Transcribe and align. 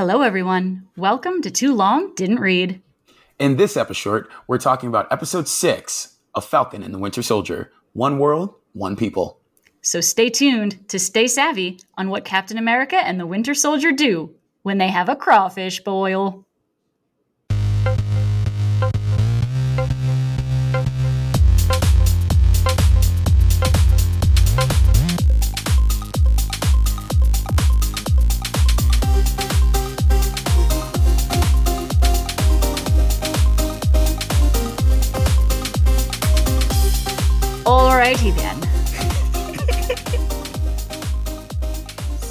Hello, 0.00 0.22
everyone. 0.22 0.88
Welcome 0.96 1.42
to 1.42 1.50
Too 1.50 1.74
Long 1.74 2.14
Didn't 2.14 2.40
Read. 2.40 2.80
In 3.38 3.58
this 3.58 3.76
episode, 3.76 4.26
we're 4.46 4.56
talking 4.56 4.88
about 4.88 5.12
episode 5.12 5.46
six 5.46 6.16
of 6.34 6.42
Falcon 6.42 6.82
and 6.82 6.94
the 6.94 6.98
Winter 6.98 7.20
Soldier 7.20 7.70
One 7.92 8.18
World, 8.18 8.54
One 8.72 8.96
People. 8.96 9.38
So 9.82 10.00
stay 10.00 10.30
tuned 10.30 10.88
to 10.88 10.98
stay 10.98 11.26
savvy 11.26 11.80
on 11.98 12.08
what 12.08 12.24
Captain 12.24 12.56
America 12.56 12.96
and 12.96 13.20
the 13.20 13.26
Winter 13.26 13.52
Soldier 13.52 13.92
do 13.92 14.34
when 14.62 14.78
they 14.78 14.88
have 14.88 15.10
a 15.10 15.16
crawfish 15.16 15.84
boil. 15.84 16.46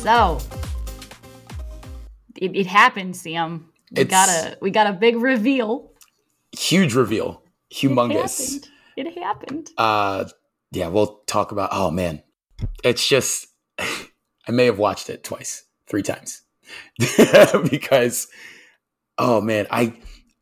So 0.09 0.39
it, 2.35 2.55
it 2.55 2.65
happened, 2.65 3.15
Sam. 3.15 3.69
We 3.91 4.01
It's- 4.01 4.09
got 4.09 4.29
a 4.29 4.57
we 4.59 4.71
got 4.71 4.87
a 4.87 4.93
big 4.93 5.17
reveal. 5.17 5.91
Huge 6.57 6.95
reveal. 6.95 7.43
Humongous. 7.71 8.65
It 8.97 9.05
happened. 9.05 9.17
It 9.17 9.19
happened. 9.21 9.69
Uh 9.77 10.25
yeah, 10.71 10.87
we'll 10.87 11.21
talk 11.27 11.51
about 11.51 11.69
oh 11.71 11.91
man. 11.91 12.23
It's 12.83 13.07
just 13.07 13.47
I 13.79 14.51
may 14.51 14.65
have 14.65 14.79
watched 14.79 15.11
it 15.11 15.23
twice, 15.23 15.63
three 15.87 16.01
times. 16.01 16.41
because 17.69 18.27
oh 19.19 19.41
man, 19.41 19.67
I 19.69 19.93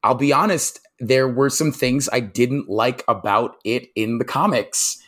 I'll 0.01 0.15
be 0.15 0.31
honest, 0.31 0.79
there 0.99 1.27
were 1.27 1.49
some 1.49 1.73
things 1.73 2.07
I 2.13 2.21
didn't 2.21 2.69
like 2.69 3.03
about 3.09 3.57
it 3.65 3.89
in 3.97 4.17
the 4.17 4.25
comics. 4.25 5.03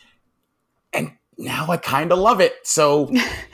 And 0.92 1.12
now 1.38 1.66
I 1.70 1.78
kind 1.78 2.12
of 2.12 2.18
love 2.18 2.40
it. 2.42 2.56
So 2.64 3.10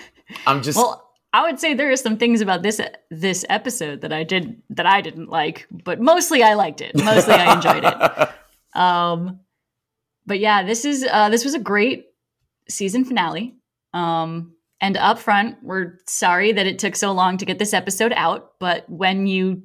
I'm 0.46 0.62
just 0.62 0.76
Well, 0.76 1.02
I 1.32 1.42
would 1.42 1.60
say 1.60 1.74
there 1.74 1.90
are 1.90 1.96
some 1.96 2.16
things 2.16 2.40
about 2.40 2.62
this 2.62 2.80
this 3.10 3.44
episode 3.48 4.00
that 4.00 4.12
I 4.12 4.24
did 4.24 4.62
that 4.70 4.86
I 4.86 5.00
didn't 5.00 5.28
like, 5.28 5.66
but 5.70 6.00
mostly 6.00 6.42
I 6.42 6.54
liked 6.54 6.80
it. 6.80 6.92
Mostly 6.96 7.34
I 7.34 7.54
enjoyed 7.54 7.84
it. 7.84 8.28
Um, 8.76 9.40
but 10.26 10.38
yeah, 10.38 10.62
this 10.62 10.84
is 10.84 11.06
uh, 11.10 11.30
this 11.30 11.44
was 11.44 11.54
a 11.54 11.58
great 11.58 12.08
season 12.68 13.06
finale. 13.06 13.54
Um, 13.94 14.54
and 14.82 14.98
up 14.98 15.18
front, 15.18 15.56
we're 15.62 15.98
sorry 16.06 16.52
that 16.52 16.66
it 16.66 16.78
took 16.78 16.94
so 16.94 17.12
long 17.12 17.38
to 17.38 17.46
get 17.46 17.58
this 17.58 17.72
episode 17.72 18.12
out. 18.14 18.52
But 18.60 18.88
when 18.90 19.26
you 19.26 19.62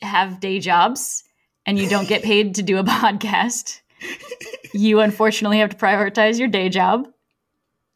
have 0.00 0.40
day 0.40 0.58
jobs 0.58 1.22
and 1.66 1.78
you 1.78 1.88
don't 1.88 2.08
get 2.08 2.22
paid 2.22 2.54
to 2.54 2.62
do 2.62 2.78
a 2.78 2.84
podcast, 2.84 3.80
you 4.72 5.00
unfortunately 5.00 5.58
have 5.58 5.70
to 5.70 5.76
prioritize 5.76 6.38
your 6.38 6.48
day 6.48 6.70
job. 6.70 7.08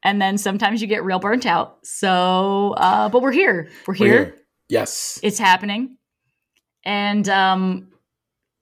And 0.05 0.21
then 0.21 0.37
sometimes 0.39 0.83
you 0.83 0.87
get 0.87 1.03
real 1.03 1.19
burnt 1.19 1.47
out. 1.47 1.79
So, 1.83 2.75
uh, 2.77 3.09
but 3.09 3.23
we're 3.23 3.33
here. 3.33 3.71
We're 3.87 3.93
We're 3.93 3.95
here 3.95 4.25
here. 4.25 4.35
Yes. 4.69 5.19
it's 5.23 5.39
happening 5.39 5.97
and 6.85 7.29
um 7.29 7.89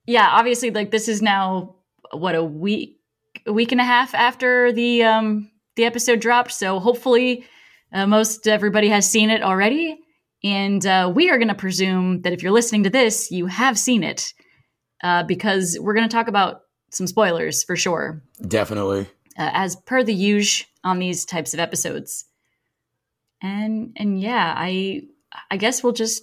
yeah 0.06 0.28
obviously 0.32 0.70
like 0.70 0.90
this 0.90 1.08
is 1.08 1.22
now 1.22 1.76
what 2.12 2.34
a 2.34 2.42
week 2.44 2.98
a 3.46 3.52
week 3.52 3.72
and 3.72 3.80
a 3.80 3.84
half 3.84 4.14
after 4.14 4.72
the 4.72 5.02
um 5.04 5.50
the 5.76 5.84
episode 5.84 6.20
dropped 6.20 6.52
so 6.52 6.78
hopefully 6.80 7.44
uh, 7.92 8.06
most 8.06 8.46
everybody 8.48 8.88
has 8.88 9.08
seen 9.10 9.30
it 9.30 9.42
already 9.42 9.98
and 10.44 10.84
uh, 10.86 11.10
we 11.14 11.30
are 11.30 11.38
going 11.38 11.48
to 11.48 11.54
presume 11.54 12.20
that 12.22 12.32
if 12.32 12.42
you're 12.42 12.52
listening 12.52 12.82
to 12.82 12.90
this 12.90 13.30
you 13.30 13.46
have 13.46 13.78
seen 13.78 14.02
it 14.02 14.34
uh, 15.02 15.22
because 15.22 15.78
we're 15.80 15.94
going 15.94 16.08
to 16.08 16.14
talk 16.14 16.28
about 16.28 16.62
some 16.90 17.06
spoilers 17.06 17.62
for 17.64 17.76
sure 17.76 18.22
Definitely. 18.46 19.02
uh, 19.38 19.50
as 19.52 19.76
per 19.76 20.02
the 20.02 20.14
usual 20.14 20.66
on 20.84 20.98
these 20.98 21.24
types 21.24 21.54
of 21.54 21.60
episodes. 21.60 22.24
And 23.40 23.92
and 23.96 24.20
yeah, 24.20 24.54
I 24.56 25.02
I 25.50 25.56
guess 25.56 25.82
we'll 25.82 25.92
just 25.92 26.22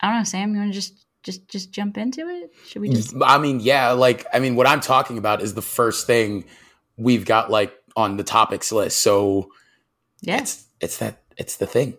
I 0.00 0.08
don't 0.08 0.18
know, 0.18 0.24
Sam. 0.24 0.52
You 0.54 0.60
want 0.60 0.72
to 0.72 0.74
just 0.74 1.04
just 1.22 1.46
just 1.48 1.70
jump 1.70 1.96
into 1.98 2.28
it? 2.28 2.52
Should 2.66 2.82
we 2.82 2.88
just? 2.88 3.14
Mm, 3.14 3.22
I 3.26 3.38
mean, 3.38 3.60
yeah, 3.60 3.90
like 3.92 4.26
I 4.32 4.38
mean, 4.40 4.56
what 4.56 4.66
I'm 4.66 4.80
talking 4.80 5.18
about 5.18 5.42
is 5.42 5.54
the 5.54 5.62
first 5.62 6.06
thing 6.06 6.44
we've 6.96 7.24
got 7.24 7.50
like 7.50 7.72
on 7.96 8.16
the 8.16 8.24
topics 8.24 8.72
list. 8.72 9.00
So 9.02 9.50
Yeah, 10.22 10.38
it's 10.38 10.64
it's 10.80 10.98
that 10.98 11.22
it's 11.36 11.56
the 11.56 11.66
thing. 11.66 11.96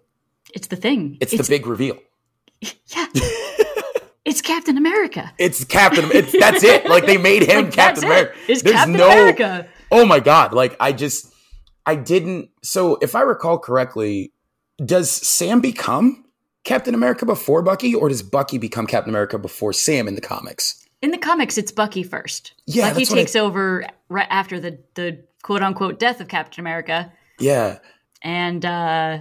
it's 0.53 0.67
the 0.67 0.75
thing. 0.75 1.17
It's, 1.21 1.31
the 1.35 1.43
big 1.47 1.65
reveal. 1.65 1.97
yeah. 2.61 3.05
it's 4.25 4.41
Captain 4.41 4.77
America. 4.77 5.31
It's 5.37 5.63
Captain. 5.63 6.05
It's 6.13 6.37
that's 6.37 6.63
it. 6.63 6.87
Like 6.89 7.05
they 7.05 7.17
made 7.17 7.43
him 7.43 7.65
Like, 7.65 7.73
Captain 7.73 8.03
it. 8.03 8.07
America. 8.07 8.33
It's 8.47 8.61
There's 8.63 8.75
Captain 8.75 8.93
no- 8.93 9.05
America. 9.09 9.67
Oh 9.91 10.05
my 10.05 10.19
god! 10.19 10.53
Like 10.53 10.75
I 10.79 10.91
just 10.93 11.30
I 11.85 11.95
didn't. 11.95 12.49
So 12.63 12.97
if 13.01 13.15
I 13.15 13.21
recall 13.21 13.57
correctly, 13.59 14.31
does 14.85 15.09
Sam 15.09 15.61
become 15.61 16.25
Captain 16.63 16.93
America 16.93 17.25
before 17.25 17.61
Bucky, 17.61 17.95
or 17.95 18.09
does 18.09 18.21
Bucky 18.23 18.57
become 18.57 18.85
Captain 18.87 19.09
America 19.09 19.37
before 19.39 19.73
Sam 19.73 20.07
in 20.07 20.15
the 20.15 20.21
comics? 20.21 20.85
In 21.01 21.09
the 21.11 21.17
comics, 21.17 21.57
it's 21.57 21.71
Bucky 21.71 22.03
first. 22.03 22.53
Yeah, 22.67 22.89
Bucky 22.93 23.03
what 23.05 23.11
I- 23.13 23.15
takes 23.15 23.35
over 23.35 23.85
right 24.09 24.27
after 24.29 24.59
the 24.59 24.77
the 24.93 25.23
quote 25.41 25.63
unquote 25.63 25.97
death 25.99 26.21
of 26.21 26.27
Captain 26.27 26.61
America. 26.61 27.11
Yeah, 27.39 27.79
and 28.21 28.63
uh 28.63 29.19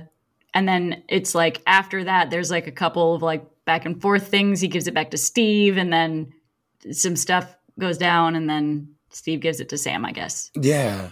and 0.53 0.69
then 0.69 1.03
it's 1.09 1.35
like 1.35 1.63
after 1.67 2.05
that 2.05 2.31
there's 2.31 2.51
like 2.51 2.67
a 2.67 2.73
couple 2.73 3.15
of 3.15 3.23
like 3.23 3.47
back 3.65 3.87
and 3.87 4.03
forth 4.03 4.27
things 4.29 4.61
he 4.61 4.69
gives 4.69 4.89
it 4.89 4.95
back 4.95 5.13
to 5.13 5.17
steve 5.17 5.77
and 5.77 5.93
then 5.93 6.31
some 6.91 7.15
stuff 7.15 7.55
goes 7.79 7.97
down 7.97 8.35
and 8.35 8.51
then 8.51 8.89
steve 9.11 9.39
gives 9.41 9.61
it 9.61 9.69
to 9.69 9.79
sam 9.79 10.05
i 10.05 10.11
guess 10.11 10.51
Yeah. 10.57 11.11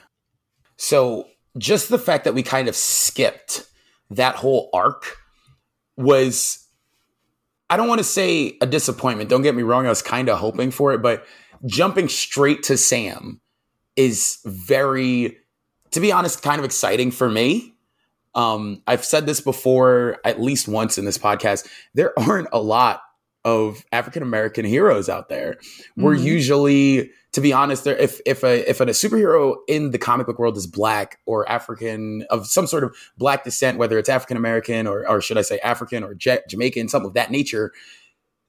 So 0.77 1.29
just 1.57 1.89
the 1.89 1.99
fact 1.99 2.25
that 2.25 2.35
we 2.35 2.43
kind 2.43 2.69
of 2.69 2.77
skipped 2.77 3.69
that 4.11 4.37
whole 4.37 4.71
arc 4.73 5.17
was 5.97 6.67
I 7.71 7.77
don't 7.77 7.89
want 7.89 7.99
to 7.99 8.05
say 8.05 8.57
a 8.63 8.67
disappointment. 8.67 9.29
Don't 9.29 9.43
get 9.43 9.55
me 9.55 9.63
wrong, 9.63 9.87
I 9.87 9.91
was 9.91 10.03
kind 10.03 10.29
of 10.29 10.39
hoping 10.39 10.71
for 10.71 10.93
it, 10.95 11.03
but 11.03 11.27
jumping 11.67 12.09
straight 12.09 12.63
to 12.65 12.77
Sam 12.77 13.41
is 13.97 14.39
very 14.45 15.37
to 15.91 16.01
be 16.01 16.13
honest 16.13 16.43
kind 16.43 16.59
of 16.59 16.65
exciting 16.65 17.11
for 17.11 17.29
me. 17.29 17.75
Um 18.35 18.83
I've 18.87 19.05
said 19.05 19.27
this 19.27 19.41
before 19.41 20.19
at 20.25 20.41
least 20.41 20.69
once 20.69 20.99
in 20.99 21.05
this 21.05 21.19
podcast. 21.19 21.67
There 21.95 22.19
aren't 22.19 22.49
a 22.53 22.61
lot 22.61 23.03
of 23.49 23.85
African 23.93 24.23
American 24.23 24.65
heroes 24.65 25.09
out 25.09 25.29
there. 25.29 25.57
We're 25.97 26.17
Mhm. 26.17 26.25
usually 26.25 27.11
to 27.33 27.43
be 27.43 27.53
honest, 27.53 27.85
there 27.85 27.97
if 27.97 28.21
if 28.25 28.43
a 28.43 28.69
if 28.69 28.81
a 28.81 28.87
superhero 28.87 29.57
in 29.69 29.91
the 29.91 29.99
comic 29.99 30.27
book 30.27 30.39
world 30.39 30.57
is 30.57 30.67
black 30.67 31.19
or 31.27 31.49
African 31.49 32.25
of 32.31 32.47
some 32.47 32.67
sort 32.67 32.85
of 32.85 32.95
black 33.19 33.45
descent, 33.45 33.79
whether 33.79 33.99
it's 33.99 34.09
African 34.09 34.37
American 34.37 34.87
or 34.87 35.07
or 35.09 35.21
should 35.21 35.39
I 35.39 35.43
say 35.43 35.59
African 35.61 36.03
or 36.03 36.17
Ja- 36.25 36.45
Jamaican, 36.49 36.89
something 36.89 37.09
of 37.09 37.15
that 37.15 37.31
nature, 37.31 37.73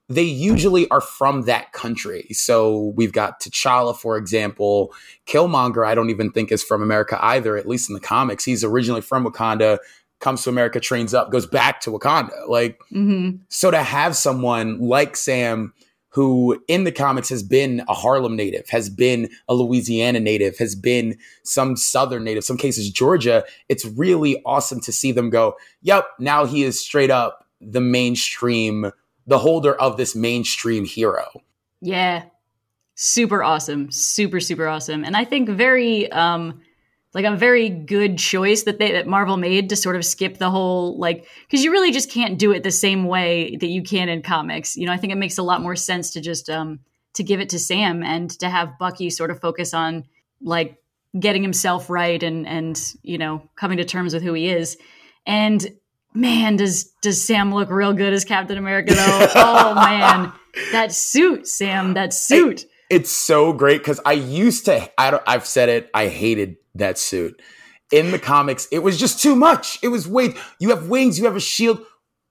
they 0.08 0.22
usually 0.22 0.88
are 0.88 1.00
from 1.02 1.42
that 1.42 1.72
country. 1.72 2.26
So 2.32 2.92
we've 2.96 3.12
got 3.12 3.40
T'Challa, 3.40 3.96
for 3.96 4.16
example. 4.16 4.92
Killmonger, 5.26 5.86
I 5.86 5.94
don't 5.94 6.10
even 6.10 6.32
think 6.32 6.50
is 6.50 6.64
from 6.64 6.82
America 6.82 7.16
either, 7.22 7.56
at 7.56 7.68
least 7.68 7.88
in 7.90 7.94
the 7.94 8.00
comics. 8.00 8.44
He's 8.44 8.64
originally 8.64 9.02
from 9.02 9.24
Wakanda, 9.24 9.78
comes 10.20 10.42
to 10.44 10.50
America, 10.50 10.80
trains 10.80 11.12
up, 11.14 11.30
goes 11.30 11.46
back 11.46 11.80
to 11.80 11.90
Wakanda. 11.90 12.48
Like 12.48 12.78
mm-hmm. 12.92 13.36
so 13.48 13.70
to 13.70 13.82
have 13.82 14.16
someone 14.16 14.78
like 14.78 15.16
Sam, 15.16 15.72
who 16.10 16.62
in 16.68 16.84
the 16.84 16.92
comics 16.92 17.28
has 17.28 17.42
been 17.42 17.82
a 17.88 17.94
Harlem 17.94 18.36
native, 18.36 18.68
has 18.68 18.88
been 18.88 19.28
a 19.48 19.54
Louisiana 19.54 20.20
native, 20.20 20.58
has 20.58 20.74
been 20.74 21.16
some 21.42 21.76
Southern 21.76 22.24
native, 22.24 22.44
some 22.44 22.56
cases 22.56 22.90
Georgia, 22.90 23.44
it's 23.68 23.84
really 23.84 24.42
awesome 24.44 24.80
to 24.80 24.92
see 24.92 25.12
them 25.12 25.30
go, 25.30 25.56
yep, 25.82 26.06
now 26.18 26.44
he 26.44 26.62
is 26.64 26.80
straight 26.80 27.10
up 27.10 27.46
the 27.60 27.80
mainstream, 27.80 28.90
the 29.26 29.38
holder 29.38 29.74
of 29.74 29.96
this 29.96 30.16
mainstream 30.16 30.84
hero. 30.84 31.26
yeah 31.80 32.24
super 32.96 33.42
awesome 33.42 33.90
super 33.90 34.40
super 34.40 34.68
awesome 34.68 35.04
and 35.04 35.16
i 35.16 35.24
think 35.24 35.48
very 35.48 36.10
um 36.12 36.60
like 37.12 37.24
a 37.24 37.36
very 37.36 37.68
good 37.68 38.18
choice 38.18 38.62
that 38.64 38.78
they 38.78 38.92
that 38.92 39.06
marvel 39.06 39.36
made 39.36 39.68
to 39.68 39.76
sort 39.76 39.96
of 39.96 40.04
skip 40.04 40.38
the 40.38 40.50
whole 40.50 40.98
like 40.98 41.26
because 41.46 41.64
you 41.64 41.72
really 41.72 41.92
just 41.92 42.10
can't 42.10 42.38
do 42.38 42.52
it 42.52 42.62
the 42.62 42.70
same 42.70 43.04
way 43.04 43.56
that 43.56 43.68
you 43.68 43.82
can 43.82 44.08
in 44.08 44.22
comics. 44.22 44.76
You 44.76 44.86
know 44.86 44.92
i 44.92 44.96
think 44.96 45.12
it 45.12 45.16
makes 45.16 45.38
a 45.38 45.42
lot 45.42 45.62
more 45.62 45.76
sense 45.76 46.12
to 46.12 46.20
just 46.20 46.48
um 46.48 46.80
to 47.14 47.22
give 47.22 47.40
it 47.40 47.50
to 47.50 47.58
sam 47.58 48.02
and 48.02 48.30
to 48.40 48.48
have 48.48 48.78
bucky 48.78 49.10
sort 49.10 49.30
of 49.30 49.40
focus 49.40 49.74
on 49.74 50.04
like 50.40 50.80
getting 51.18 51.42
himself 51.42 51.90
right 51.90 52.22
and 52.22 52.46
and 52.46 52.94
you 53.02 53.18
know 53.18 53.42
coming 53.56 53.78
to 53.78 53.84
terms 53.84 54.14
with 54.14 54.22
who 54.22 54.34
he 54.34 54.48
is. 54.48 54.76
And 55.26 55.66
man 56.14 56.56
does 56.56 56.84
does 57.02 57.24
sam 57.24 57.52
look 57.52 57.70
real 57.70 57.92
good 57.92 58.12
as 58.12 58.24
captain 58.24 58.58
america 58.58 58.94
though? 58.94 59.26
Oh 59.34 59.74
man. 59.74 60.32
That 60.72 60.92
suit 60.92 61.46
sam 61.46 61.94
that 61.94 62.12
suit. 62.12 62.66
It's 62.90 63.10
so 63.12 63.52
great 63.52 63.78
because 63.78 64.00
I 64.04 64.14
used 64.14 64.64
to, 64.64 64.90
I 65.00 65.12
don't, 65.12 65.22
I've 65.24 65.46
said 65.46 65.68
it, 65.68 65.88
I 65.94 66.08
hated 66.08 66.56
that 66.80 66.98
suit. 66.98 67.40
In 67.92 68.10
the 68.10 68.18
comics, 68.18 68.68
it 68.70 68.80
was 68.80 68.98
just 68.98 69.20
too 69.20 69.34
much. 69.34 69.78
It 69.82 69.88
was 69.88 70.06
way, 70.06 70.34
you 70.58 70.70
have 70.70 70.88
wings, 70.88 71.18
you 71.18 71.24
have 71.24 71.36
a 71.36 71.40
shield. 71.40 71.80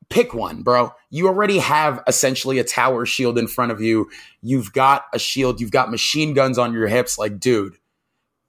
pick 0.09 0.33
one, 0.33 0.61
bro. 0.63 0.93
You 1.09 1.27
already 1.27 1.59
have 1.59 2.03
essentially 2.07 2.59
a 2.59 2.63
tower 2.63 3.05
shield 3.05 3.37
in 3.37 3.47
front 3.47 3.71
of 3.71 3.81
you. 3.81 4.09
You've 4.41 4.71
got 4.73 5.05
a 5.13 5.19
shield, 5.19 5.59
you've 5.59 5.71
got 5.71 5.91
machine 5.91 6.33
guns 6.33 6.57
on 6.57 6.73
your 6.73 6.87
hips. 6.87 7.17
Like, 7.17 7.39
dude, 7.39 7.77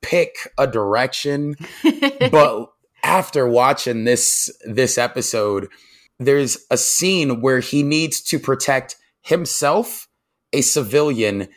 pick 0.03 0.37
a 0.59 0.67
direction. 0.67 1.57
but 2.31 2.73
after 3.03 3.47
watching 3.47 4.05
this 4.05 4.51
this 4.65 4.99
episode, 4.99 5.69
there's 6.19 6.59
a 6.71 6.77
scene 6.77 7.41
where 7.41 7.61
he 7.61 7.83
needs 7.83 8.21
to 8.23 8.39
protect 8.39 8.97
himself, 9.23 10.09
a 10.53 10.61
civilian, 10.61 11.49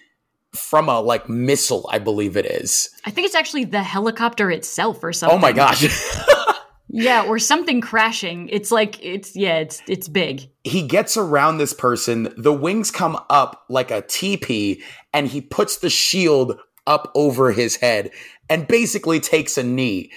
from 0.55 0.89
a 0.89 0.99
like 0.99 1.27
missile, 1.27 1.89
I 1.91 1.99
believe 1.99 2.37
it 2.37 2.45
is. 2.45 2.89
I 3.05 3.11
think 3.11 3.25
it's 3.25 3.35
actually 3.35 3.65
the 3.65 3.83
helicopter 3.83 4.51
itself 4.51 5.03
or 5.03 5.13
something. 5.13 5.37
Oh 5.37 5.41
my 5.41 5.51
gosh. 5.51 5.85
yeah, 6.89 7.23
or 7.23 7.39
something 7.39 7.81
crashing. 7.81 8.49
It's 8.49 8.71
like 8.71 9.03
it's 9.03 9.35
yeah, 9.35 9.57
it's 9.57 9.81
it's 9.87 10.07
big. 10.07 10.49
he 10.63 10.85
gets 10.87 11.17
around 11.17 11.57
this 11.57 11.73
person, 11.73 12.33
the 12.37 12.53
wings 12.53 12.91
come 12.91 13.19
up 13.29 13.63
like 13.69 13.91
a 13.91 14.01
teepee, 14.01 14.83
and 15.11 15.27
he 15.27 15.41
puts 15.41 15.77
the 15.77 15.89
shield 15.89 16.59
up 16.85 17.11
over 17.15 17.51
his 17.51 17.77
head 17.77 18.11
and 18.49 18.67
basically 18.67 19.19
takes 19.19 19.57
a 19.57 19.63
knee. 19.63 20.11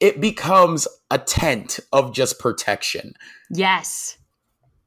It 0.00 0.20
becomes 0.20 0.88
a 1.10 1.18
tent 1.18 1.78
of 1.92 2.12
just 2.12 2.38
protection. 2.38 3.14
Yes. 3.50 4.18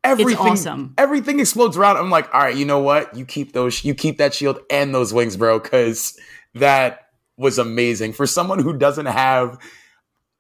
Everything, 0.06 0.38
awesome. 0.38 0.94
everything 0.98 1.40
explodes 1.40 1.78
around. 1.78 1.98
I'm 1.98 2.10
like, 2.10 2.34
all 2.34 2.42
right, 2.42 2.56
you 2.56 2.66
know 2.66 2.80
what? 2.80 3.16
You 3.16 3.26
keep 3.26 3.54
those, 3.54 3.84
you 3.84 3.94
keep 3.94 4.18
that 4.18 4.34
shield 4.34 4.60
and 4.70 4.94
those 4.94 5.14
wings, 5.14 5.38
bro, 5.38 5.60
because 5.60 6.18
that 6.54 7.10
was 7.38 7.58
amazing 7.58 8.14
for 8.14 8.26
someone 8.26 8.60
who 8.60 8.78
doesn't 8.78 9.08
have 9.08 9.58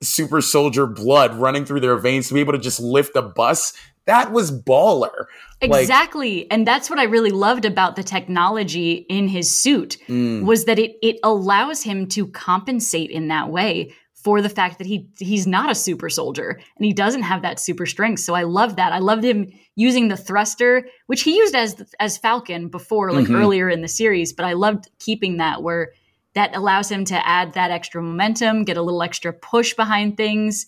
super 0.01 0.41
soldier 0.41 0.85
blood 0.85 1.35
running 1.35 1.65
through 1.65 1.79
their 1.79 1.97
veins 1.97 2.27
to 2.27 2.33
be 2.33 2.39
able 2.39 2.53
to 2.53 2.59
just 2.59 2.79
lift 2.79 3.15
a 3.15 3.21
bus. 3.21 3.73
That 4.05 4.31
was 4.31 4.51
baller. 4.51 5.25
Like, 5.61 5.81
Exactly. 5.81 6.49
and 6.51 6.67
that's 6.67 6.89
what 6.89 6.99
I 6.99 7.03
really 7.03 7.31
loved 7.31 7.65
about 7.65 7.95
the 7.95 8.03
technology 8.03 9.05
in 9.09 9.27
his 9.27 9.49
suit 9.49 9.97
mm, 10.07 10.43
was 10.43 10.65
that 10.65 10.77
it 10.77 10.97
it 11.01 11.17
allows 11.23 11.81
him 11.81 12.07
to 12.09 12.27
compensate 12.27 13.09
in 13.09 13.29
that 13.29 13.49
way 13.49 13.93
for 14.25 14.41
the 14.41 14.49
fact 14.49 14.79
that 14.79 14.87
he 14.87 15.07
he's 15.19 15.45
not 15.45 15.69
a 15.71 15.75
super 15.75 16.09
soldier 16.09 16.59
and 16.77 16.85
he 16.85 16.91
doesn't 16.93 17.21
have 17.21 17.43
that 17.43 17.59
super 17.59 17.85
strength. 17.85 18.19
So 18.21 18.33
I 18.33 18.41
love 18.43 18.75
that. 18.75 18.91
I 18.91 18.97
loved 18.99 19.23
him 19.23 19.47
using 19.75 20.07
the 20.07 20.17
thruster, 20.17 20.87
which 21.05 21.21
he 21.21 21.37
used 21.37 21.53
as 21.55 21.81
as 21.99 22.17
Falcon 22.17 22.67
before, 22.69 23.11
like 23.13 23.27
Mhm. 23.27 23.39
earlier 23.39 23.69
in 23.69 23.81
the 23.81 23.87
series. 23.87 24.33
But 24.33 24.45
I 24.45 24.53
loved 24.53 24.89
keeping 24.99 25.37
that 25.37 25.61
where 25.61 25.91
that 26.33 26.55
allows 26.55 26.89
him 26.91 27.05
to 27.05 27.27
add 27.27 27.53
that 27.53 27.69
extra 27.71 28.01
momentum, 28.01 28.63
get 28.65 28.77
a 28.77 28.81
little 28.81 29.03
extra 29.03 29.31
push 29.31 29.73
behind 29.75 30.17
things. 30.17 30.65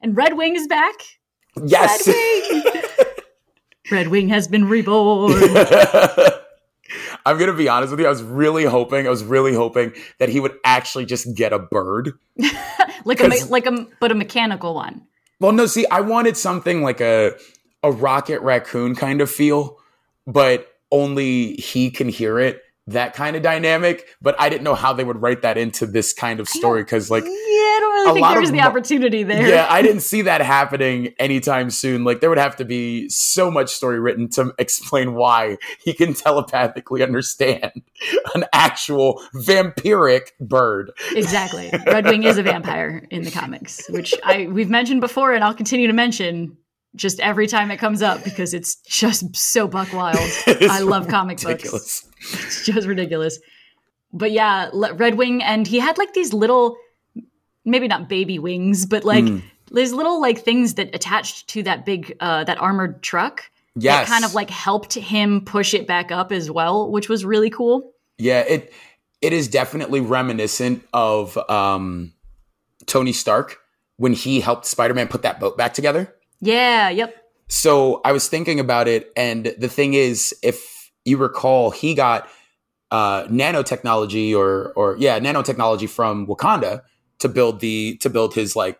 And 0.00 0.16
Red 0.16 0.36
Wing 0.38 0.54
is 0.56 0.66
back. 0.68 0.94
yes. 1.66 2.06
Red 2.06 2.16
Wing. 2.64 2.82
Red 3.90 4.08
Wing 4.08 4.28
has 4.28 4.46
been 4.48 4.68
reborn. 4.68 5.32
I'm 7.24 7.38
gonna 7.38 7.52
be 7.52 7.68
honest 7.68 7.90
with 7.90 8.00
you. 8.00 8.06
I 8.06 8.10
was 8.10 8.22
really 8.22 8.64
hoping, 8.64 9.06
I 9.06 9.10
was 9.10 9.24
really 9.24 9.54
hoping 9.54 9.92
that 10.18 10.28
he 10.28 10.40
would 10.40 10.56
actually 10.64 11.06
just 11.06 11.34
get 11.34 11.52
a 11.52 11.58
bird. 11.58 12.12
like 13.04 13.20
a 13.20 13.28
like 13.48 13.66
a 13.66 13.86
but 14.00 14.10
a 14.10 14.14
mechanical 14.14 14.74
one. 14.74 15.06
Well, 15.40 15.52
no, 15.52 15.66
see, 15.66 15.86
I 15.90 16.00
wanted 16.00 16.36
something 16.36 16.82
like 16.82 17.00
a 17.00 17.32
a 17.82 17.90
rocket 17.90 18.40
raccoon 18.42 18.94
kind 18.94 19.20
of 19.20 19.30
feel, 19.30 19.78
but 20.26 20.68
only 20.90 21.54
he 21.54 21.90
can 21.90 22.08
hear 22.08 22.38
it. 22.38 22.61
That 22.88 23.14
kind 23.14 23.36
of 23.36 23.42
dynamic, 23.42 24.08
but 24.20 24.34
I 24.40 24.48
didn't 24.48 24.64
know 24.64 24.74
how 24.74 24.92
they 24.92 25.04
would 25.04 25.22
write 25.22 25.42
that 25.42 25.56
into 25.56 25.86
this 25.86 26.12
kind 26.12 26.40
of 26.40 26.48
story 26.48 26.82
because, 26.82 27.12
like, 27.12 27.22
yeah, 27.22 27.30
I 27.30 27.78
don't 27.80 27.92
really 27.92 28.10
a 28.10 28.12
think 28.14 28.22
lot 28.22 28.34
there's 28.34 28.48
of 28.48 28.54
the 28.54 28.60
opportunity 28.60 29.22
there. 29.22 29.46
yeah, 29.48 29.66
I 29.70 29.82
didn't 29.82 30.00
see 30.12 30.22
that 30.22 30.40
happening 30.40 31.14
anytime 31.20 31.70
soon. 31.70 32.02
Like, 32.02 32.20
there 32.20 32.28
would 32.28 32.38
have 32.38 32.56
to 32.56 32.64
be 32.64 33.08
so 33.08 33.52
much 33.52 33.70
story 33.70 34.00
written 34.00 34.28
to 34.30 34.52
explain 34.58 35.14
why 35.14 35.58
he 35.84 35.92
can 35.92 36.12
telepathically 36.14 37.04
understand 37.04 37.70
an 38.34 38.44
actual 38.52 39.22
vampiric 39.36 40.30
bird. 40.40 40.90
exactly. 41.14 41.70
Redwing 41.70 42.24
is 42.24 42.36
a 42.36 42.42
vampire 42.52 43.06
in 43.10 43.22
the 43.22 43.30
comics, 43.30 43.86
which 43.90 44.12
I 44.24 44.48
we've 44.48 44.70
mentioned 44.70 45.00
before, 45.00 45.32
and 45.32 45.44
I'll 45.44 45.54
continue 45.54 45.86
to 45.86 45.92
mention 45.92 46.56
just 46.94 47.20
every 47.20 47.46
time 47.46 47.70
it 47.70 47.78
comes 47.78 48.02
up 48.02 48.22
because 48.24 48.52
it's 48.54 48.76
just 48.76 49.34
so 49.36 49.66
buck 49.66 49.92
wild. 49.92 50.18
I 50.46 50.80
love 50.80 51.08
comic 51.08 51.40
books. 51.40 52.06
It's 52.20 52.64
just 52.66 52.86
ridiculous. 52.86 53.38
But 54.12 54.30
yeah, 54.32 54.68
Red 54.72 55.14
Wing, 55.16 55.42
and 55.42 55.66
he 55.66 55.78
had 55.78 55.96
like 55.98 56.12
these 56.12 56.32
little, 56.34 56.76
maybe 57.64 57.88
not 57.88 58.08
baby 58.08 58.38
wings, 58.38 58.84
but 58.86 59.04
like 59.04 59.24
Mm. 59.24 59.42
these 59.72 59.92
little 59.92 60.20
like 60.20 60.40
things 60.40 60.74
that 60.74 60.94
attached 60.94 61.48
to 61.48 61.62
that 61.62 61.86
big 61.86 62.14
uh 62.20 62.44
that 62.44 62.60
armored 62.60 63.02
truck. 63.02 63.50
Yes, 63.74 64.06
that 64.06 64.12
kind 64.12 64.24
of 64.26 64.34
like 64.34 64.50
helped 64.50 64.92
him 64.94 65.40
push 65.46 65.72
it 65.72 65.86
back 65.86 66.12
up 66.12 66.30
as 66.30 66.50
well, 66.50 66.90
which 66.90 67.08
was 67.08 67.24
really 67.24 67.48
cool. 67.48 67.92
Yeah, 68.18 68.40
it 68.40 68.70
it 69.22 69.32
is 69.32 69.48
definitely 69.48 70.00
reminiscent 70.00 70.82
of 70.92 71.38
um, 71.48 72.12
Tony 72.84 73.12
Stark 73.12 73.60
when 73.96 74.12
he 74.12 74.40
helped 74.40 74.66
Spider-Man 74.66 75.08
put 75.08 75.22
that 75.22 75.40
boat 75.40 75.56
back 75.56 75.72
together. 75.72 76.12
Yeah, 76.42 76.90
yep. 76.90 77.16
So 77.48 78.00
I 78.04 78.12
was 78.12 78.28
thinking 78.28 78.60
about 78.60 78.88
it, 78.88 79.12
and 79.16 79.54
the 79.58 79.68
thing 79.68 79.94
is, 79.94 80.34
if 80.42 80.90
you 81.04 81.16
recall, 81.16 81.70
he 81.70 81.94
got 81.94 82.28
uh, 82.90 83.24
nanotechnology 83.24 84.34
or 84.34 84.72
or 84.74 84.96
yeah, 84.98 85.18
nanotechnology 85.20 85.88
from 85.88 86.26
Wakanda 86.26 86.82
to 87.20 87.28
build 87.28 87.60
the 87.60 87.96
to 87.98 88.10
build 88.10 88.34
his 88.34 88.56
like 88.56 88.78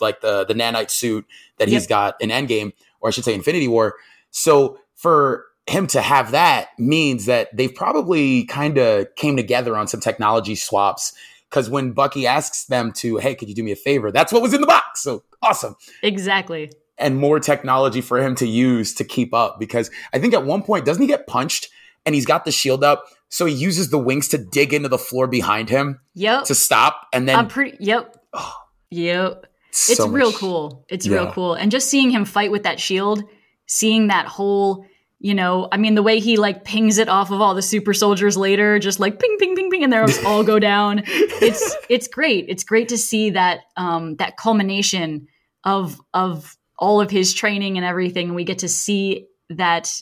like 0.00 0.20
the 0.22 0.44
the 0.46 0.54
nanite 0.54 0.90
suit 0.90 1.26
that 1.58 1.68
he's 1.68 1.82
Yep. 1.82 1.88
got 1.88 2.16
in 2.20 2.30
Endgame, 2.30 2.72
or 3.00 3.08
I 3.08 3.10
should 3.12 3.24
say 3.24 3.34
Infinity 3.34 3.68
War. 3.68 3.96
So 4.30 4.78
for 4.96 5.44
him 5.66 5.86
to 5.88 6.00
have 6.00 6.30
that 6.32 6.70
means 6.78 7.26
that 7.26 7.54
they've 7.56 7.74
probably 7.74 8.44
kind 8.44 8.78
of 8.78 9.06
came 9.16 9.36
together 9.36 9.76
on 9.76 9.86
some 9.86 10.00
technology 10.00 10.54
swaps. 10.54 11.12
Because 11.50 11.68
when 11.68 11.92
Bucky 11.92 12.26
asks 12.28 12.64
them 12.66 12.92
to, 12.94 13.16
hey, 13.16 13.34
could 13.34 13.48
you 13.48 13.54
do 13.56 13.64
me 13.64 13.72
a 13.72 13.76
favor? 13.76 14.12
That's 14.12 14.32
what 14.32 14.40
was 14.40 14.54
in 14.54 14.60
the 14.60 14.66
box. 14.68 15.02
So 15.02 15.24
awesome 15.42 15.74
Exactly. 16.02 16.70
and 16.96 17.16
more 17.16 17.40
technology 17.40 18.00
for 18.00 18.18
him 18.22 18.34
to 18.36 18.46
use 18.46 18.94
to 18.94 19.04
keep 19.04 19.34
up. 19.34 19.58
Because 19.58 19.90
I 20.12 20.18
think 20.20 20.32
at 20.34 20.44
one 20.44 20.62
point, 20.62 20.84
doesn't 20.84 21.02
he 21.02 21.08
get 21.08 21.26
punched 21.26 21.68
and 22.06 22.14
he's 22.14 22.26
got 22.26 22.44
the 22.44 22.52
shield 22.52 22.84
up? 22.84 23.04
So 23.30 23.46
he 23.46 23.54
uses 23.54 23.90
the 23.90 23.98
wings 23.98 24.28
to 24.28 24.38
dig 24.38 24.72
into 24.74 24.88
the 24.88 24.98
floor 24.98 25.26
behind 25.26 25.70
him 25.70 26.00
Yep. 26.14 26.44
to 26.44 26.54
stop. 26.54 27.06
And 27.12 27.28
then 27.28 27.36
I'm 27.36 27.48
pretty 27.48 27.76
yep. 27.80 28.16
Oh, 28.32 28.54
Yep. 28.90 29.46
It's 29.70 29.96
so 29.96 30.08
real 30.08 30.32
cool. 30.32 30.84
It's 30.88 31.06
Yeah. 31.06 31.14
real 31.18 31.32
cool. 31.32 31.54
And 31.54 31.70
just 31.70 31.88
seeing 31.88 32.10
him 32.10 32.24
fight 32.24 32.50
with 32.50 32.64
that 32.64 32.80
shield, 32.80 33.22
seeing 33.66 34.08
that 34.08 34.26
whole, 34.26 34.84
you 35.22 35.34
know, 35.34 35.68
I 35.70 35.76
mean, 35.76 35.94
the 35.94 36.02
way 36.02 36.18
he 36.18 36.38
like 36.38 36.64
pings 36.64 36.96
it 36.96 37.10
off 37.10 37.30
of 37.30 37.42
all 37.42 37.54
the 37.54 37.60
super 37.60 37.92
soldiers 37.92 38.38
later, 38.38 38.78
just 38.78 38.98
like 38.98 39.20
ping, 39.20 39.36
ping, 39.38 39.54
ping, 39.54 39.70
ping, 39.70 39.84
and 39.84 39.92
they 39.92 39.98
all 40.26 40.42
go 40.42 40.58
down. 40.58 41.02
It's 41.06 41.76
it's 41.90 42.08
great. 42.08 42.46
It's 42.48 42.64
great 42.64 42.88
to 42.88 42.96
see 42.96 43.30
that 43.30 43.60
um, 43.76 44.16
that 44.16 44.38
culmination 44.38 45.28
of 45.62 46.00
of 46.14 46.56
all 46.78 47.02
of 47.02 47.10
his 47.10 47.34
training 47.34 47.76
and 47.76 47.84
everything, 47.84 48.28
and 48.28 48.34
we 48.34 48.44
get 48.44 48.60
to 48.60 48.68
see 48.68 49.26
that 49.50 49.92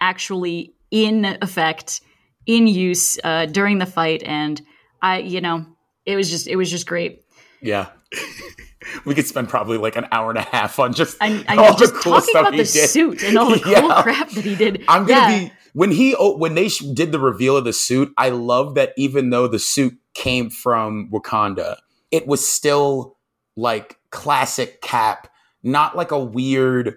actually 0.00 0.74
in 0.90 1.24
effect, 1.40 2.00
in 2.46 2.66
use 2.66 3.16
uh, 3.22 3.46
during 3.46 3.78
the 3.78 3.86
fight. 3.86 4.24
And 4.24 4.60
I, 5.00 5.18
you 5.18 5.40
know, 5.40 5.66
it 6.04 6.16
was 6.16 6.28
just 6.28 6.48
it 6.48 6.56
was 6.56 6.68
just 6.68 6.88
great. 6.88 7.22
Yeah. 7.62 7.90
we 9.04 9.14
could 9.14 9.26
spend 9.26 9.48
probably 9.48 9.78
like 9.78 9.96
an 9.96 10.06
hour 10.12 10.30
and 10.30 10.38
a 10.38 10.42
half 10.42 10.78
on 10.78 10.92
just 10.92 11.16
I, 11.20 11.44
I 11.48 11.56
all 11.56 11.64
know, 11.64 11.72
the 11.72 11.78
just 11.78 11.94
cool 11.94 12.20
stuff 12.20 12.40
about 12.42 12.54
he 12.54 12.58
the 12.62 12.64
did. 12.72 12.88
suit 12.90 13.22
and 13.22 13.36
all 13.38 13.50
the 13.50 13.60
cool 13.64 13.72
Yeah. 13.72 14.02
crap 14.02 14.30
that 14.30 14.44
he 14.44 14.54
did. 14.54 14.84
I'm 14.88 15.06
gonna 15.06 15.32
Yeah. 15.32 15.38
be 15.48 15.52
when 15.72 15.90
he 15.90 16.14
oh, 16.18 16.36
when 16.36 16.54
they 16.54 16.68
sh- 16.68 16.78
did 16.80 17.12
the 17.12 17.18
reveal 17.18 17.56
of 17.56 17.64
the 17.64 17.72
suit. 17.72 18.12
I 18.16 18.28
love 18.30 18.74
that 18.76 18.92
even 18.96 19.30
though 19.30 19.48
the 19.48 19.58
suit 19.58 19.96
came 20.14 20.50
from 20.50 21.08
Wakanda, 21.12 21.76
it 22.10 22.26
was 22.26 22.46
still 22.48 23.16
like 23.56 23.98
classic 24.10 24.80
Cap, 24.80 25.28
not 25.62 25.96
like 25.96 26.10
a 26.12 26.18
weird 26.18 26.96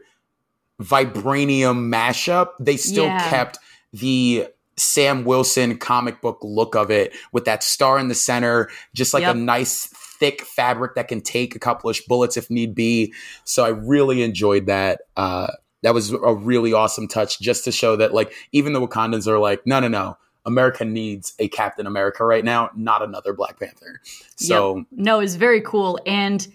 vibranium 0.82 1.90
mashup. 1.92 2.50
They 2.60 2.78
still 2.78 3.06
Yeah. 3.06 3.30
kept 3.30 3.60
the 3.94 4.48
Sam 4.76 5.24
Wilson 5.24 5.78
comic 5.78 6.22
book 6.22 6.38
look 6.44 6.76
of 6.76 6.92
it 6.92 7.14
with 7.32 7.46
that 7.46 7.64
star 7.64 7.98
in 7.98 8.10
the 8.10 8.16
center, 8.16 8.70
just 8.94 9.14
like 9.14 9.22
Yep. 9.22 9.36
a 9.36 9.38
nice 9.40 9.88
thick 10.20 10.42
fabric 10.42 10.96
that 10.96 11.08
can 11.08 11.22
take 11.22 11.56
a 11.56 11.60
couple 11.60 11.90
of 11.90 11.98
bullets 12.08 12.38
if 12.38 12.50
need 12.50 12.76
be. 12.76 13.14
So 13.44 13.64
I 13.64 13.70
really 13.70 14.22
enjoyed 14.22 14.66
that. 14.68 15.02
Uh, 15.16 15.48
that 15.84 15.94
was 15.94 16.12
a 16.12 16.34
really 16.34 16.74
awesome 16.74 17.08
touch 17.08 17.40
just 17.40 17.64
to 17.66 17.72
show 17.72 17.96
that 17.96 18.14
like 18.14 18.34
even 18.52 18.74
the 18.74 18.82
Wakandans 18.86 19.28
are 19.28 19.40
like, 19.40 19.66
no, 19.66 19.80
no, 19.80 19.88
no. 19.88 20.18
America 20.46 20.86
needs 20.86 21.34
a 21.40 21.50
Captain 21.50 21.86
America 21.86 22.24
right 22.24 22.44
now, 22.44 22.72
not 22.76 23.04
another 23.04 23.34
Black 23.34 23.60
Panther. 23.60 24.02
So 24.38 24.86
no, 24.92 25.20
it's 25.20 25.36
very 25.36 25.62
cool. 25.62 26.00
And 26.06 26.48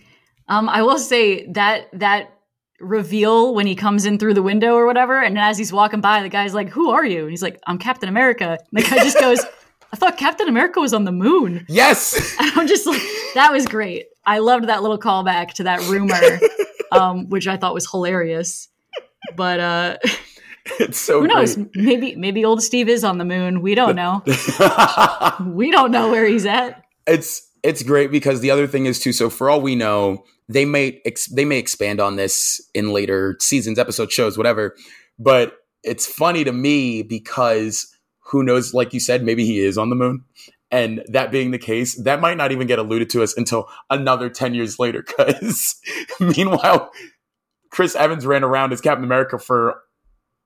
um, 0.48 0.68
I 0.68 0.82
will 0.82 0.98
say 0.98 1.46
that 1.48 1.88
that 1.92 2.38
reveal 2.80 3.54
when 3.54 3.66
he 3.66 3.74
comes 3.74 4.06
in 4.06 4.18
through 4.18 4.34
the 4.34 4.42
window 4.42 4.74
or 4.74 4.86
whatever, 4.86 5.22
and 5.22 5.38
as 5.38 5.58
he's 5.58 5.72
walking 5.72 6.00
by, 6.00 6.22
the 6.22 6.30
guy's 6.30 6.54
like, 6.54 6.70
"Who 6.70 6.90
are 6.90 7.04
you?" 7.04 7.20
And 7.22 7.30
he's 7.30 7.42
like, 7.42 7.60
"I'm 7.66 7.78
Captain 7.78 8.08
America." 8.08 8.58
And 8.58 8.82
the 8.82 8.88
guy 8.88 8.96
just 8.96 9.20
goes, 9.20 9.40
"I 9.92 9.96
thought 9.96 10.16
Captain 10.16 10.48
America 10.48 10.80
was 10.80 10.92
on 10.94 11.04
the 11.04 11.12
moon." 11.12 11.66
yes, 11.68 12.34
I'm 12.40 12.66
just 12.66 12.86
like, 12.86 13.02
that 13.34 13.52
was 13.52 13.66
great. 13.66 14.06
I 14.24 14.38
loved 14.38 14.68
that 14.68 14.82
little 14.82 14.98
callback 14.98 15.52
to 15.54 15.64
that 15.64 15.80
rumor, 15.88 16.20
um, 16.92 17.28
which 17.28 17.46
I 17.48 17.56
thought 17.56 17.74
was 17.74 17.90
hilarious. 17.90 18.68
but 19.36 19.60
uh 19.60 19.96
it's 20.78 20.98
so 20.98 21.20
who 21.20 21.26
knows? 21.26 21.56
great. 21.56 21.70
Maybe 21.76 22.16
maybe 22.16 22.44
old 22.44 22.62
Steve 22.62 22.88
is 22.88 23.02
on 23.04 23.18
the 23.18 23.24
moon. 23.24 23.62
We 23.62 23.74
don't 23.74 23.96
know. 23.96 24.22
we 25.54 25.70
don't 25.70 25.90
know 25.90 26.10
where 26.10 26.26
he's 26.26 26.46
at. 26.46 26.84
it's 27.06 27.48
it's 27.62 27.82
great 27.82 28.10
because 28.10 28.40
the 28.40 28.50
other 28.50 28.66
thing 28.66 28.86
is 28.86 28.98
too. 29.00 29.12
So 29.12 29.28
for 29.30 29.50
all 29.50 29.60
we 29.60 29.74
know, 29.74 30.24
they 30.48 30.64
may 30.64 31.00
ex- 31.04 31.26
they 31.28 31.44
may 31.44 31.58
expand 31.58 32.00
on 32.00 32.16
this 32.16 32.60
in 32.74 32.92
later 32.92 33.36
seasons, 33.40 33.78
episode 33.78 34.12
shows, 34.12 34.36
whatever. 34.38 34.76
But 35.18 35.54
it's 35.82 36.06
funny 36.06 36.44
to 36.44 36.52
me 36.52 37.02
because 37.02 37.91
who 38.32 38.42
knows? 38.42 38.74
Like 38.74 38.92
you 38.92 39.00
said, 39.00 39.22
maybe 39.22 39.44
he 39.44 39.60
is 39.60 39.78
on 39.78 39.90
the 39.90 39.96
moon. 39.96 40.24
And 40.70 41.04
that 41.08 41.30
being 41.30 41.50
the 41.50 41.58
case, 41.58 42.02
that 42.02 42.20
might 42.20 42.38
not 42.38 42.50
even 42.50 42.66
get 42.66 42.78
alluded 42.78 43.10
to 43.10 43.22
us 43.22 43.36
until 43.36 43.68
another 43.90 44.30
10 44.30 44.54
years 44.54 44.78
later. 44.78 45.04
Because 45.18 45.76
meanwhile, 46.18 46.90
Chris 47.70 47.94
Evans 47.94 48.24
ran 48.24 48.42
around 48.42 48.72
as 48.72 48.80
Captain 48.80 49.04
America 49.04 49.38
for 49.38 49.82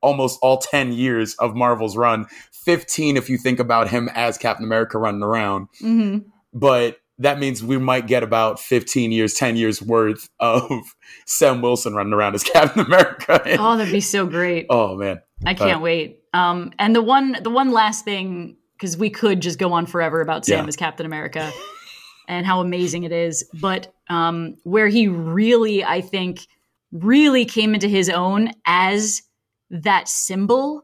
almost 0.02 0.38
all 0.42 0.58
10 0.58 0.92
years 0.92 1.34
of 1.36 1.54
Marvel's 1.54 1.96
run, 1.96 2.26
15 2.52 3.16
if 3.16 3.30
you 3.30 3.38
think 3.38 3.60
about 3.60 3.88
him 3.88 4.10
as 4.14 4.36
Captain 4.36 4.64
America 4.64 4.98
running 4.98 5.22
around. 5.22 5.68
hmm 5.80 6.18
But 6.52 6.98
that 7.18 7.38
means 7.38 7.62
we 7.64 7.78
might 7.78 8.06
get 8.06 8.22
about 8.22 8.60
15 8.60 9.10
years, 9.12 9.34
10 9.34 9.56
years 9.56 9.80
worth 9.80 10.28
of 10.40 10.70
Sam 11.26 11.62
Wilson 11.62 11.94
running 11.94 12.12
around 12.12 12.34
as 12.34 12.42
Captain 12.52 12.84
America. 12.84 13.40
Oh, 13.58 13.76
that'd 13.76 13.92
be 13.92 14.00
so 14.00 14.26
great. 14.26 14.66
oh 14.70 14.96
man. 14.96 15.20
I 15.44 15.54
can't 15.54 15.82
wait. 15.82 16.20
Um, 16.32 16.72
and 16.78 16.94
the 16.96 17.02
one, 17.02 17.36
the 17.42 17.50
one 17.50 17.70
last 17.70 18.04
thing, 18.04 18.56
because 18.76 18.96
we 18.96 19.10
could 19.10 19.40
just 19.40 19.58
go 19.58 19.72
on 19.72 19.86
forever 19.86 20.20
about 20.20 20.44
Sam 20.46 20.64
Yeah. 20.64 20.68
as 20.68 20.76
Captain 20.76 21.04
America 21.06 21.50
and 22.28 22.44
how 22.46 22.60
amazing 22.60 23.04
it 23.04 23.12
is, 23.12 23.44
but 23.60 23.92
um, 24.08 24.56
where 24.64 24.88
he 24.88 25.08
really, 25.08 25.84
I 25.84 26.00
think, 26.00 26.46
really 26.92 27.44
came 27.44 27.74
into 27.74 27.88
his 27.88 28.08
own 28.08 28.50
as 28.66 29.22
that 29.70 30.08
symbol 30.08 30.82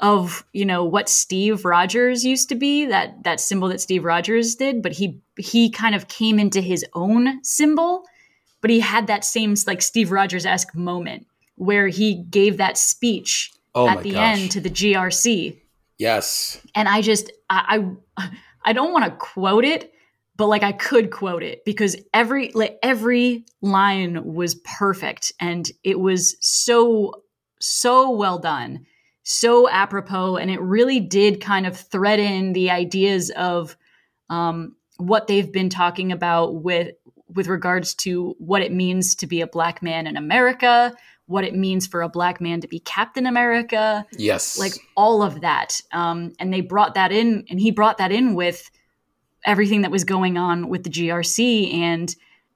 of 0.00 0.44
you 0.52 0.66
know 0.66 0.84
what 0.84 1.08
Steve 1.08 1.64
Rogers 1.64 2.24
used 2.24 2.48
to 2.50 2.54
be 2.54 2.84
that 2.86 3.24
that 3.24 3.40
symbol 3.40 3.68
that 3.68 3.80
Steve 3.80 4.04
Rogers 4.04 4.54
did, 4.54 4.82
but 4.82 4.92
he 4.92 5.20
he 5.38 5.70
kind 5.70 5.94
of 5.94 6.08
came 6.08 6.38
into 6.38 6.60
his 6.60 6.84
own 6.94 7.42
symbol, 7.42 8.04
but 8.60 8.70
he 8.70 8.80
had 8.80 9.06
that 9.06 9.24
same 9.24 9.54
like 9.66 9.82
Steve 9.82 10.10
Rogers 10.10 10.46
esque 10.46 10.74
moment 10.74 11.26
where 11.56 11.88
he 11.88 12.22
gave 12.24 12.58
that 12.58 12.76
speech 12.76 13.52
Oh 13.74 13.88
at 13.88 14.02
the 14.02 14.12
gosh. 14.12 14.38
end 14.38 14.50
to 14.52 14.60
the 14.60 14.70
GRC. 14.70 15.60
Yes. 15.98 16.60
And 16.74 16.88
I 16.88 17.02
just 17.02 17.30
I 17.50 17.86
I, 18.16 18.30
I 18.64 18.72
don't 18.72 18.92
want 18.92 19.04
to 19.04 19.10
quote 19.10 19.64
it, 19.64 19.92
but 20.36 20.46
like 20.46 20.62
I 20.62 20.72
could 20.72 21.10
quote 21.10 21.42
it 21.42 21.64
because 21.64 21.96
every 22.14 22.50
like 22.52 22.78
every 22.82 23.44
line 23.60 24.34
was 24.34 24.54
perfect 24.56 25.32
and 25.40 25.70
it 25.84 26.00
was 26.00 26.36
so 26.40 27.22
so 27.60 28.10
well 28.10 28.38
done, 28.38 28.86
so 29.28 29.68
apropos, 29.68 30.36
and 30.36 30.52
it 30.52 30.60
really 30.60 31.00
did 31.00 31.40
kind 31.40 31.66
of 31.66 31.76
thread 31.76 32.20
in 32.20 32.52
the 32.52 32.70
ideas 32.70 33.30
of 33.30 33.76
um, 34.30 34.76
what 34.98 35.26
they've 35.26 35.50
been 35.52 35.68
talking 35.68 36.12
about 36.12 36.62
with 36.62 36.94
with 37.34 37.48
regards 37.48 37.92
to 37.96 38.36
what 38.38 38.62
it 38.62 38.70
means 38.72 39.16
to 39.16 39.26
be 39.26 39.40
a 39.40 39.46
black 39.48 39.82
man 39.82 40.06
in 40.06 40.16
America, 40.16 40.94
what 41.26 41.42
it 41.42 41.56
means 41.56 41.88
for 41.88 42.02
a 42.02 42.08
black 42.08 42.40
man 42.40 42.60
to 42.60 42.68
be 42.68 42.78
Captain 42.78 43.26
America, 43.26 44.06
Yes. 44.16 44.60
like 44.60 44.74
all 44.96 45.24
of 45.24 45.40
that. 45.40 45.80
Um, 45.92 46.32
and 46.38 46.52
they 46.54 46.60
brought 46.60 46.94
that 46.94 47.10
in, 47.10 47.44
and 47.50 47.58
he 47.58 47.72
brought 47.72 47.98
that 47.98 48.12
in 48.12 48.36
with 48.36 48.70
everything 49.44 49.82
that 49.82 49.90
was 49.90 50.04
going 50.04 50.38
on 50.38 50.68
with 50.68 50.84
the 50.84 50.90
GRC 50.90 51.74
and 51.74 52.14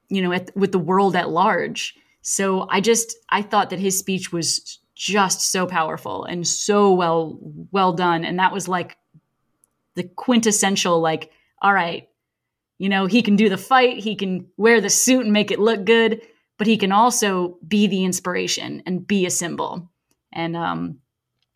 you 0.09 0.23
know 0.23 0.31
at, 0.33 0.57
with 0.57 0.71
the 0.71 0.79
world 0.79 1.17
at 1.17 1.31
large. 1.31 1.97
So 2.23 2.69
I 2.71 2.81
just 2.81 3.17
I 3.29 3.43
thought 3.43 3.71
that 3.71 3.81
his 3.81 3.99
speech 3.99 4.31
was 4.33 4.79
just 5.01 5.41
so 5.41 5.67
powerful 5.67 6.25
and 6.25 6.47
so 6.47 6.93
well 6.93 7.39
well 7.73 7.93
done, 7.93 8.25
and 8.25 8.39
that 8.39 8.53
was 8.53 8.69
like 8.69 8.99
the 9.95 10.05
quintessential 10.05 11.01
like 11.01 11.31
all 11.63 11.73
right 11.75 12.09
you 12.79 12.89
know 12.89 13.07
he 13.07 13.23
can 13.23 13.35
do 13.35 13.49
the 13.49 13.59
fight 13.59 13.99
he 13.99 14.15
can 14.15 14.47
wear 14.57 14.81
the 14.81 14.89
suit 14.89 15.25
and 15.25 15.33
make 15.33 15.51
it 15.51 15.59
look 15.59 15.85
good 15.85 16.23
but 16.61 16.67
he 16.67 16.77
can 16.77 16.93
also 16.93 17.57
be 17.67 17.87
the 17.87 18.05
inspiration 18.05 18.83
and 18.85 19.07
be 19.07 19.25
a 19.25 19.31
symbol. 19.31 19.91
And 20.31 20.55
um 20.55 20.99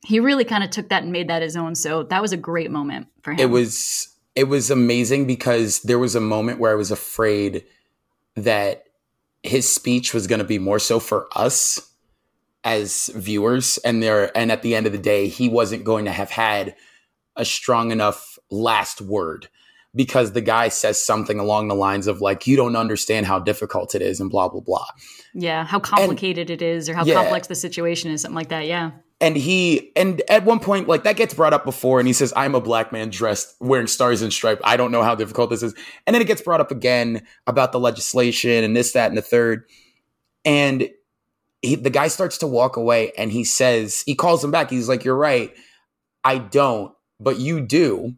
he 0.06 0.18
really 0.18 0.44
kind 0.44 0.64
of 0.64 0.70
took 0.70 0.88
that 0.88 1.02
and 1.02 1.12
made 1.12 1.28
that 1.28 1.42
his 1.42 1.56
own. 1.56 1.74
So 1.74 2.04
that 2.04 2.22
was 2.22 2.32
a 2.32 2.38
great 2.38 2.70
moment 2.70 3.08
for 3.20 3.32
him. 3.32 3.38
It 3.38 3.50
was 3.50 4.08
it 4.34 4.44
was 4.44 4.70
amazing 4.70 5.26
because 5.26 5.82
there 5.82 5.98
was 5.98 6.14
a 6.14 6.22
moment 6.22 6.58
where 6.58 6.72
I 6.72 6.74
was 6.74 6.90
afraid 6.90 7.66
that 8.34 8.84
his 9.42 9.70
speech 9.70 10.14
was 10.14 10.26
going 10.26 10.38
to 10.38 10.44
be 10.44 10.58
more 10.58 10.78
so 10.78 10.98
for 10.98 11.28
us 11.36 11.86
as 12.64 13.10
viewers 13.14 13.78
and 13.84 14.02
there 14.02 14.36
and 14.36 14.50
at 14.50 14.62
the 14.62 14.74
end 14.74 14.86
of 14.86 14.92
the 14.92 14.98
day 14.98 15.28
he 15.28 15.48
wasn't 15.48 15.84
going 15.84 16.06
to 16.06 16.10
have 16.10 16.30
had 16.30 16.74
a 17.36 17.44
strong 17.44 17.90
enough 17.90 18.38
last 18.50 19.00
word 19.00 19.48
because 19.94 20.32
the 20.32 20.40
guy 20.40 20.68
says 20.68 21.04
something 21.04 21.38
along 21.38 21.68
the 21.68 21.74
lines 21.74 22.06
of 22.06 22.20
like 22.20 22.46
you 22.46 22.56
don't 22.56 22.74
understand 22.74 23.26
how 23.26 23.38
difficult 23.38 23.94
it 23.94 24.02
is 24.02 24.18
and 24.18 24.30
blah 24.30 24.48
blah 24.48 24.60
blah. 24.60 24.86
Yeah 25.34 25.64
how 25.64 25.78
complicated 25.78 26.50
it 26.50 26.62
is 26.62 26.88
or 26.88 26.94
how 26.94 27.04
Yeah. 27.04 27.14
complex 27.14 27.46
the 27.48 27.54
situation 27.54 28.10
is 28.10 28.22
something 28.22 28.34
like 28.36 28.48
that 28.48 28.66
yeah. 28.66 28.92
And 29.20 29.36
he 29.36 29.92
and 29.96 30.20
at 30.28 30.44
one 30.44 30.58
point 30.58 30.88
like 30.88 31.04
that 31.04 31.16
gets 31.16 31.34
brought 31.34 31.52
up 31.52 31.64
before 31.64 31.98
and 32.00 32.06
he 32.06 32.12
says 32.12 32.32
i'm 32.36 32.54
a 32.54 32.60
black 32.60 32.92
man 32.92 33.10
dressed 33.10 33.54
wearing 33.60 33.86
stars 33.86 34.22
and 34.22 34.32
stripes. 34.32 34.60
I 34.64 34.76
don't 34.76 34.90
know 34.90 35.02
how 35.02 35.14
difficult 35.14 35.50
this 35.50 35.62
is. 35.62 35.74
And 36.06 36.14
then 36.14 36.20
it 36.22 36.26
gets 36.26 36.42
brought 36.42 36.60
up 36.60 36.70
again 36.70 37.24
about 37.46 37.72
the 37.72 37.80
legislation 37.80 38.64
and 38.64 38.76
this 38.76 38.92
that 38.92 39.08
and 39.08 39.16
the 39.18 39.22
third. 39.22 39.64
And 40.44 40.88
he, 41.64 41.74
the 41.76 41.90
guy 41.90 42.08
starts 42.08 42.38
to 42.38 42.46
walk 42.46 42.76
away 42.76 43.12
and 43.16 43.32
he 43.32 43.44
says 43.44 44.02
he 44.06 44.14
calls 44.14 44.42
him 44.42 44.50
back. 44.50 44.70
He's 44.70 44.88
like 44.88 45.04
you're 45.04 45.16
right. 45.16 45.54
I 46.22 46.38
don't 46.38 46.94
but 47.20 47.38
you 47.38 47.60
do 47.60 48.14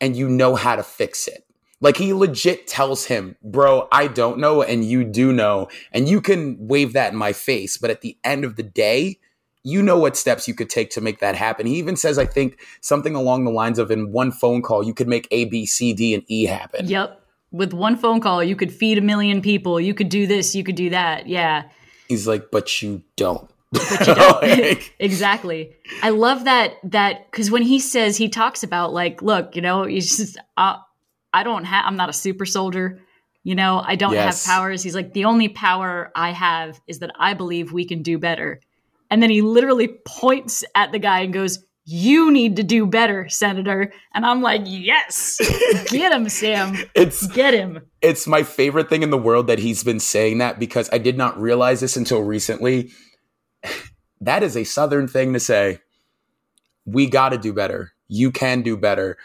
and 0.00 0.16
you 0.16 0.28
know 0.28 0.54
how 0.54 0.76
to 0.76 0.82
fix 0.82 1.26
it. 1.26 1.44
Like 1.80 1.96
he 1.96 2.12
legit 2.12 2.66
tells 2.66 3.04
him 3.04 3.36
bro 3.42 3.88
i 3.92 4.06
don't 4.06 4.38
know 4.38 4.62
and 4.62 4.84
you 4.84 5.04
do 5.04 5.34
know 5.34 5.68
and 5.92 6.08
you 6.08 6.22
can 6.22 6.56
wave 6.58 6.94
that 6.94 7.12
in 7.12 7.18
my 7.18 7.34
face 7.34 7.76
but 7.76 7.90
at 7.90 8.00
the 8.00 8.16
end 8.24 8.42
of 8.42 8.56
the 8.56 8.62
day 8.62 9.18
you 9.64 9.82
know 9.82 9.98
what 9.98 10.16
steps 10.16 10.48
you 10.48 10.54
could 10.54 10.70
take 10.70 10.90
to 10.90 11.00
make 11.00 11.20
that 11.20 11.34
happen. 11.34 11.66
He 11.66 11.76
even 11.76 11.96
says, 11.96 12.18
I 12.18 12.26
think, 12.26 12.60
something 12.82 13.14
along 13.14 13.44
the 13.44 13.50
lines 13.50 13.78
of 13.78 13.90
in 13.90 14.12
one 14.12 14.30
phone 14.30 14.60
call, 14.60 14.82
you 14.84 14.92
could 14.92 15.08
make 15.08 15.26
A, 15.30 15.46
B, 15.46 15.64
C, 15.64 15.94
D, 15.94 16.12
and 16.12 16.22
E 16.28 16.44
happen. 16.44 16.86
yep 16.86 17.20
with 17.50 17.72
one 17.72 17.96
phone 17.96 18.20
call 18.20 18.42
you 18.42 18.56
could 18.56 18.72
feed 18.72 18.98
a 18.98 19.00
million 19.00 19.40
people. 19.40 19.80
You 19.80 19.94
could 19.94 20.08
do 20.08 20.26
this 20.26 20.54
you 20.54 20.64
could 20.64 20.74
do 20.74 20.90
that. 20.90 21.28
Yeah 21.28 21.64
He's 22.08 22.26
like, 22.26 22.50
but 22.50 22.82
you 22.82 23.02
don't. 23.16 23.48
but 23.72 24.06
you 24.06 24.14
don't. 24.14 24.42
Like, 24.42 24.94
exactly. 25.00 25.74
I 26.02 26.10
love 26.10 26.44
that 26.44 26.74
that 26.84 27.30
because 27.30 27.50
when 27.50 27.62
he 27.62 27.78
says 27.80 28.16
he 28.16 28.28
talks 28.28 28.62
about 28.62 28.92
like, 28.92 29.22
look, 29.22 29.56
you 29.56 29.62
know, 29.62 29.84
he's 29.84 30.16
just 30.16 30.38
uh, 30.56 30.76
I 31.32 31.42
don't 31.42 31.64
have 31.64 31.84
I'm 31.86 31.96
not 31.96 32.08
a 32.08 32.12
super 32.12 32.46
soldier. 32.46 33.00
You 33.42 33.54
know, 33.54 33.82
I 33.84 33.96
don't 33.96 34.12
Yes. 34.14 34.44
have 34.46 34.54
powers. 34.54 34.82
He's 34.82 34.94
like 34.94 35.12
the 35.12 35.24
only 35.26 35.48
power 35.48 36.10
I 36.14 36.30
have 36.30 36.80
is 36.86 37.00
that 37.00 37.10
I 37.18 37.34
believe 37.34 37.72
we 37.72 37.84
can 37.84 38.02
do 38.02 38.18
better. 38.18 38.60
And 39.10 39.22
then 39.22 39.30
he 39.30 39.42
literally 39.42 39.88
points 40.06 40.64
at 40.74 40.92
the 40.92 40.98
guy 40.98 41.20
and 41.20 41.32
goes, 41.32 41.58
"You 41.84 42.30
need 42.30 42.56
to 42.56 42.62
do 42.62 42.86
better, 42.86 43.28
Senator." 43.28 43.92
And 44.14 44.24
I'm 44.26 44.42
like, 44.42 44.62
"Yes, 44.64 45.38
get 45.90 46.12
him, 46.12 46.28
Sam, 46.28 46.76
it's 46.94 47.26
get 47.28 47.54
him." 47.54 47.80
it's 48.04 48.26
my 48.26 48.42
favorite 48.42 48.90
thing 48.90 49.02
in 49.02 49.10
the 49.10 49.18
world 49.18 49.46
that 49.46 49.58
he's 49.58 49.82
been 49.82 49.98
saying 49.98 50.38
that 50.38 50.58
because 50.58 50.90
I 50.92 50.98
did 50.98 51.16
not 51.16 51.40
realize 51.40 51.80
this 51.80 51.96
until 51.96 52.22
recently. 52.22 52.92
That 54.20 54.42
is 54.42 54.56
a 54.56 54.64
southern 54.64 55.06
thing 55.06 55.34
to 55.34 55.40
say. 55.40 55.80
We 56.86 57.10
got 57.10 57.30
to 57.30 57.36
do 57.36 57.52
better. 57.52 57.92
You 58.08 58.30
can 58.30 58.62
do 58.62 58.74
better. 58.74 59.18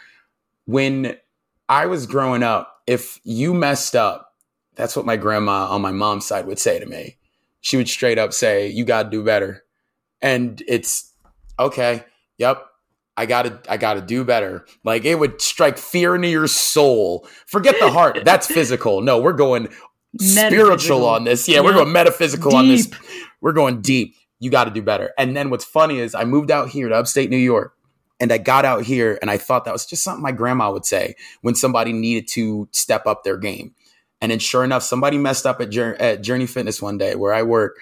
When 0.66 1.16
I 1.70 1.86
was 1.86 2.06
growing 2.06 2.42
up, 2.42 2.82
if 2.86 3.18
you 3.24 3.54
messed 3.54 3.96
up, 3.96 4.34
that's 4.74 4.96
what 4.96 5.06
my 5.06 5.16
grandma 5.16 5.68
on 5.70 5.80
my 5.80 5.92
mom's 5.92 6.26
side 6.26 6.46
would 6.46 6.58
say 6.58 6.78
to 6.78 6.84
me. 6.84 7.16
She 7.62 7.78
would 7.78 7.88
straight 7.88 8.18
up 8.18 8.34
say, 8.34 8.68
"You 8.68 8.84
got 8.84 9.04
to 9.04 9.10
do 9.10 9.24
better." 9.24 9.64
And 10.20 10.62
it's 10.68 11.14
okay. 11.58 12.04
Yep. 12.40 12.66
I 13.16 13.26
gotta, 13.26 13.60
I 13.68 13.76
gotta 13.76 14.00
do 14.00 14.24
better. 14.24 14.64
Like 14.82 15.04
it 15.04 15.18
would 15.18 15.42
strike 15.42 15.76
fear 15.76 16.14
into 16.14 16.28
your 16.28 16.46
soul. 16.46 17.28
Forget 17.46 17.76
the 17.78 17.90
heart. 17.90 18.20
That's 18.24 18.46
physical. 18.46 19.02
No, 19.02 19.20
we're 19.20 19.34
going 19.34 19.68
spiritual 20.18 21.04
on 21.06 21.24
this. 21.24 21.46
Yeah, 21.46 21.60
we're 21.60 21.74
going 21.74 21.92
metaphysical 21.92 22.56
on 22.56 22.68
this. 22.68 22.90
We're 23.42 23.52
going 23.52 23.82
deep. 23.82 24.16
You 24.38 24.50
got 24.50 24.64
to 24.64 24.70
do 24.70 24.80
better. 24.80 25.12
And 25.18 25.36
then 25.36 25.50
what's 25.50 25.66
funny 25.66 25.98
is 25.98 26.14
I 26.14 26.24
moved 26.24 26.50
out 26.50 26.70
here 26.70 26.88
to 26.88 26.94
upstate 26.94 27.28
New 27.28 27.36
York 27.36 27.74
and 28.18 28.32
I 28.32 28.38
got 28.38 28.64
out 28.64 28.84
here 28.84 29.18
and 29.20 29.30
I 29.30 29.36
thought 29.36 29.66
that 29.66 29.72
was 29.72 29.84
just 29.84 30.02
something 30.02 30.22
my 30.22 30.32
grandma 30.32 30.72
would 30.72 30.86
say 30.86 31.14
when 31.42 31.54
somebody 31.54 31.92
needed 31.92 32.26
to 32.28 32.68
step 32.72 33.06
up 33.06 33.22
their 33.22 33.36
game. 33.36 33.74
And 34.22 34.32
then 34.32 34.38
sure 34.38 34.64
enough, 34.64 34.82
somebody 34.82 35.18
messed 35.18 35.44
up 35.44 35.60
at, 35.60 35.70
Jour- 35.70 35.96
at 36.00 36.22
Journey 36.22 36.46
Fitness 36.46 36.80
one 36.80 36.96
day 36.96 37.16
where 37.16 37.34
I 37.34 37.42
work. 37.42 37.76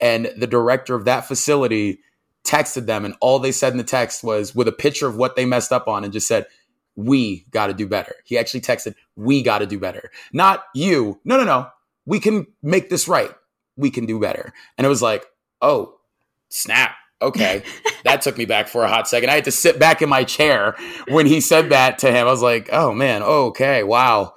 And 0.00 0.32
the 0.36 0.46
director 0.46 0.94
of 0.94 1.04
that 1.04 1.28
facility 1.28 2.00
texted 2.44 2.86
them. 2.86 3.04
And 3.04 3.14
all 3.20 3.38
they 3.38 3.52
said 3.52 3.72
in 3.72 3.78
the 3.78 3.84
text 3.84 4.24
was 4.24 4.54
with 4.54 4.68
a 4.68 4.72
picture 4.72 5.06
of 5.06 5.16
what 5.16 5.36
they 5.36 5.44
messed 5.44 5.72
up 5.72 5.88
on 5.88 6.04
and 6.04 6.12
just 6.12 6.28
said, 6.28 6.46
we 6.96 7.46
got 7.50 7.68
to 7.68 7.74
do 7.74 7.86
better. 7.86 8.14
He 8.24 8.38
actually 8.38 8.60
texted, 8.60 8.94
we 9.16 9.42
got 9.42 9.58
to 9.58 9.66
do 9.66 9.78
better. 9.78 10.10
Not 10.32 10.64
you. 10.74 11.20
No, 11.24 11.36
no, 11.36 11.44
no. 11.44 11.68
We 12.06 12.20
can 12.20 12.46
make 12.62 12.90
this 12.90 13.08
right. 13.08 13.30
We 13.76 13.90
can 13.90 14.06
do 14.06 14.18
better. 14.18 14.52
And 14.76 14.84
it 14.84 14.88
was 14.88 15.02
like, 15.02 15.24
oh, 15.62 15.98
snap. 16.48 16.92
Okay. 17.22 17.62
that 18.04 18.22
took 18.22 18.36
me 18.38 18.44
back 18.44 18.68
for 18.68 18.84
a 18.84 18.88
hot 18.88 19.08
second. 19.08 19.30
I 19.30 19.34
had 19.34 19.44
to 19.44 19.52
sit 19.52 19.78
back 19.78 20.02
in 20.02 20.08
my 20.08 20.24
chair 20.24 20.76
when 21.08 21.26
he 21.26 21.40
said 21.40 21.70
that 21.70 21.98
to 22.00 22.10
him. 22.10 22.26
I 22.26 22.30
was 22.30 22.42
like, 22.42 22.68
oh 22.72 22.92
man, 22.92 23.22
okay, 23.22 23.82
wow. 23.82 24.34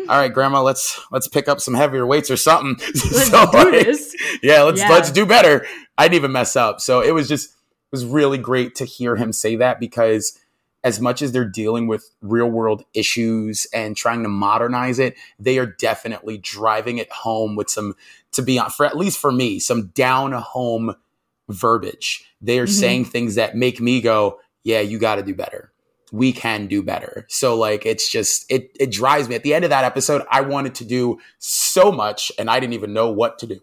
All 0.00 0.18
right, 0.18 0.32
grandma, 0.32 0.62
let's 0.62 1.00
let's 1.10 1.28
pick 1.28 1.48
up 1.48 1.60
some 1.60 1.74
heavier 1.74 2.06
weights 2.06 2.30
or 2.30 2.36
something. 2.36 2.76
Let's 2.94 3.30
so, 3.30 3.50
do 3.50 3.58
like, 3.58 3.84
this. 3.84 4.16
Yeah, 4.42 4.62
let's 4.62 4.80
yeah. 4.80 4.88
let's 4.88 5.12
do 5.12 5.24
better. 5.24 5.66
I 5.96 6.04
didn't 6.04 6.16
even 6.16 6.32
mess 6.32 6.56
up. 6.56 6.80
So 6.80 7.00
it 7.00 7.12
was 7.12 7.28
just 7.28 7.50
it 7.50 7.92
was 7.92 8.04
really 8.04 8.38
great 8.38 8.74
to 8.76 8.84
hear 8.84 9.14
him 9.14 9.32
say 9.32 9.54
that 9.56 9.78
because 9.78 10.36
as 10.84 11.00
much 11.00 11.22
as 11.22 11.32
they're 11.32 11.48
dealing 11.48 11.86
with 11.86 12.10
real 12.20 12.50
world 12.50 12.84
issues 12.92 13.66
and 13.72 13.96
trying 13.96 14.22
to 14.22 14.28
modernize 14.28 14.98
it, 14.98 15.16
they 15.38 15.58
are 15.58 15.66
definitely 15.66 16.36
driving 16.36 16.98
it 16.98 17.10
home 17.10 17.56
with 17.56 17.70
some, 17.70 17.96
to 18.32 18.42
be 18.42 18.58
on, 18.58 18.68
for 18.68 18.84
at 18.84 18.96
least 18.96 19.18
for 19.18 19.32
me, 19.32 19.58
some 19.58 19.86
down 19.88 20.32
home 20.32 20.94
verbiage. 21.48 22.30
They 22.42 22.58
are 22.58 22.66
mm-hmm. 22.66 22.72
saying 22.80 23.04
things 23.06 23.36
that 23.36 23.56
make 23.56 23.80
me 23.80 24.02
go, 24.02 24.38
yeah, 24.62 24.80
you 24.80 24.98
got 24.98 25.16
to 25.16 25.22
do 25.22 25.34
better. 25.34 25.72
We 26.14 26.32
can 26.32 26.68
do 26.68 26.80
better. 26.80 27.26
So 27.28 27.56
like 27.56 27.84
it's 27.84 28.08
just 28.08 28.46
it 28.48 28.70
it 28.78 28.92
drives 28.92 29.28
me. 29.28 29.34
At 29.34 29.42
the 29.42 29.52
end 29.52 29.64
of 29.64 29.70
that 29.70 29.82
episode, 29.82 30.22
I 30.30 30.42
wanted 30.42 30.76
to 30.76 30.84
do 30.84 31.18
so 31.38 31.90
much 31.90 32.30
and 32.38 32.48
I 32.48 32.60
didn't 32.60 32.74
even 32.74 32.92
know 32.92 33.10
what 33.10 33.40
to 33.40 33.48
do. 33.48 33.58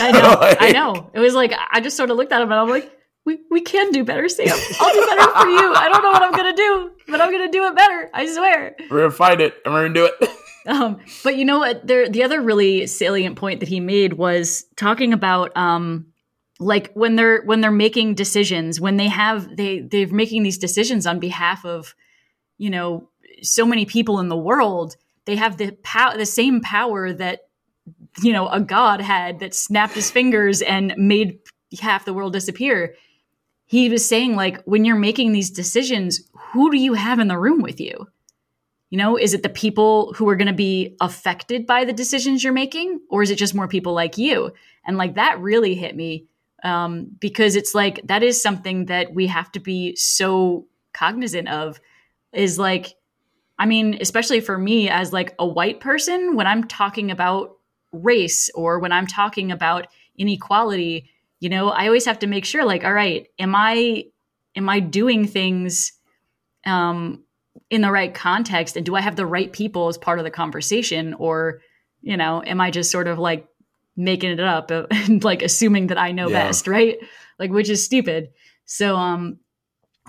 I 0.00 0.10
know. 0.10 0.20
like, 0.40 0.62
I 0.62 0.70
know. 0.70 1.10
It 1.12 1.20
was 1.20 1.34
like 1.34 1.52
I 1.70 1.80
just 1.80 1.98
sort 1.98 2.10
of 2.10 2.16
looked 2.16 2.32
at 2.32 2.40
him 2.40 2.50
and 2.50 2.58
I'm 2.58 2.70
like, 2.70 2.90
we, 3.26 3.38
we 3.50 3.60
can 3.60 3.92
do 3.92 4.02
better, 4.02 4.28
Sam. 4.28 4.48
I'll 4.48 4.94
do 4.94 5.06
better 5.06 5.30
for 5.32 5.46
you. 5.46 5.74
I 5.74 5.88
don't 5.92 6.02
know 6.02 6.10
what 6.10 6.22
I'm 6.22 6.32
gonna 6.32 6.56
do, 6.56 6.90
but 7.08 7.20
I'm 7.20 7.30
gonna 7.30 7.50
do 7.50 7.66
it 7.66 7.76
better. 7.76 8.10
I 8.14 8.26
swear. 8.26 8.76
We're 8.90 9.00
gonna 9.00 9.10
find 9.10 9.40
it 9.40 9.56
and 9.64 9.74
we're 9.74 9.88
gonna 9.88 9.94
do 9.94 10.06
it. 10.06 10.30
um, 10.66 11.00
but 11.22 11.36
you 11.36 11.44
know 11.44 11.58
what? 11.58 11.86
There, 11.86 12.08
the 12.08 12.22
other 12.22 12.40
really 12.40 12.86
salient 12.86 13.36
point 13.36 13.60
that 13.60 13.68
he 13.68 13.78
made 13.78 14.14
was 14.14 14.64
talking 14.76 15.12
about 15.12 15.54
um, 15.56 16.06
like 16.60 16.92
when 16.92 17.16
they're 17.16 17.42
when 17.42 17.62
they're 17.62 17.72
making 17.72 18.14
decisions, 18.14 18.80
when 18.80 18.96
they 18.96 19.08
have 19.08 19.56
they 19.56 19.80
they're 19.80 20.06
making 20.08 20.42
these 20.42 20.58
decisions 20.58 21.06
on 21.06 21.18
behalf 21.18 21.64
of, 21.64 21.94
you 22.58 22.70
know, 22.70 23.08
so 23.42 23.66
many 23.66 23.86
people 23.86 24.20
in 24.20 24.28
the 24.28 24.36
world. 24.36 24.96
They 25.24 25.36
have 25.36 25.56
the 25.56 25.72
power, 25.82 26.16
the 26.16 26.26
same 26.26 26.60
power 26.60 27.12
that 27.12 27.40
you 28.22 28.32
know 28.32 28.48
a 28.48 28.60
god 28.60 29.00
had 29.00 29.38
that 29.40 29.54
snapped 29.54 29.94
his 29.94 30.10
fingers 30.10 30.62
and 30.62 30.94
made 30.96 31.38
half 31.80 32.04
the 32.04 32.14
world 32.14 32.32
disappear 32.32 32.94
he 33.66 33.88
was 33.88 34.06
saying 34.06 34.34
like 34.34 34.62
when 34.64 34.84
you're 34.84 34.96
making 34.96 35.32
these 35.32 35.50
decisions 35.50 36.28
who 36.52 36.70
do 36.70 36.76
you 36.76 36.94
have 36.94 37.18
in 37.18 37.28
the 37.28 37.38
room 37.38 37.62
with 37.62 37.80
you 37.80 38.08
you 38.90 38.98
know 38.98 39.16
is 39.16 39.32
it 39.34 39.42
the 39.42 39.48
people 39.48 40.12
who 40.14 40.28
are 40.28 40.36
going 40.36 40.48
to 40.48 40.52
be 40.52 40.96
affected 41.00 41.66
by 41.66 41.84
the 41.84 41.92
decisions 41.92 42.42
you're 42.42 42.52
making 42.52 43.00
or 43.08 43.22
is 43.22 43.30
it 43.30 43.38
just 43.38 43.54
more 43.54 43.68
people 43.68 43.92
like 43.92 44.18
you 44.18 44.52
and 44.84 44.96
like 44.96 45.14
that 45.14 45.40
really 45.40 45.74
hit 45.74 45.94
me 45.94 46.26
um, 46.62 47.08
because 47.20 47.56
it's 47.56 47.74
like 47.74 48.00
that 48.06 48.22
is 48.22 48.42
something 48.42 48.86
that 48.86 49.14
we 49.14 49.26
have 49.26 49.50
to 49.52 49.60
be 49.60 49.94
so 49.96 50.66
cognizant 50.92 51.48
of 51.48 51.80
is 52.32 52.58
like 52.58 52.94
i 53.58 53.66
mean 53.66 53.96
especially 54.00 54.40
for 54.40 54.58
me 54.58 54.88
as 54.88 55.12
like 55.12 55.34
a 55.38 55.46
white 55.46 55.80
person 55.80 56.34
when 56.34 56.46
i'm 56.46 56.66
talking 56.66 57.10
about 57.10 57.56
race 57.92 58.50
or 58.54 58.78
when 58.78 58.92
i'm 58.92 59.06
talking 59.06 59.52
about 59.52 59.86
inequality 60.18 61.08
you 61.38 61.48
know 61.48 61.70
i 61.70 61.86
always 61.86 62.04
have 62.04 62.18
to 62.18 62.26
make 62.26 62.44
sure 62.44 62.64
like 62.64 62.84
all 62.84 62.92
right 62.92 63.28
am 63.38 63.54
i 63.54 64.04
am 64.56 64.68
i 64.68 64.80
doing 64.80 65.26
things 65.26 65.92
um 66.66 67.22
in 67.70 67.80
the 67.80 67.90
right 67.90 68.12
context? 68.12 68.76
And 68.76 68.84
do 68.84 68.96
i 68.96 69.00
have 69.00 69.16
the 69.16 69.26
right 69.26 69.52
people 69.52 69.88
as 69.88 69.96
part 69.96 70.18
of 70.18 70.24
the 70.24 70.30
conversation? 70.30 71.14
Or 71.14 71.60
you 72.02 72.16
know 72.16 72.42
am 72.44 72.60
i 72.60 72.70
just 72.70 72.90
sort 72.90 73.08
of 73.08 73.18
like 73.18 73.46
making 74.04 74.30
it 74.30 74.40
up 74.40 74.70
and 74.90 75.22
like 75.24 75.42
assuming 75.42 75.88
that 75.88 75.98
i 75.98 76.12
know 76.12 76.28
yeah. 76.28 76.46
best 76.46 76.66
right? 76.66 76.98
Like 77.38 77.50
which 77.50 77.68
is 77.68 77.84
stupid. 77.84 78.30
So 78.66 78.96
um 78.96 79.38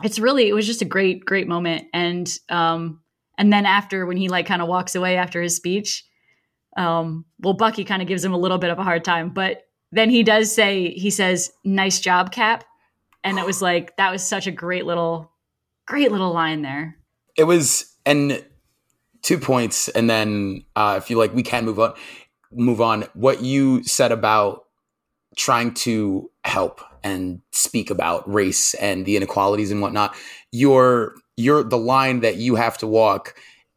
it's 0.03 0.19
really 0.19 0.47
it 0.47 0.53
was 0.53 0.67
just 0.67 0.81
a 0.81 0.85
great 0.85 1.25
great 1.25 1.47
moment. 1.47 1.87
And 1.93 2.31
um 2.49 3.01
and 3.37 3.51
then 3.51 3.65
after 3.65 4.05
when 4.05 4.17
he 4.17 4.29
like 4.29 4.45
kind 4.45 4.61
of 4.61 4.67
walks 4.67 4.95
away 4.95 5.17
after 5.17 5.41
his 5.41 5.55
speech 5.55 6.05
um 6.77 7.25
well 7.39 7.53
bucky 7.53 7.83
kind 7.83 8.01
of 8.01 8.07
gives 8.07 8.23
him 8.23 8.33
a 8.33 8.37
little 8.37 8.57
bit 8.57 8.69
of 8.69 8.79
a 8.79 8.83
hard 8.83 9.03
time 9.03 9.29
but 9.29 9.63
then 9.91 10.09
he 10.09 10.23
does 10.23 10.53
say 10.53 10.91
he 10.91 11.09
says 11.09 11.51
nice 11.65 11.99
job 11.99 12.31
cap. 12.31 12.63
And 13.23 13.37
it 13.37 13.45
was 13.45 13.61
like 13.61 13.95
that 13.97 14.11
was 14.11 14.23
such 14.23 14.47
a 14.47 14.51
great 14.51 14.85
little 14.85 15.31
great 15.85 16.11
little 16.11 16.33
line 16.33 16.61
there. 16.61 16.97
It 17.37 17.43
was 17.43 17.95
and 18.05 18.43
two 19.21 19.37
points 19.37 19.87
and 19.89 20.09
then 20.09 20.63
uh, 20.75 20.95
if 20.97 21.09
you 21.09 21.17
like 21.17 21.33
we 21.33 21.43
can 21.43 21.65
move 21.65 21.79
on 21.79 21.93
move 22.53 22.81
on 22.81 23.05
what 23.13 23.41
you 23.41 23.83
said 23.83 24.11
about 24.11 24.65
trying 25.35 25.73
to 25.73 26.29
help 26.43 26.81
and 27.03 27.41
speak 27.51 27.89
about 27.89 28.31
race 28.31 28.73
and 28.75 29.05
the 29.05 29.15
inequalities 29.15 29.71
and 29.71 29.81
whatnot 29.81 30.15
your 30.51 31.15
your 31.37 31.63
the 31.63 31.77
line 31.77 32.19
that 32.19 32.35
you 32.35 32.55
have 32.55 32.77
to 32.77 32.85
walk 32.85 33.35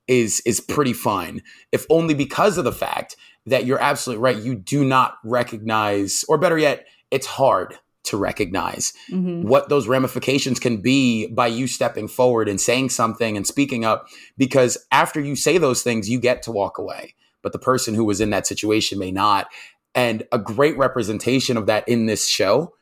is 0.09 0.41
is 0.45 0.61
pretty 0.61 0.93
fine 0.93 1.41
if 1.73 1.87
only 1.89 2.13
because 2.13 2.59
of 2.59 2.65
the 2.65 2.73
fact 2.73 3.17
that 3.47 3.67
you're 3.67 3.81
absolutely 3.81 4.23
right. 4.23 4.37
You 4.37 4.55
do 4.55 4.85
not 4.85 5.19
recognize, 5.25 6.25
or 6.29 6.39
better 6.39 6.59
yet, 6.59 6.87
it's 7.11 7.27
hard 7.27 7.79
to 8.05 8.17
recognize 8.17 8.93
mm-hmm. 9.11 9.49
what 9.49 9.69
those 9.69 9.89
ramifications 9.89 10.61
can 10.61 10.79
be 10.79 11.27
by 11.29 11.47
you 11.47 11.67
stepping 11.67 12.07
forward 12.07 12.49
and 12.49 12.61
saying 12.61 12.91
something 12.91 13.37
and 13.37 13.47
speaking 13.47 13.85
up. 13.85 14.09
Because 14.37 14.77
after 14.93 15.21
you 15.21 15.37
say 15.37 15.59
those 15.59 15.83
things, 15.83 16.09
you 16.09 16.19
get 16.19 16.43
to 16.43 16.53
walk 16.53 16.79
away. 16.79 17.15
But 17.45 17.53
the 17.53 17.61
person 17.61 17.95
who 17.95 18.05
was 18.05 18.21
in 18.21 18.31
that 18.31 18.49
situation 18.49 18.99
may 18.99 19.13
not. 19.13 19.47
And 19.95 20.25
a 20.33 20.39
great 20.39 20.77
representation 20.77 21.57
of 21.57 21.67
that 21.67 21.89
in 21.89 22.07
this 22.07 22.27
show 22.29 22.75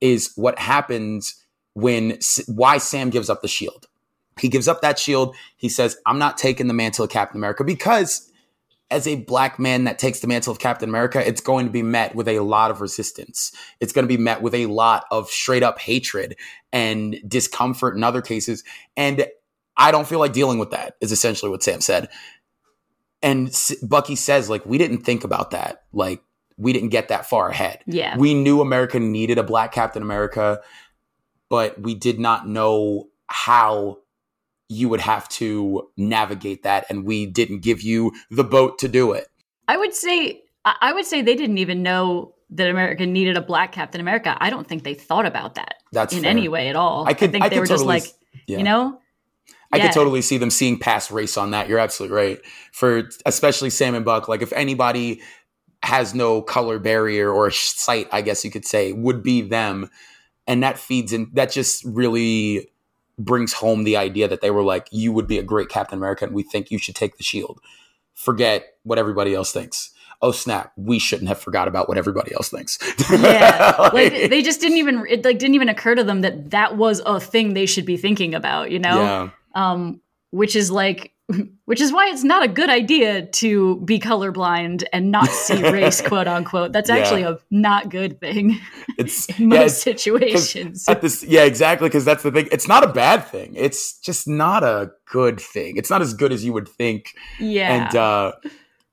is 0.00 0.32
what 0.34 0.58
happens 0.58 1.44
when 1.74 2.18
why 2.46 2.78
Sam 2.78 3.10
gives 3.10 3.30
up 3.30 3.42
the 3.42 3.48
shield. 3.48 3.86
He 4.40 4.48
gives 4.48 4.66
up 4.66 4.82
that 4.82 4.98
shield. 4.98 5.36
He 5.56 5.68
says, 5.68 5.96
I'm 6.06 6.18
not 6.18 6.36
taking 6.36 6.66
the 6.66 6.74
mantle 6.74 7.04
of 7.04 7.10
Captain 7.10 7.38
America 7.38 7.62
because 7.62 8.30
as 8.90 9.06
a 9.06 9.16
black 9.16 9.58
man 9.58 9.84
that 9.84 9.98
takes 9.98 10.20
the 10.20 10.26
mantle 10.26 10.52
of 10.52 10.58
Captain 10.58 10.88
America, 10.88 11.26
it's 11.26 11.40
going 11.40 11.66
to 11.66 11.72
be 11.72 11.82
met 11.82 12.14
with 12.14 12.28
a 12.28 12.40
lot 12.40 12.70
of 12.70 12.80
resistance. 12.80 13.52
It's 13.80 13.92
going 13.92 14.04
to 14.04 14.08
be 14.08 14.20
met 14.20 14.42
with 14.42 14.54
a 14.54 14.66
lot 14.66 15.04
of 15.10 15.28
straight 15.28 15.62
up 15.62 15.78
hatred 15.78 16.36
and 16.72 17.16
discomfort 17.26 17.96
in 17.96 18.04
other 18.04 18.22
cases. 18.22 18.62
And 18.96 19.26
I 19.76 19.90
don't 19.90 20.06
feel 20.06 20.20
like 20.20 20.32
dealing 20.32 20.58
with 20.58 20.70
that, 20.70 20.94
is 21.00 21.12
essentially 21.12 21.50
what 21.50 21.62
Sam 21.62 21.80
said. 21.80 22.08
And 23.26 23.52
Bucky 23.82 24.14
says, 24.14 24.48
like, 24.48 24.64
we 24.64 24.78
didn't 24.78 24.98
think 24.98 25.24
about 25.24 25.50
that. 25.50 25.82
Like, 25.92 26.22
we 26.56 26.72
didn't 26.72 26.90
get 26.90 27.08
that 27.08 27.26
far 27.26 27.48
ahead. 27.48 27.80
Yeah. 27.86 28.16
We 28.16 28.34
knew 28.34 28.60
America 28.60 29.00
needed 29.00 29.36
a 29.36 29.42
black 29.42 29.72
Captain 29.72 30.00
America, 30.00 30.60
but 31.50 31.80
we 31.80 31.94
did 31.94 32.20
not 32.20 32.48
know 32.48 33.08
how 33.26 33.98
you 34.68 34.88
would 34.88 35.00
have 35.00 35.28
to 35.28 35.88
navigate 35.96 36.62
that 36.62 36.86
and 36.90 37.04
we 37.04 37.26
didn't 37.26 37.60
give 37.60 37.82
you 37.82 38.12
the 38.30 38.44
boat 38.44 38.78
to 38.78 38.88
do 38.88 39.12
it 39.12 39.28
i 39.68 39.76
would 39.76 39.94
say 39.94 40.42
i 40.64 40.92
would 40.92 41.06
say 41.06 41.22
they 41.22 41.36
didn't 41.36 41.58
even 41.58 41.82
know 41.82 42.34
that 42.50 42.68
america 42.68 43.06
needed 43.06 43.36
a 43.36 43.40
black 43.40 43.72
captain 43.72 44.00
america 44.00 44.36
i 44.40 44.50
don't 44.50 44.66
think 44.66 44.82
they 44.82 44.94
thought 44.94 45.26
about 45.26 45.54
that 45.54 45.76
that's 45.92 46.12
in 46.12 46.22
fair. 46.22 46.30
any 46.30 46.48
way 46.48 46.68
at 46.68 46.76
all 46.76 47.06
i, 47.06 47.14
could, 47.14 47.30
I 47.30 47.32
think 47.32 47.44
I 47.44 47.48
they 47.48 47.60
were 47.60 47.66
totally, 47.66 47.98
just 48.00 48.08
like 48.08 48.42
yeah. 48.46 48.58
you 48.58 48.64
know 48.64 48.98
I 49.76 49.78
yeah. 49.78 49.86
could 49.86 49.94
totally 49.94 50.22
see 50.22 50.38
them 50.38 50.50
seeing 50.50 50.78
past 50.78 51.10
race 51.10 51.36
on 51.36 51.50
that. 51.50 51.68
You're 51.68 51.78
absolutely 51.78 52.16
right. 52.16 52.40
For 52.72 53.08
especially 53.26 53.70
Sam 53.70 53.94
and 53.94 54.04
Buck, 54.04 54.28
like 54.28 54.42
if 54.42 54.52
anybody 54.52 55.20
has 55.82 56.14
no 56.14 56.42
color 56.42 56.78
barrier 56.78 57.30
or 57.30 57.50
sight, 57.50 58.08
I 58.10 58.22
guess 58.22 58.44
you 58.44 58.50
could 58.50 58.64
say, 58.64 58.92
would 58.92 59.22
be 59.22 59.42
them. 59.42 59.90
And 60.46 60.62
that 60.62 60.78
feeds 60.78 61.12
in 61.12 61.30
that 61.34 61.52
just 61.52 61.84
really 61.84 62.70
brings 63.18 63.52
home 63.52 63.84
the 63.84 63.96
idea 63.96 64.28
that 64.28 64.40
they 64.40 64.50
were 64.50 64.62
like, 64.62 64.88
you 64.90 65.12
would 65.12 65.26
be 65.26 65.38
a 65.38 65.42
great 65.42 65.68
Captain 65.68 65.98
America 65.98 66.24
and 66.24 66.34
we 66.34 66.42
think 66.42 66.70
you 66.70 66.78
should 66.78 66.94
take 66.94 67.16
the 67.16 67.22
shield. 67.22 67.60
Forget 68.14 68.74
what 68.82 68.98
everybody 68.98 69.34
else 69.34 69.52
thinks. 69.52 69.92
Oh 70.22 70.32
snap! 70.32 70.72
We 70.76 70.98
shouldn't 70.98 71.28
have 71.28 71.38
forgot 71.38 71.68
about 71.68 71.90
what 71.90 71.98
everybody 71.98 72.32
else 72.32 72.48
thinks. 72.48 72.78
yeah, 73.10 73.76
like, 73.78 73.92
like, 73.92 74.30
they 74.30 74.40
just 74.40 74.62
didn't 74.62 74.78
even 74.78 75.04
it 75.10 75.24
like 75.26 75.38
didn't 75.38 75.54
even 75.54 75.68
occur 75.68 75.94
to 75.94 76.02
them 76.02 76.22
that 76.22 76.50
that 76.52 76.78
was 76.78 77.02
a 77.04 77.20
thing 77.20 77.52
they 77.52 77.66
should 77.66 77.84
be 77.84 77.98
thinking 77.98 78.34
about. 78.34 78.70
You 78.70 78.78
know, 78.78 79.02
yeah. 79.02 79.30
Um, 79.56 80.00
which 80.30 80.54
is 80.54 80.70
like 80.70 81.12
which 81.64 81.80
is 81.80 81.92
why 81.92 82.08
it's 82.08 82.22
not 82.22 82.44
a 82.44 82.48
good 82.48 82.70
idea 82.70 83.26
to 83.26 83.80
be 83.80 83.98
colorblind 83.98 84.84
and 84.92 85.10
not 85.10 85.28
see 85.28 85.60
race, 85.70 86.00
quote 86.06 86.28
unquote. 86.28 86.72
That's 86.72 86.90
actually 86.90 87.22
a 87.22 87.38
not 87.50 87.88
good 87.88 88.20
thing. 88.20 88.58
It's 88.98 89.28
in 89.38 89.48
most 89.48 89.58
yeah, 89.58 89.64
it's, 89.66 89.82
situations. 89.82 90.88
At 90.88 91.02
this, 91.02 91.22
yeah, 91.22 91.44
exactly. 91.44 91.86
Because 91.86 92.06
that's 92.06 92.22
the 92.22 92.30
thing. 92.30 92.48
It's 92.50 92.66
not 92.66 92.82
a 92.82 92.86
bad 92.86 93.26
thing. 93.26 93.52
It's 93.54 93.98
just 93.98 94.26
not 94.26 94.64
a 94.64 94.90
good 95.04 95.38
thing. 95.38 95.76
It's 95.76 95.90
not 95.90 96.00
as 96.00 96.14
good 96.14 96.32
as 96.32 96.46
you 96.46 96.54
would 96.54 96.66
think. 96.66 97.12
Yeah. 97.38 97.74
And 97.74 97.94
uh, 97.94 98.32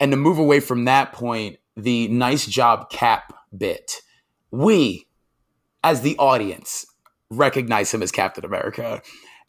and 0.02 0.12
to 0.12 0.18
move 0.18 0.40
away 0.40 0.60
from 0.60 0.84
that 0.86 1.14
point, 1.14 1.56
the 1.78 2.10
nice 2.10 2.46
job 2.46 2.90
cap 2.90 3.34
bit, 3.58 4.02
we, 4.52 5.08
as 5.86 6.02
the 6.02 6.18
audience, 6.18 6.86
recognize 7.30 7.94
him 7.94 8.04
as 8.04 8.12
Captain 8.12 8.44
America, 8.44 9.02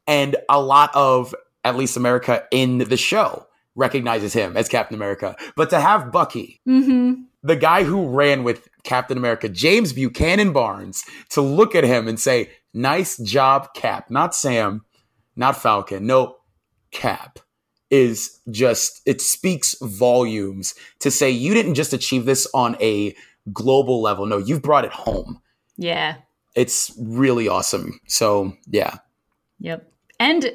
and 0.06 0.36
a 0.48 0.60
lot 0.60 0.90
of 0.94 1.34
at 1.64 1.76
least 1.76 1.96
America 1.96 2.44
in 2.50 2.78
the 2.78 2.96
show 2.96 3.46
recognizes 3.74 4.32
him 4.32 4.56
as 4.56 4.68
Captain 4.68 4.94
America. 4.94 5.34
But 5.56 5.70
to 5.70 5.80
have 5.80 6.12
Bucky, 6.12 6.60
Mm-hmm. 6.68 7.22
the 7.42 7.56
guy 7.56 7.84
who 7.84 8.08
ran 8.08 8.44
with 8.44 8.68
Captain 8.84 9.16
America, 9.18 9.48
James 9.48 9.92
Buchanan 9.92 10.52
Barnes, 10.52 11.04
to 11.30 11.40
look 11.40 11.74
at 11.74 11.84
him 11.84 12.06
and 12.08 12.20
say, 12.20 12.50
Nice 12.72 13.16
job, 13.18 13.72
Cap. 13.74 14.10
Not 14.10 14.34
Sam, 14.34 14.84
not 15.36 15.56
Falcon. 15.60 16.06
No, 16.06 16.36
Cap 16.90 17.38
is 17.90 18.40
just, 18.50 19.00
it 19.06 19.20
speaks 19.20 19.76
volumes 19.80 20.74
to 20.98 21.10
say 21.10 21.30
you 21.30 21.54
didn't 21.54 21.74
just 21.74 21.92
achieve 21.92 22.24
this 22.24 22.46
on 22.52 22.76
a 22.80 23.14
global 23.52 24.02
level. 24.02 24.26
No, 24.26 24.38
you've 24.38 24.62
brought 24.62 24.84
it 24.84 24.90
home. 24.92 25.40
Yeah. 25.76 26.16
It's 26.56 26.92
really 27.00 27.46
awesome. 27.48 28.00
So, 28.08 28.54
yeah. 28.66 28.96
Yep. 29.60 29.88
And 30.20 30.50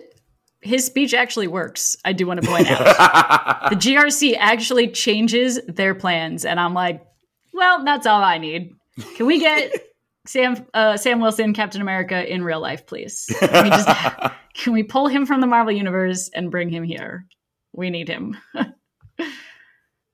his 0.62 0.86
speech 0.86 1.14
actually 1.14 1.48
works. 1.48 1.96
I 2.04 2.14
do 2.14 2.28
want 2.28 2.42
to 2.42 2.48
point 2.48 2.70
out 2.70 2.80
the 3.70 3.76
GRC 3.76 4.36
actually 4.38 4.90
changes 4.90 5.60
their 5.68 5.96
plans, 5.96 6.46
and 6.46 6.60
I'm 6.60 6.74
like, 6.74 7.06
well, 7.54 7.84
that's 7.86 8.06
all 8.06 8.22
I 8.22 8.38
need. 8.38 8.74
Can 9.16 9.26
we 9.26 9.40
get 9.40 9.72
Sam 10.28 10.66
uh, 10.74 10.98
Sam 10.98 11.20
Wilson, 11.22 11.54
Captain 11.54 11.82
America, 11.82 12.32
in 12.32 12.44
real 12.44 12.60
life, 12.60 12.86
please? 12.86 13.26
Can 13.40 13.64
we, 13.64 13.70
just, 13.70 13.88
can 14.54 14.74
we 14.74 14.84
pull 14.84 15.08
him 15.08 15.26
from 15.26 15.40
the 15.42 15.48
Marvel 15.48 15.72
universe 15.74 16.30
and 16.34 16.52
bring 16.52 16.70
him 16.70 16.84
here? 16.84 17.26
We 17.74 17.90
need 17.90 18.08
him. 18.10 18.36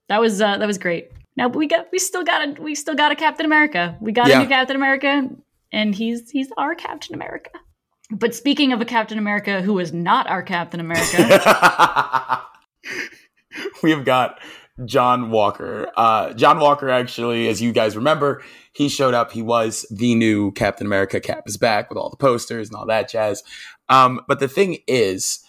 that 0.10 0.20
was 0.22 0.42
uh, 0.42 0.58
that 0.58 0.68
was 0.68 0.78
great. 0.78 1.12
Now 1.38 1.48
we 1.48 1.68
got 1.68 1.88
we 1.92 2.00
still 2.00 2.24
got 2.24 2.48
a 2.58 2.62
we 2.62 2.76
still 2.76 2.96
got 2.96 3.12
a 3.12 3.16
Captain 3.16 3.46
America. 3.46 3.98
We 4.00 4.12
got 4.12 4.28
Yeah. 4.28 4.40
a 4.40 4.44
new 4.44 4.50
Captain 4.50 4.76
America, 4.76 5.28
and 5.72 5.96
he's 5.96 6.30
he's 6.30 6.50
our 6.58 6.76
Captain 6.76 7.16
America. 7.16 7.52
But 8.12 8.36
speaking 8.36 8.72
of 8.72 8.82
a 8.82 8.86
Captain 8.86 9.18
America 9.18 9.62
who 9.62 9.80
is 9.80 9.92
not 9.92 10.28
our 10.28 10.44
Captain 10.44 10.80
America, 10.80 12.42
we 13.84 13.92
have 13.92 14.06
got 14.06 14.40
John 14.84 15.32
Walker. 15.32 15.90
Uh, 15.96 16.34
John 16.34 16.60
Walker, 16.60 16.90
actually, 16.90 17.48
as 17.48 17.62
you 17.62 17.72
guys 17.72 17.96
remember, 17.96 18.44
he 18.74 18.90
showed 18.90 19.14
up. 19.14 19.32
He 19.32 19.42
was 19.42 19.86
the 19.90 20.16
new 20.16 20.52
Captain 20.52 20.86
America. 20.86 21.20
Cap 21.20 21.44
is 21.48 21.58
back 21.58 21.90
with 21.90 21.98
all 21.98 22.10
the 22.10 22.18
posters 22.18 22.68
and 22.68 22.76
all 22.76 22.86
that 22.88 23.10
jazz. 23.10 23.42
Um, 23.90 24.22
but 24.28 24.40
the 24.40 24.48
thing 24.48 24.80
is, 24.88 25.40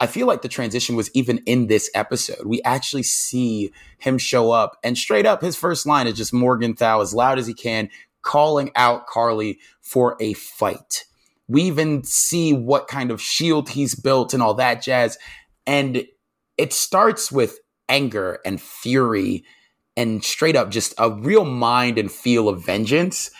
I 0.00 0.06
feel 0.06 0.26
like 0.26 0.42
the 0.42 0.48
transition 0.48 0.96
was 0.96 1.10
even 1.14 1.38
in 1.46 1.66
this 1.66 1.90
episode. 1.94 2.46
We 2.46 2.60
actually 2.62 3.04
see 3.04 3.72
him 3.98 4.18
show 4.18 4.50
up, 4.50 4.76
and 4.84 4.98
straight 4.98 5.24
up, 5.24 5.40
his 5.40 5.56
first 5.56 5.86
line 5.86 6.06
is 6.06 6.14
just 6.14 6.32
Morgan 6.32 6.70
Morgenthau 6.70 7.00
as 7.00 7.14
loud 7.14 7.38
as 7.38 7.46
he 7.46 7.54
can, 7.54 7.88
calling 8.22 8.70
out 8.76 9.06
Carly 9.06 9.58
for 9.80 10.16
a 10.20 10.34
fight. 10.34 11.04
We 11.48 11.62
even 11.62 12.04
see 12.04 12.52
what 12.52 12.88
kind 12.88 13.10
of 13.10 13.20
shield 13.20 13.68
he's 13.68 13.94
built 13.94 14.34
and 14.34 14.42
all 14.42 14.54
that 14.54 14.82
jazz. 14.82 15.18
And 15.66 16.04
it 16.56 16.72
starts 16.72 17.30
with 17.30 17.58
anger 17.88 18.38
and 18.44 18.60
fury 18.60 19.44
and 19.96 20.24
straight 20.24 20.56
up 20.56 20.70
just 20.70 20.94
a 20.98 21.10
real 21.10 21.44
mind 21.44 21.98
and 21.98 22.10
feel 22.10 22.48
of 22.48 22.64
vengeance. 22.64 23.30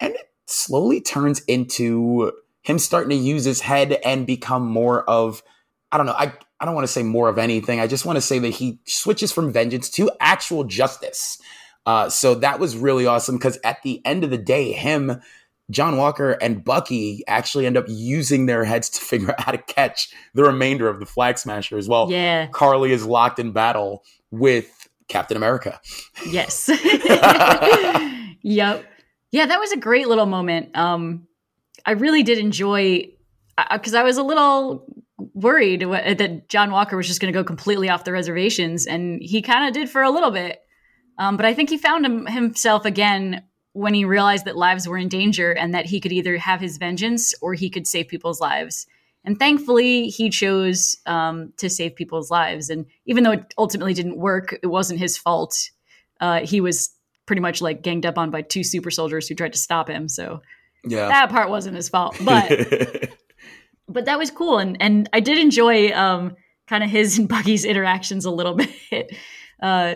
And 0.00 0.14
it 0.14 0.30
slowly 0.46 1.00
turns 1.00 1.40
into 1.44 2.32
him 2.62 2.78
starting 2.78 3.10
to 3.10 3.16
use 3.16 3.44
his 3.44 3.60
head 3.60 3.98
and 4.04 4.26
become 4.26 4.66
more 4.66 5.08
of, 5.08 5.42
I 5.92 5.96
don't 5.96 6.06
know, 6.06 6.12
I, 6.12 6.32
I 6.60 6.64
don't 6.64 6.74
want 6.74 6.86
to 6.86 6.92
say 6.92 7.02
more 7.02 7.28
of 7.28 7.38
anything. 7.38 7.80
I 7.80 7.86
just 7.86 8.06
want 8.06 8.16
to 8.16 8.22
say 8.22 8.38
that 8.38 8.50
he 8.50 8.78
switches 8.86 9.32
from 9.32 9.52
vengeance 9.52 9.90
to 9.90 10.10
actual 10.20 10.64
justice. 10.64 11.38
Uh, 11.86 12.08
so 12.08 12.34
that 12.36 12.58
was 12.58 12.76
really 12.76 13.06
awesome 13.06 13.36
because 13.36 13.58
at 13.64 13.82
the 13.82 14.04
end 14.06 14.24
of 14.24 14.30
the 14.30 14.38
day, 14.38 14.72
him, 14.72 15.20
John 15.70 15.96
Walker, 15.96 16.32
and 16.32 16.62
Bucky 16.62 17.22
actually 17.26 17.66
end 17.66 17.76
up 17.76 17.86
using 17.88 18.46
their 18.46 18.64
heads 18.64 18.90
to 18.90 19.00
figure 19.00 19.30
out 19.30 19.40
how 19.40 19.52
to 19.52 19.58
catch 19.58 20.12
the 20.34 20.42
remainder 20.42 20.88
of 20.88 21.00
the 21.00 21.06
Flag 21.06 21.38
Smasher 21.38 21.78
as 21.78 21.88
well. 21.88 22.10
yeah, 22.10 22.46
Carly 22.48 22.92
is 22.92 23.04
locked 23.06 23.38
in 23.38 23.52
battle 23.52 24.04
with 24.30 24.88
Captain 25.08 25.36
America. 25.36 25.80
yes, 26.26 26.68
yep, 28.42 28.84
yeah. 29.32 29.46
That 29.46 29.58
was 29.60 29.72
a 29.72 29.78
great 29.78 30.08
little 30.08 30.26
moment. 30.26 30.76
Um, 30.76 31.26
I 31.86 31.92
really 31.92 32.22
did 32.22 32.38
enjoy 32.38 33.08
because 33.72 33.94
I 33.94 34.02
was 34.02 34.16
a 34.16 34.22
little 34.22 34.84
worried 35.32 35.80
that 35.80 36.48
John 36.48 36.70
Walker 36.70 36.96
was 36.96 37.06
just 37.06 37.20
going 37.20 37.32
to 37.32 37.38
go 37.38 37.44
completely 37.44 37.88
off 37.88 38.04
the 38.04 38.12
reservations, 38.12 38.86
and 38.86 39.22
he 39.22 39.40
kind 39.42 39.66
of 39.66 39.72
did 39.72 39.88
for 39.88 40.02
a 40.02 40.10
little 40.10 40.30
bit. 40.30 40.60
Um, 41.18 41.36
but 41.36 41.46
I 41.46 41.54
think 41.54 41.70
he 41.70 41.78
found 41.78 42.04
him, 42.04 42.26
himself 42.26 42.84
again 42.84 43.44
when 43.74 43.92
he 43.94 44.04
realized 44.04 44.44
that 44.46 44.56
lives 44.56 44.88
were 44.88 44.96
in 44.98 45.08
danger 45.08 45.52
and 45.52 45.74
that 45.74 45.84
he 45.86 46.00
could 46.00 46.12
either 46.12 46.38
have 46.38 46.60
his 46.60 46.78
vengeance 46.78 47.34
or 47.42 47.54
he 47.54 47.68
could 47.68 47.86
save 47.86 48.08
people's 48.08 48.40
lives. 48.40 48.86
And 49.24 49.38
thankfully, 49.38 50.08
he 50.08 50.30
chose 50.30 50.96
um, 51.06 51.52
to 51.58 51.68
save 51.70 51.94
people's 51.94 52.30
lives. 52.30 52.70
And 52.70 52.86
even 53.06 53.24
though 53.24 53.32
it 53.32 53.52
ultimately 53.58 53.94
didn't 53.94 54.16
work, 54.18 54.58
it 54.62 54.66
wasn't 54.68 55.00
his 55.00 55.16
fault. 55.16 55.70
Uh, 56.20 56.40
he 56.46 56.60
was 56.60 56.90
pretty 57.26 57.40
much 57.40 57.60
like 57.62 57.82
ganged 57.82 58.04
up 58.06 58.16
on 58.18 58.30
by 58.30 58.42
two 58.42 58.62
super 58.62 58.90
soldiers 58.90 59.26
who 59.28 59.34
tried 59.34 59.52
to 59.54 59.58
stop 59.58 59.88
him. 59.88 60.08
So 60.08 60.40
Yeah. 60.84 61.08
that 61.08 61.30
part 61.30 61.48
wasn't 61.50 61.76
his 61.76 61.88
fault. 61.88 62.16
But 62.20 62.50
but 63.88 64.04
that 64.06 64.18
was 64.18 64.30
cool 64.30 64.58
and 64.58 64.76
and 64.80 65.08
I 65.12 65.20
did 65.20 65.38
enjoy 65.38 65.90
um 65.92 66.36
kind 66.68 66.84
of 66.84 66.90
his 66.90 67.18
and 67.18 67.28
Bucky's 67.28 67.64
interactions 67.64 68.24
a 68.24 68.30
little 68.30 68.54
bit 68.90 69.16
uh 69.62 69.94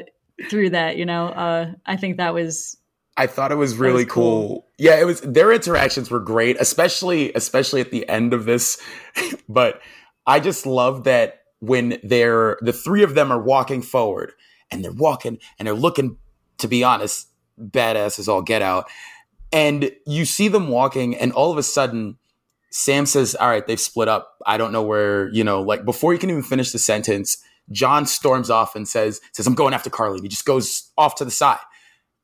through 0.51 0.71
that, 0.71 0.97
you 0.97 1.05
know. 1.07 1.27
Uh 1.29 1.73
I 1.87 1.97
think 1.97 2.17
that 2.17 2.33
was 2.35 2.77
I 3.19 3.27
thought 3.27 3.51
it 3.51 3.57
was 3.57 3.75
really 3.75 4.05
was 4.05 4.13
cool. 4.13 4.49
cool. 4.49 4.67
Yeah, 4.79 4.99
it 5.01 5.05
was 5.05 5.21
their 5.21 5.53
interactions 5.53 6.11
were 6.11 6.21
great, 6.21 6.57
especially 6.61 7.33
especially 7.35 7.81
at 7.81 7.91
the 7.91 8.09
end 8.09 8.33
of 8.33 8.45
this. 8.45 8.81
but 9.49 9.81
I 10.27 10.39
just 10.39 10.65
love 10.65 11.05
that 11.05 11.43
when 11.59 11.99
they're 12.05 12.59
the 12.61 12.73
three 12.73 13.03
of 13.03 13.15
them 13.15 13.33
are 13.33 13.43
walking 13.43 13.83
forward 13.83 14.33
and 14.71 14.85
they're 14.85 14.93
walking 14.93 15.39
and 15.59 15.67
they're 15.67 15.75
looking 15.75 16.17
to 16.59 16.69
be 16.69 16.85
honest, 16.85 17.29
badass 17.61 18.19
as 18.19 18.29
all 18.29 18.43
get 18.43 18.63
out. 18.63 18.89
And 19.53 19.91
you 20.07 20.25
see 20.25 20.49
them 20.49 20.69
walking 20.69 21.17
and 21.17 21.33
all 21.33 21.51
of 21.51 21.59
a 21.59 21.63
sudden 21.63 22.19
Sam 22.71 23.07
says, 23.07 23.35
"All 23.35 23.49
right, 23.49 23.67
they've 23.67 23.81
split 23.81 24.09
up. 24.09 24.37
I 24.47 24.59
don't 24.59 24.73
know 24.73 24.83
where, 24.83 25.29
you 25.31 25.43
know, 25.43 25.63
like 25.63 25.85
before 25.85 26.13
you 26.13 26.19
can 26.19 26.31
even 26.31 26.43
finish 26.43 26.71
the 26.71 26.79
sentence, 26.79 27.39
John 27.73 28.07
storms 28.07 28.51
off 28.51 28.77
and 28.77 28.87
says, 28.87 29.21
says 29.33 29.47
I'm 29.47 29.55
going 29.55 29.75
after 29.75 29.91
Carly. 29.91 30.19
And 30.19 30.25
he 30.25 30.29
just 30.29 30.45
goes 30.45 30.91
off 30.97 31.17
to 31.17 31.25
the 31.25 31.31
side. 31.31 31.59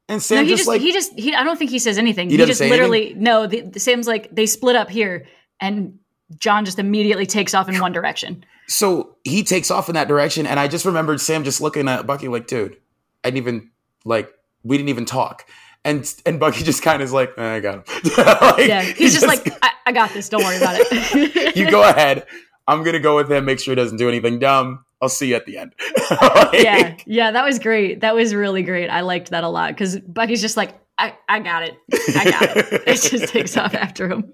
And 0.08 0.22
Sam 0.22 0.38
no, 0.38 0.42
he 0.42 0.48
just, 0.50 0.60
just 0.60 0.68
like 0.68 0.80
he 0.80 0.92
just 0.92 1.18
he 1.18 1.34
I 1.34 1.44
don't 1.44 1.58
think 1.58 1.70
he 1.70 1.78
says 1.78 1.96
anything. 1.96 2.28
He 2.28 2.36
He, 2.36 2.44
just 2.44 2.60
literally 2.60 3.14
no, 3.14 3.46
the, 3.46 3.62
the 3.62 3.80
Sam's 3.80 4.06
like 4.06 4.34
they 4.34 4.46
split 4.46 4.76
up 4.76 4.90
here 4.90 5.26
and 5.60 5.98
John 6.38 6.64
just 6.64 6.78
immediately 6.78 7.26
takes 7.26 7.54
off 7.54 7.68
in 7.68 7.78
one 7.80 7.92
direction. 7.92 8.44
So 8.66 9.16
he 9.24 9.42
takes 9.42 9.70
off 9.70 9.88
in 9.88 9.94
that 9.94 10.08
direction, 10.08 10.46
and 10.46 10.58
I 10.58 10.68
just 10.68 10.84
remembered 10.84 11.20
Sam 11.20 11.44
just 11.44 11.60
looking 11.60 11.88
at 11.88 12.06
Bucky 12.06 12.28
like, 12.28 12.46
"Dude, 12.46 12.76
I 13.22 13.30
didn't 13.30 13.38
even 13.38 13.70
like 14.04 14.32
we 14.62 14.76
didn't 14.76 14.88
even 14.88 15.04
talk." 15.04 15.46
And 15.84 16.10
and 16.24 16.40
Bucky 16.40 16.64
just 16.64 16.82
kind 16.82 17.02
of 17.02 17.06
is 17.06 17.12
like, 17.12 17.32
"Eh, 17.36 17.56
"I 17.56 17.60
got 17.60 17.74
him." 17.74 17.84
Like, 18.16 18.68
Yeah, 18.68 18.82
he 18.82 18.92
he's 18.92 19.14
just, 19.14 19.26
like 19.26 19.46
I, 19.62 19.70
I 19.86 19.92
got 19.92 20.12
this, 20.14 20.28
don't 20.28 20.42
worry 20.42 20.56
about 20.56 20.76
it. 20.78 21.56
"You 21.56 21.70
go 21.70 21.86
ahead. 21.88 22.26
I'm 22.66 22.82
gonna 22.82 23.00
go 23.00 23.16
with 23.16 23.30
him. 23.30 23.44
Make 23.44 23.60
sure 23.60 23.72
he 23.72 23.76
doesn't 23.76 23.98
do 23.98 24.08
anything 24.08 24.38
dumb. 24.38 24.84
I'll 25.04 25.08
see 25.08 25.28
you 25.28 25.36
at 25.36 25.46
the 25.46 25.58
end." 25.58 25.74
Like, 26.10 26.62
yeah, 26.62 26.96
yeah, 27.06 27.30
that 27.30 27.44
was 27.44 27.58
great. 27.58 28.00
That 28.00 28.14
was 28.14 28.34
really 28.34 28.62
great. 28.62 28.88
I 28.88 29.00
liked 29.00 29.30
that 29.30 29.42
a 29.42 29.48
lot 29.48 29.70
because 29.70 29.98
Bucky's 30.00 30.40
just 30.40 30.56
like, 30.56 30.78
I, 30.98 31.16
I 31.28 31.40
got 31.40 31.62
it, 31.62 31.76
I 32.14 32.30
got 32.30 32.56
it. 32.56 32.82
it 32.86 33.00
just 33.00 33.32
takes 33.32 33.56
off 33.56 33.74
after 33.74 34.08
him. 34.08 34.32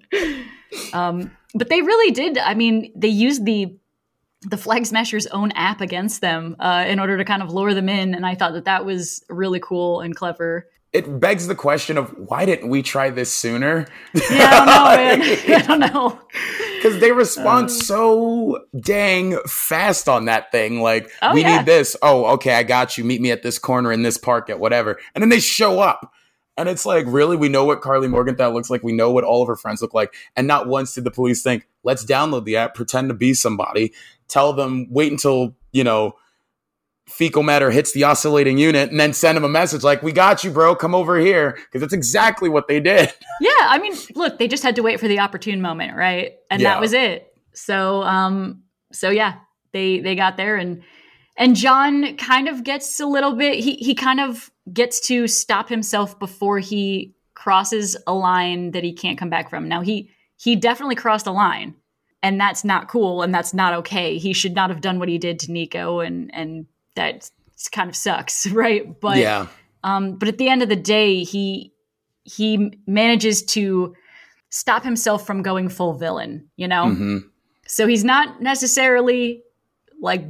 Um, 0.92 1.30
but 1.54 1.68
they 1.68 1.80
really 1.80 2.12
did. 2.12 2.38
I 2.38 2.54
mean, 2.54 2.92
they 2.94 3.08
used 3.08 3.44
the 3.44 3.76
the 4.42 4.56
Flag 4.56 4.86
Smashers' 4.86 5.26
own 5.26 5.52
app 5.52 5.80
against 5.80 6.22
them 6.22 6.56
uh, 6.58 6.84
in 6.88 6.98
order 6.98 7.18
to 7.18 7.24
kind 7.24 7.42
of 7.42 7.52
lure 7.52 7.74
them 7.74 7.88
in, 7.88 8.14
and 8.14 8.24
I 8.24 8.34
thought 8.34 8.54
that 8.54 8.64
that 8.64 8.84
was 8.84 9.24
really 9.28 9.60
cool 9.60 10.00
and 10.00 10.14
clever. 10.14 10.66
It 10.92 11.20
begs 11.20 11.46
the 11.46 11.54
question 11.54 11.96
of 11.96 12.10
why 12.18 12.44
didn't 12.46 12.68
we 12.68 12.82
try 12.82 13.10
this 13.10 13.30
sooner? 13.32 13.86
Yeah, 14.12 14.22
I 14.30 14.56
don't 14.56 14.66
know, 14.66 15.26
man. 15.26 15.38
I 15.54 15.62
don't 15.62 15.92
know. 15.94 16.20
Because 16.76 16.98
they 17.00 17.12
respond 17.12 17.64
Um, 17.64 17.68
so 17.68 18.64
dang 18.78 19.38
fast 19.46 20.08
on 20.08 20.24
that 20.24 20.50
thing. 20.50 20.80
Like, 20.80 21.08
Oh, 21.22 21.32
we 21.32 21.42
yeah. 21.42 21.58
need 21.58 21.66
this. 21.66 21.96
Oh, 22.02 22.24
okay, 22.34 22.54
I 22.54 22.64
got 22.64 22.98
you. 22.98 23.04
Meet 23.04 23.20
me 23.20 23.30
at 23.30 23.42
this 23.44 23.58
corner 23.58 23.92
in 23.92 24.02
this 24.02 24.18
park 24.18 24.50
at 24.50 24.58
whatever. 24.58 24.98
And 25.14 25.22
then 25.22 25.28
they 25.28 25.40
show 25.40 25.78
up. 25.80 26.12
And 26.56 26.68
it's 26.68 26.84
like, 26.84 27.04
really? 27.08 27.36
We 27.36 27.48
know 27.48 27.64
what 27.64 27.80
Carly 27.80 28.08
Morgenthau 28.08 28.50
looks 28.50 28.68
like. 28.68 28.82
We 28.82 28.92
know 28.92 29.12
what 29.12 29.24
all 29.24 29.42
of 29.42 29.48
her 29.48 29.56
friends 29.56 29.80
look 29.80 29.94
like. 29.94 30.12
And 30.36 30.46
not 30.46 30.66
once 30.66 30.94
did 30.94 31.04
the 31.04 31.10
police 31.10 31.42
think, 31.42 31.68
let's 31.84 32.04
download 32.04 32.44
the 32.44 32.56
app, 32.56 32.74
pretend 32.74 33.08
to 33.08 33.14
be 33.14 33.32
somebody, 33.32 33.92
tell 34.28 34.52
them, 34.52 34.86
wait 34.90 35.12
until, 35.12 35.54
you 35.72 35.84
know, 35.84 36.16
fecal 37.10 37.42
matter 37.42 37.70
hits 37.70 37.92
the 37.92 38.04
oscillating 38.04 38.58
unit, 38.58 38.90
and 38.90 38.98
then 38.98 39.12
send 39.12 39.36
them 39.36 39.44
a 39.44 39.48
message 39.48 39.82
like, 39.82 40.02
we 40.02 40.12
got 40.12 40.42
you, 40.44 40.50
bro. 40.50 40.74
Come 40.74 40.94
over 40.94 41.18
here. 41.18 41.58
Because 41.66 41.80
that's 41.80 41.92
exactly 41.92 42.48
what 42.48 42.68
they 42.68 42.80
did. 42.80 43.12
Yeah, 43.42 43.50
I 43.60 43.78
mean, 43.78 43.94
look, 44.14 44.38
they 44.38 44.48
just 44.48 44.62
had 44.62 44.76
to 44.76 44.82
wait 44.82 45.00
for 45.00 45.08
the 45.08 45.18
opportune 45.20 45.62
moment, 45.62 45.96
right? 45.96 46.32
And 46.50 46.60
Yeah. 46.60 46.74
that 46.74 46.80
was 46.80 46.92
it. 46.92 47.32
So, 47.54 48.02
um, 48.02 48.64
so 48.92 49.08
yeah, 49.08 49.36
they 49.72 50.00
they 50.00 50.14
got 50.14 50.36
there, 50.36 50.56
and 50.56 50.82
and 51.38 51.56
John 51.56 52.16
kind 52.18 52.48
of 52.48 52.64
gets 52.64 53.00
a 53.00 53.06
little 53.06 53.32
bit. 53.34 53.60
He 53.64 53.76
he 53.76 53.94
kind 53.94 54.20
of 54.20 54.50
gets 54.70 55.06
to 55.06 55.26
stop 55.26 55.70
himself 55.70 56.18
before 56.18 56.58
he 56.58 57.14
crosses 57.32 57.96
a 58.06 58.12
line 58.12 58.72
that 58.72 58.84
he 58.84 58.92
can't 58.92 59.18
come 59.18 59.30
back 59.30 59.48
from. 59.48 59.68
Now 59.68 59.80
he 59.80 60.10
he 60.36 60.54
definitely 60.54 60.96
crossed 60.96 61.26
a 61.26 61.32
line, 61.32 61.74
and 62.22 62.38
that's 62.38 62.62
not 62.62 62.88
cool, 62.88 63.22
and 63.22 63.34
that's 63.34 63.54
not 63.54 63.72
okay. 63.72 64.18
He 64.18 64.34
should 64.34 64.54
not 64.54 64.68
have 64.68 64.82
done 64.82 64.98
what 64.98 65.08
he 65.08 65.16
did 65.16 65.38
to 65.40 65.52
Nico 65.52 66.00
and 66.00 66.30
and 66.34 66.66
that 66.96 67.30
kind 67.72 67.88
of 67.90 67.96
sucks, 67.96 68.46
right? 68.50 68.98
But 69.00 69.18
yeah. 69.18 69.46
um, 69.84 70.16
but 70.16 70.28
at 70.28 70.38
the 70.38 70.48
end 70.48 70.62
of 70.62 70.68
the 70.68 70.76
day, 70.76 71.24
he 71.24 71.72
he 72.24 72.72
manages 72.86 73.42
to 73.42 73.94
stop 74.50 74.84
himself 74.84 75.26
from 75.26 75.42
going 75.42 75.68
full 75.68 75.94
villain. 75.94 76.48
You 76.56 76.68
know, 76.68 76.90
hmm 76.94 77.18
so 77.66 77.86
he's 77.86 78.02
not 78.02 78.42
necessarily 78.42 79.44
like 80.02 80.24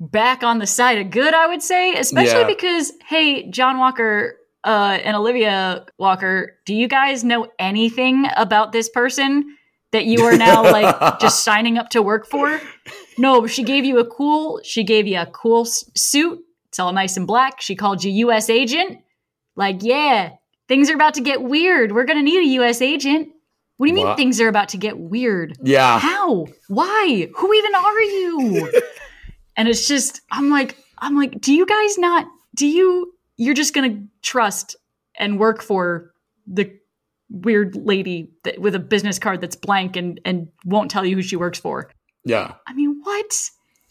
back 0.00 0.42
on 0.42 0.58
the 0.58 0.66
side 0.66 0.98
of 0.98 1.10
good, 1.10 1.32
I 1.32 1.46
would 1.46 1.62
say, 1.62 1.94
especially 1.94 2.40
Yeah. 2.40 2.46
because, 2.46 2.92
hey, 3.08 3.50
John 3.50 3.78
Walker 3.78 4.36
uh, 4.64 4.98
and 5.02 5.16
Olivia 5.16 5.86
Walker, 5.98 6.58
do 6.66 6.74
you 6.74 6.86
guys 6.86 7.24
know 7.24 7.48
anything 7.58 8.26
about 8.36 8.72
this 8.72 8.90
person 8.90 9.56
that 9.92 10.04
you 10.04 10.20
are 10.26 10.36
now 10.36 10.62
like 10.62 11.18
just 11.20 11.42
signing 11.42 11.78
up 11.78 11.88
to 11.90 12.02
work 12.02 12.26
for? 12.26 12.60
No, 13.18 13.46
she 13.46 13.64
gave 13.64 13.84
you 13.84 13.98
a 13.98 14.06
cool, 14.06 14.60
she 14.62 14.84
gave 14.84 15.06
you 15.06 15.18
a 15.18 15.26
cool 15.26 15.64
suit. 15.64 16.40
It's 16.68 16.78
all 16.78 16.92
nice 16.92 17.16
and 17.16 17.26
black. 17.26 17.60
She 17.60 17.74
called 17.74 18.04
you 18.04 18.12
U.S. 18.12 18.48
agent. 18.48 18.98
Like, 19.56 19.82
yeah, 19.82 20.30
things 20.68 20.88
are 20.88 20.94
about 20.94 21.14
to 21.14 21.20
get 21.20 21.42
weird. 21.42 21.92
We're 21.92 22.04
going 22.04 22.18
to 22.18 22.22
need 22.22 22.40
a 22.40 22.52
U.S. 22.54 22.80
agent. 22.80 23.30
What 23.78 23.86
do 23.86 23.90
you 23.90 23.94
mean 23.94 24.16
things 24.16 24.40
are 24.40 24.48
about 24.48 24.70
to 24.70 24.76
get 24.76 24.98
weird? 24.98 25.56
Yeah. 25.62 25.98
How? 25.98 26.46
Why? 26.66 27.28
Who 27.36 27.54
even 27.54 27.74
are 27.74 28.00
you? 28.02 28.72
and 29.56 29.68
it's 29.68 29.86
just, 29.86 30.20
I'm 30.32 30.50
like, 30.50 30.76
I'm 30.98 31.16
like, 31.16 31.40
do 31.40 31.54
you 31.54 31.64
guys 31.64 31.96
not, 31.96 32.26
do 32.56 32.66
you, 32.66 33.14
you're 33.36 33.54
just 33.54 33.74
going 33.74 33.90
to 33.92 34.02
trust 34.20 34.74
and 35.16 35.38
work 35.38 35.62
for 35.62 36.12
the 36.46 36.72
weird 37.30 37.76
lady 37.76 38.32
that, 38.42 38.60
with 38.60 38.74
a 38.74 38.80
business 38.80 39.20
card 39.20 39.40
that's 39.40 39.56
blank 39.56 39.96
and, 39.96 40.20
and 40.24 40.48
won't 40.64 40.90
tell 40.90 41.04
you 41.04 41.14
who 41.14 41.22
she 41.22 41.36
works 41.36 41.60
for? 41.60 41.88
Yeah. 42.28 42.54
I 42.66 42.72
mean, 42.74 43.00
what? 43.02 43.50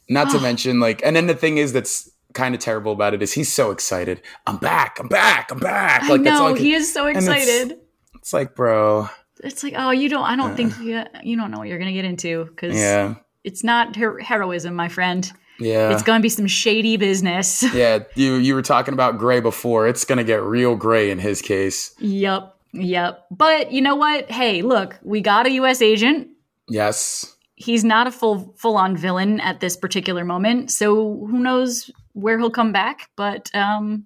Not 0.10 0.30
to 0.32 0.40
mention, 0.40 0.80
like, 0.80 1.02
and 1.04 1.16
then 1.16 1.28
the 1.28 1.36
thing 1.36 1.58
is 1.58 1.74
that's 1.74 2.10
kind 2.34 2.54
of 2.56 2.62
terrible 2.62 2.92
about 2.94 3.14
it 3.14 3.22
is 3.22 3.34
he's 3.34 3.52
so 3.52 3.72
excited. 3.72 4.22
I'm 4.46 4.58
back. 4.58 5.00
I'm 5.00 5.08
back. 5.08 5.52
I'm 5.52 5.60
back. 5.60 6.04
I 6.04 6.08
Like 6.10 6.24
that's 6.24 6.40
all 6.40 6.50
know, 6.50 6.56
he 6.56 6.74
is 6.74 6.94
so 6.94 7.08
it's- 7.08 7.26
excited. 7.28 7.78
It's 8.16 8.32
like, 8.34 8.56
bro. 8.56 9.10
It's 9.44 9.64
like, 9.64 9.74
oh, 9.78 9.92
you 9.92 10.10
don't, 10.10 10.24
I 10.24 10.36
don't 10.36 10.52
Uh. 10.52 10.56
think 10.56 10.80
you, 10.80 11.04
you 11.24 11.36
don't 11.38 11.52
know 11.52 11.58
what 11.60 11.68
you're 11.68 11.78
going 11.78 11.90
to 11.90 11.94
get 11.94 12.06
into 12.06 12.46
because 12.46 12.76
Yeah. 12.76 13.16
it's 13.44 13.64
not 13.64 13.96
her- 13.96 14.20
heroism, 14.20 14.74
my 14.76 14.88
friend. 14.88 15.32
Yeah. 15.60 15.92
It's 15.92 16.04
going 16.04 16.20
to 16.20 16.24
be 16.24 16.30
some 16.30 16.48
shady 16.48 16.98
business. 16.98 17.64
yeah. 17.74 18.00
You 18.16 18.36
you 18.36 18.54
were 18.56 18.62
talking 18.62 18.94
about 18.94 19.18
gray 19.18 19.40
before. 19.40 19.88
It's 19.88 20.06
gonna 20.06 20.24
get 20.24 20.44
real 20.44 20.76
gray 20.76 21.10
in 21.10 21.18
his 21.18 21.42
case. 21.42 21.96
Yep. 22.00 22.54
Yep. 22.74 23.26
But 23.32 23.72
you 23.72 23.82
know 23.82 23.96
what? 23.96 24.30
Hey, 24.30 24.62
look, 24.62 25.00
we 25.02 25.20
got 25.22 25.48
a 25.48 25.52
US 25.54 25.82
agent. 25.82 26.28
Yes. 26.70 27.34
He's 27.60 27.84
not 27.84 28.08
a 28.08 28.12
full 28.12 28.54
full 28.56 28.78
on 28.78 28.96
villain 28.96 29.40
at 29.40 29.60
this 29.60 29.76
particular 29.76 30.24
moment. 30.24 30.72
So 30.72 31.26
who 31.30 31.40
knows 31.40 31.92
where 32.14 32.38
he'll 32.40 32.50
come 32.50 32.72
back, 32.72 33.10
but 33.16 33.54
um 33.54 34.06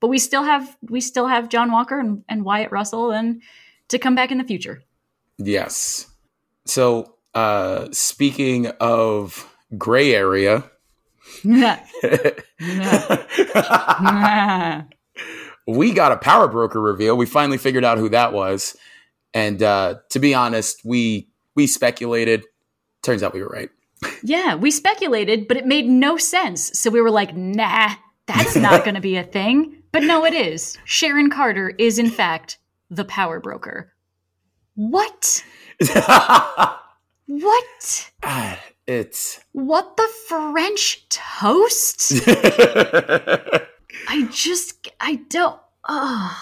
but 0.00 0.08
we 0.08 0.18
still 0.18 0.42
have 0.44 0.76
we 0.82 1.00
still 1.00 1.26
have 1.26 1.48
John 1.48 1.72
Walker 1.72 1.98
and, 1.98 2.22
and 2.28 2.44
Wyatt 2.44 2.70
Russell 2.70 3.10
and 3.10 3.42
to 3.88 3.98
come 3.98 4.14
back 4.14 4.30
in 4.30 4.38
the 4.38 4.44
future. 4.44 4.82
Yes. 5.38 6.06
So 6.66 7.16
uh 7.34 7.88
speaking 7.92 8.68
of 8.78 9.48
gray 9.76 10.14
area. 10.14 10.64
we 15.66 15.92
got 15.92 16.12
a 16.12 16.16
power 16.16 16.48
broker 16.48 16.80
reveal. 16.80 17.16
We 17.16 17.26
finally 17.26 17.58
figured 17.58 17.84
out 17.84 17.98
who 17.98 18.08
that 18.10 18.32
was. 18.32 18.76
And 19.34 19.62
uh, 19.62 19.96
to 20.10 20.18
be 20.18 20.34
honest, 20.34 20.82
we 20.84 21.28
we 21.54 21.66
speculated. 21.66 22.44
Turns 23.02 23.22
out 23.22 23.34
we 23.34 23.42
were 23.42 23.48
right. 23.48 23.70
yeah, 24.22 24.54
we 24.54 24.70
speculated, 24.70 25.48
but 25.48 25.56
it 25.56 25.66
made 25.66 25.86
no 25.88 26.16
sense. 26.16 26.78
So 26.78 26.90
we 26.90 27.00
were 27.00 27.10
like, 27.10 27.36
nah, 27.36 27.90
that's 28.26 28.56
not 28.56 28.80
going 28.84 28.94
to 28.94 29.00
be 29.00 29.16
a 29.16 29.24
thing. 29.24 29.82
But 29.92 30.02
no, 30.04 30.24
it 30.24 30.34
is. 30.34 30.76
Sharon 30.84 31.30
Carter 31.30 31.70
is, 31.78 31.98
in 31.98 32.10
fact, 32.10 32.58
the 32.90 33.04
power 33.04 33.40
broker. 33.40 33.92
What? 34.74 35.44
What? 37.26 38.10
Ah, 38.24 38.58
it's 38.86 39.40
What 39.52 39.96
the 39.96 40.08
French 40.28 41.08
toast? 41.08 42.22
I 42.26 44.28
just, 44.30 44.88
I 45.00 45.16
don't. 45.28 45.58
Ugh. 45.88 46.36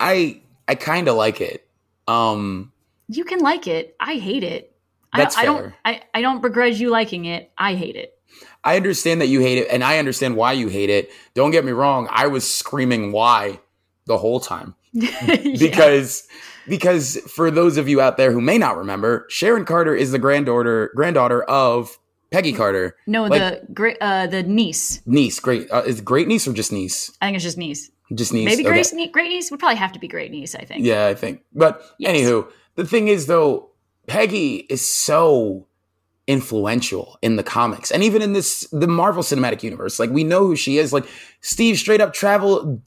I 0.00 0.40
I 0.66 0.74
kind 0.74 1.08
of 1.08 1.16
like 1.16 1.40
it. 1.40 1.68
Um 2.08 2.72
You 3.08 3.24
can 3.24 3.40
like 3.40 3.66
it. 3.66 3.94
I 4.00 4.14
hate 4.14 4.42
it. 4.42 4.71
That's 5.14 5.36
I, 5.36 5.44
don't, 5.44 5.56
I 5.56 5.60
fair. 5.60 5.62
don't. 5.62 5.74
I, 5.84 6.18
I 6.18 6.20
don't 6.22 6.40
begrudge 6.42 6.80
you 6.80 6.90
liking 6.90 7.24
it. 7.26 7.50
I 7.58 7.74
hate 7.74 7.96
it. 7.96 8.14
I 8.64 8.76
understand 8.76 9.20
that 9.20 9.26
you 9.26 9.40
hate 9.40 9.58
it 9.58 9.68
and 9.70 9.82
I 9.84 9.98
understand 9.98 10.36
why 10.36 10.52
you 10.52 10.68
hate 10.68 10.88
it. 10.90 11.10
Don't 11.34 11.50
get 11.50 11.64
me 11.64 11.72
wrong, 11.72 12.08
I 12.10 12.28
was 12.28 12.48
screaming 12.50 13.12
why 13.12 13.60
the 14.06 14.18
whole 14.18 14.40
time. 14.40 14.74
Yeah. 14.94 15.36
because 15.58 16.22
because 16.68 17.16
for 17.34 17.50
those 17.50 17.76
of 17.78 17.88
you 17.88 18.00
out 18.02 18.18
there 18.18 18.30
who 18.30 18.40
may 18.42 18.58
not 18.58 18.76
remember, 18.76 19.26
Sharon 19.30 19.64
Carter 19.64 19.94
is 19.96 20.12
the 20.12 20.18
granddaughter 20.18 20.92
granddaughter 20.94 21.42
of 21.44 21.98
Peggy 22.30 22.52
Carter, 22.52 22.96
no, 23.06 23.24
like- 23.24 23.40
the 23.66 23.72
great, 23.72 23.96
uh, 24.00 24.26
the 24.26 24.42
niece. 24.42 25.00
niece. 25.06 25.40
Great, 25.40 25.70
uh, 25.70 25.82
is 25.86 26.00
great 26.02 26.28
niece 26.28 26.46
or 26.46 26.52
just 26.52 26.72
niece? 26.72 27.10
I 27.20 27.26
think 27.26 27.36
it's 27.36 27.44
just 27.44 27.58
niece. 27.58 27.90
Just 28.14 28.32
niece. 28.34 28.44
Maybe 28.44 28.66
Okay. 28.66 29.08
great 29.10 29.28
niece 29.28 29.50
would 29.50 29.60
probably 29.60 29.76
have 29.76 29.92
to 29.92 29.98
be 29.98 30.08
great 30.08 30.30
niece. 30.30 30.54
I 30.54 30.64
think. 30.64 30.84
Yeah, 30.84 31.06
I 31.06 31.14
think. 31.14 31.40
But 31.54 31.82
Yes. 31.98 32.14
anywho, 32.16 32.48
the 32.76 32.86
thing 32.86 33.08
is 33.08 33.26
though, 33.26 33.70
Peggy 34.06 34.56
is 34.68 34.86
so 34.86 35.66
influential 36.28 37.18
in 37.20 37.34
the 37.34 37.42
comics 37.42 37.90
and 37.90 38.02
even 38.04 38.22
in 38.22 38.32
this 38.32 38.66
the 38.70 38.86
Marvel 38.86 39.22
Cinematic 39.22 39.62
Universe. 39.62 39.98
Like 39.98 40.10
we 40.10 40.24
know 40.24 40.46
who 40.46 40.56
she 40.56 40.78
is. 40.78 40.92
Like 40.92 41.06
Steve 41.40 41.78
straight 41.78 42.00
up 42.00 42.12
travel 42.12 42.80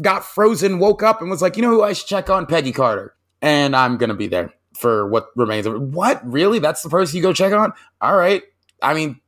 got 0.00 0.24
frozen, 0.24 0.78
woke 0.78 1.02
up, 1.02 1.20
and 1.20 1.30
was 1.30 1.42
like, 1.42 1.56
you 1.56 1.62
know 1.62 1.70
who 1.70 1.82
I 1.82 1.92
should 1.92 2.06
check 2.06 2.30
on? 2.30 2.46
Peggy 2.46 2.72
Carter, 2.72 3.14
and 3.42 3.76
I'm 3.76 3.96
gonna 3.96 4.14
be 4.14 4.26
there 4.26 4.52
for 4.78 5.06
what 5.08 5.28
remains 5.36 5.66
of 5.66 5.74
it. 5.74 5.80
What 5.82 6.26
really? 6.30 6.58
That's 6.58 6.82
the 6.82 6.88
person 6.88 7.16
you 7.16 7.22
go 7.22 7.32
check 7.32 7.52
on? 7.52 7.72
All 8.00 8.16
right. 8.16 8.42
I 8.82 8.94
mean, 8.94 9.20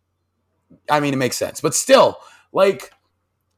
I 0.91 1.01
mean, 1.01 1.13
it 1.13 1.19
makes 1.19 1.37
sense, 1.37 1.61
but 1.61 1.75
still, 1.75 2.19
like 2.53 2.91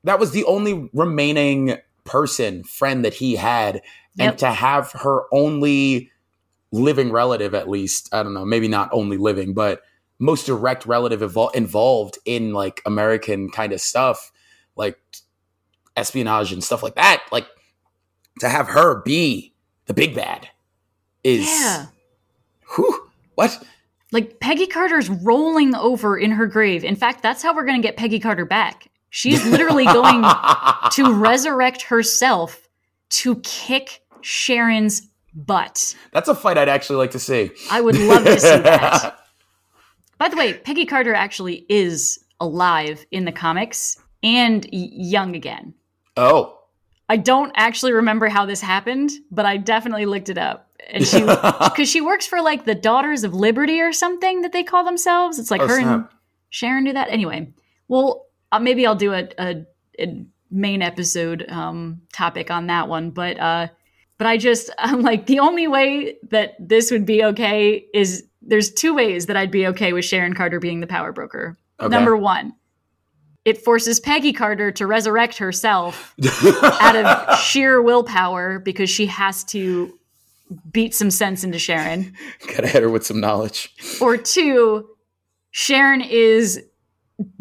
that 0.03 0.19
was 0.19 0.33
the 0.33 0.45
only 0.45 0.91
remaining 0.93 1.79
person 2.05 2.63
friend 2.65 3.05
that 3.05 3.15
he 3.15 3.37
had 3.37 3.81
Yep. 4.17 4.29
and 4.29 4.39
to 4.39 4.51
have 4.51 4.93
her 4.93 5.23
only 5.33 6.11
living 6.75 7.13
relative 7.13 7.55
at 7.55 7.69
least 7.69 8.09
i 8.13 8.23
don't 8.23 8.35
know 8.35 8.45
maybe 8.45 8.69
not 8.69 8.89
only 8.93 9.17
living 9.17 9.55
but 9.55 9.83
most 10.19 10.47
direct 10.47 10.87
relative 10.87 11.21
evol- 11.21 11.55
involved 11.55 12.19
in 12.27 12.53
like 12.53 12.83
american 12.87 13.51
kind 13.51 13.73
of 13.73 13.81
stuff 13.81 14.33
like 14.77 14.99
espionage 15.97 16.53
and 16.53 16.65
stuff 16.65 16.83
like 16.83 16.97
that 16.97 17.23
like 17.33 17.47
to 18.41 18.49
have 18.49 18.69
her 18.69 19.03
be 19.03 19.55
the 19.87 19.95
big 19.95 20.15
bad 20.15 20.49
is 21.23 21.47
Yeah. 21.47 21.87
whew, 22.75 23.11
what 23.37 23.63
Like 24.13 24.41
Peggy 24.41 24.67
Carter's 24.67 25.09
rolling 25.11 25.75
over 25.75 26.17
in 26.19 26.31
her 26.33 26.47
grave. 26.47 26.85
In 26.85 26.97
fact, 26.97 27.23
that's 27.23 27.43
how 27.43 27.55
we're 27.55 27.65
going 27.65 27.81
to 27.81 27.87
get 27.87 27.97
Peggy 27.97 28.21
Carter 28.21 28.45
back. 28.45 28.89
She's 29.11 29.45
literally 29.47 29.85
going 29.87 30.23
to 30.93 31.15
resurrect 31.15 31.83
herself 31.83 32.69
to 33.11 33.37
kick 33.37 34.03
Sharon's 34.21 35.09
butt. 35.35 35.95
that's 36.13 36.29
a 36.29 36.35
fight 36.35 36.57
i'd 36.59 36.69
actually 36.69 36.97
like 36.97 37.11
to 37.11 37.19
see 37.19 37.51
I 37.71 37.81
would 37.81 37.97
love 37.99 38.25
to 38.25 38.39
see 38.41 38.49
that. 38.59 39.19
By 40.19 40.29
the 40.29 40.37
way, 40.37 40.55
Peggy 40.55 40.87
Carter 40.87 41.13
actually 41.13 41.67
is 41.69 42.25
alive 42.41 43.05
in 43.11 43.25
the 43.25 43.33
comics 43.33 44.01
and 44.23 44.67
young 44.73 45.35
again. 45.35 45.75
oh 46.17 46.59
I 47.09 47.19
don't 47.19 47.53
actually 47.55 47.93
remember 47.93 48.29
how 48.31 48.47
this 48.47 48.63
happened, 48.63 49.11
but 49.31 49.45
I 49.45 49.59
definitely 49.59 50.07
looked 50.07 50.31
it 50.31 50.39
up. 50.39 50.71
And 50.89 51.07
she, 51.07 51.21
because 51.65 51.91
she 51.91 52.01
works 52.01 52.27
for 52.27 52.41
like 52.41 52.65
the 52.65 52.75
Daughters 52.75 53.25
of 53.25 53.35
Liberty 53.35 53.79
or 53.83 53.93
something 53.93 54.41
that 54.41 54.53
they 54.53 54.63
call 54.63 54.85
themselves. 54.85 55.39
It's 55.39 55.51
like 55.51 55.61
Oh, 55.61 55.69
her 55.69 55.79
and. 55.81 56.07
Sharon 56.49 56.85
do 56.85 56.95
that. 56.95 57.11
Anyway, 57.11 57.53
well, 57.89 58.25
uh, 58.53 58.59
maybe 58.59 58.87
I'll 58.87 58.95
do 58.95 59.13
a, 59.13 59.29
a, 59.39 59.67
a 60.01 60.25
main 60.51 60.81
episode 60.81 61.45
um, 61.51 62.01
topic 62.15 62.51
on 62.51 62.69
that 62.69 62.89
one. 62.89 63.11
But 63.11 63.39
uh, 63.39 63.67
but 64.19 64.27
I 64.27 64.37
just 64.37 64.71
I'm 64.79 65.03
like 65.03 65.27
the 65.27 65.41
only 65.41 65.69
way 65.69 66.17
that 66.31 66.55
this 66.59 66.91
would 66.91 67.07
be 67.07 67.25
okay 67.25 67.87
is 67.95 68.25
there's 68.43 68.73
two 68.73 68.95
ways 68.95 69.27
that 69.27 69.37
I'd 69.37 69.51
be 69.51 69.67
okay 69.69 69.93
with 69.93 70.05
Sharon 70.05 70.35
Carter 70.35 70.61
being 70.61 70.81
the 70.81 70.87
power 70.87 71.13
broker. 71.13 71.57
Okay. 71.81 71.89
Number 71.89 72.17
one, 72.17 72.53
it 73.45 73.59
forces 73.59 74.01
Peggy 74.01 74.33
Carter 74.33 74.71
to 74.73 74.87
resurrect 74.87 75.39
herself 75.39 76.15
out 76.63 76.97
of 76.97 77.39
sheer 77.39 77.81
willpower 77.83 78.59
because 78.59 78.91
she 78.91 79.07
has 79.07 79.45
to 79.45 79.99
beat 80.73 80.95
some 80.95 81.11
sense 81.11 81.43
into 81.43 81.59
Sharon. 81.59 82.13
gotta 82.47 82.69
hit 82.69 82.83
her 82.83 82.91
with 82.91 83.05
some 83.05 83.19
knowledge 83.21 83.75
Or 84.01 84.17
two, 84.17 84.89
Sharon 85.51 86.01
is 86.03 86.63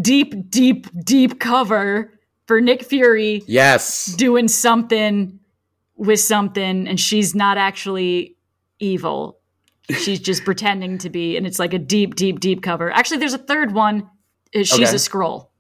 deep, 0.02 0.50
deep, 0.50 0.88
deep 1.04 1.40
cover 1.40 2.14
for 2.48 2.60
Nick 2.62 2.84
Fury 2.84 3.44
yes 3.48 4.14
doing 4.18 4.48
something 4.48 5.40
with 6.04 6.20
something, 6.20 6.88
and 6.88 7.00
she's 7.00 7.34
not 7.34 7.58
actually 7.58 8.36
evil. 8.80 9.40
She's 9.90 10.20
just 10.20 10.44
pretending 10.46 10.98
to 11.00 11.10
be, 11.10 11.38
and 11.38 11.46
it's 11.48 11.60
like 11.60 11.74
a 11.74 11.80
deep, 11.80 12.16
deep, 12.16 12.40
deep 12.40 12.62
cover. 12.64 12.92
Actually, 12.92 13.18
there's 13.18 13.34
a 13.34 13.38
third 13.40 13.74
one. 13.74 14.04
Uh, 14.56 14.60
She's 14.64 14.74
Okay. 14.90 14.96
a 14.96 15.00
scroll. 15.00 15.52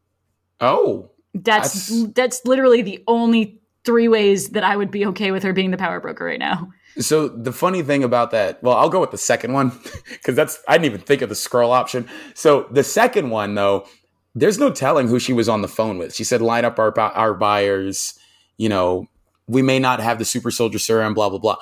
Oh, 0.62 1.10
That's 1.34 1.90
That's- 1.90 2.12
that's 2.14 2.42
literally 2.46 2.82
the 2.84 3.04
only 3.08 3.60
three 3.86 4.08
ways 4.08 4.50
that 4.50 4.64
I 4.64 4.78
would 4.78 4.92
be 4.92 5.06
okay 5.08 5.32
with 5.32 5.44
her 5.44 5.52
being 5.52 5.72
the 5.72 5.78
power 5.78 6.00
broker 6.00 6.24
right 6.26 6.40
now. 6.40 6.70
So 7.00 7.28
the 7.28 7.52
funny 7.52 7.82
thing 7.82 8.04
about 8.04 8.30
that, 8.32 8.62
well, 8.62 8.76
I'll 8.78 8.88
go 8.90 9.00
with 9.02 9.10
the 9.12 9.18
second 9.18 9.52
one 9.54 9.72
because 10.10 10.36
that's 10.36 10.62
I 10.68 10.74
didn't 10.78 10.86
even 10.86 11.02
think 11.02 11.22
of 11.24 11.30
the 11.30 11.36
scroll 11.36 11.72
option. 11.72 12.08
So 12.36 12.68
the 12.72 12.84
second 12.84 13.32
one 13.32 13.56
though, 13.56 13.88
there's 14.36 14.60
no 14.60 14.70
telling 14.70 15.08
who 15.08 15.20
she 15.20 15.34
was 15.34 15.50
on 15.50 15.62
the 15.64 15.68
phone 15.68 15.98
with. 15.98 16.14
She 16.16 16.24
said, 16.24 16.40
"Line 16.42 16.66
up 16.66 16.78
our 16.80 16.98
our 17.00 17.34
buyers." 17.34 18.18
You 18.58 18.70
know, 18.70 19.08
we 19.48 19.62
may 19.62 19.80
not 19.80 20.00
have 20.00 20.20
the 20.20 20.26
super 20.26 20.52
soldier 20.52 20.80
serum, 20.80 21.14
blah 21.14 21.30
blah 21.30 21.40
blah, 21.40 21.58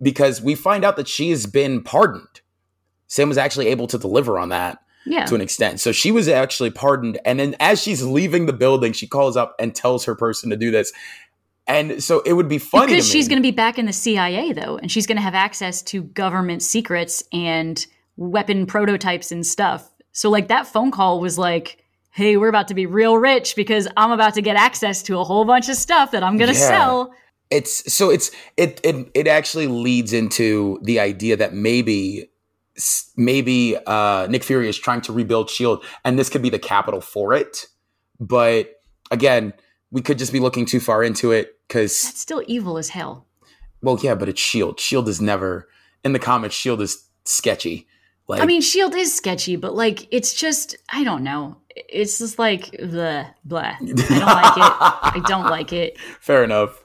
because 0.00 0.40
we 0.42 0.54
find 0.54 0.84
out 0.84 0.96
that 0.96 1.08
she 1.08 1.30
has 1.30 1.46
been 1.46 1.82
pardoned. 1.82 2.40
Sam 3.06 3.28
was 3.28 3.38
actually 3.38 3.68
able 3.68 3.86
to 3.88 3.98
deliver 3.98 4.38
on 4.38 4.48
that 4.48 4.78
Yeah. 5.04 5.26
to 5.26 5.34
an 5.34 5.40
extent. 5.40 5.80
So 5.80 5.92
she 5.92 6.10
was 6.10 6.28
actually 6.28 6.70
pardoned. 6.70 7.18
And 7.24 7.38
then 7.38 7.54
as 7.60 7.82
she's 7.82 8.02
leaving 8.02 8.46
the 8.46 8.52
building, 8.52 8.92
she 8.92 9.06
calls 9.06 9.36
up 9.36 9.54
and 9.58 9.74
tells 9.74 10.04
her 10.06 10.14
person 10.14 10.50
to 10.50 10.56
do 10.56 10.70
this. 10.70 10.92
And 11.66 12.02
so 12.02 12.20
it 12.22 12.32
would 12.32 12.48
be 12.48 12.58
funny 12.58 12.86
because 12.92 13.08
she's 13.08 13.28
going 13.28 13.40
to 13.40 13.46
be 13.46 13.52
back 13.52 13.78
in 13.78 13.86
the 13.86 13.92
CIA 13.92 14.52
though, 14.52 14.78
and 14.78 14.90
she's 14.90 15.06
going 15.06 15.16
to 15.16 15.22
have 15.22 15.34
access 15.34 15.82
to 15.82 16.02
government 16.02 16.62
secrets 16.62 17.22
and 17.32 17.84
weapon 18.16 18.66
prototypes 18.66 19.30
and 19.30 19.46
stuff. 19.46 19.88
So 20.12 20.28
like 20.28 20.48
that 20.48 20.66
phone 20.66 20.90
call 20.90 21.20
was 21.20 21.38
like, 21.38 21.81
"Hey, 22.12 22.36
we're 22.36 22.48
about 22.48 22.68
to 22.68 22.74
be 22.74 22.86
real 22.86 23.16
rich 23.18 23.56
because 23.56 23.88
I'm 23.96 24.10
about 24.12 24.34
to 24.34 24.42
get 24.42 24.56
access 24.56 25.02
to 25.04 25.18
a 25.18 25.24
whole 25.24 25.44
bunch 25.44 25.68
of 25.68 25.76
stuff 25.76 26.10
that 26.12 26.22
I'm 26.22 26.36
going 26.38 26.52
to 26.52 26.58
Yeah. 26.58 26.68
sell." 26.68 27.12
it's 27.50 27.92
so 27.92 28.08
it's 28.08 28.30
it 28.56 28.80
it 28.82 29.10
it 29.12 29.26
actually 29.26 29.66
leads 29.66 30.14
into 30.14 30.78
the 30.84 30.98
idea 30.98 31.36
that 31.36 31.52
maybe 31.52 32.30
maybe 33.16 33.76
uh 33.86 34.26
Nick 34.28 34.42
Fury 34.42 34.68
is 34.68 34.78
trying 34.78 35.02
to 35.02 35.12
rebuild 35.12 35.50
Shield 35.50 35.84
and 36.04 36.18
this 36.18 36.30
could 36.30 36.40
be 36.42 36.48
the 36.48 36.58
capital 36.58 37.00
for 37.02 37.34
it 37.34 37.66
but 38.18 38.80
again 39.10 39.52
we 39.90 40.00
could 40.00 40.18
just 40.18 40.32
be 40.32 40.40
looking 40.40 40.64
too 40.64 40.80
far 40.80 41.04
into 41.04 41.30
it 41.32 41.58
cuz 41.68 42.02
That's 42.02 42.20
still 42.20 42.42
evil 42.46 42.78
as 42.78 42.88
hell. 42.90 43.26
well 43.82 43.98
yeah 44.02 44.14
but 44.14 44.28
it's 44.30 44.40
Shield 44.40 44.80
Shield 44.80 45.06
is 45.08 45.20
never 45.20 45.68
in 46.04 46.14
the 46.14 46.18
comics 46.18 46.54
Shield 46.54 46.80
is 46.80 47.04
sketchy 47.26 47.86
like 48.32 48.42
I 48.42 48.46
mean, 48.46 48.60
Shield 48.60 48.94
is 48.94 49.14
sketchy, 49.14 49.56
but 49.56 49.74
like 49.74 50.08
it's 50.10 50.34
just 50.34 50.76
I 50.90 51.04
don't 51.04 51.22
know. 51.22 51.56
It's 51.74 52.18
just 52.18 52.38
like 52.38 52.70
the 52.72 53.26
blah. 53.44 53.60
I 53.60 53.78
don't 53.78 53.98
like 53.98 54.56
it. 54.56 54.72
I 54.80 55.22
don't 55.26 55.46
like 55.46 55.72
it. 55.72 55.98
fair 56.20 56.44
enough 56.44 56.82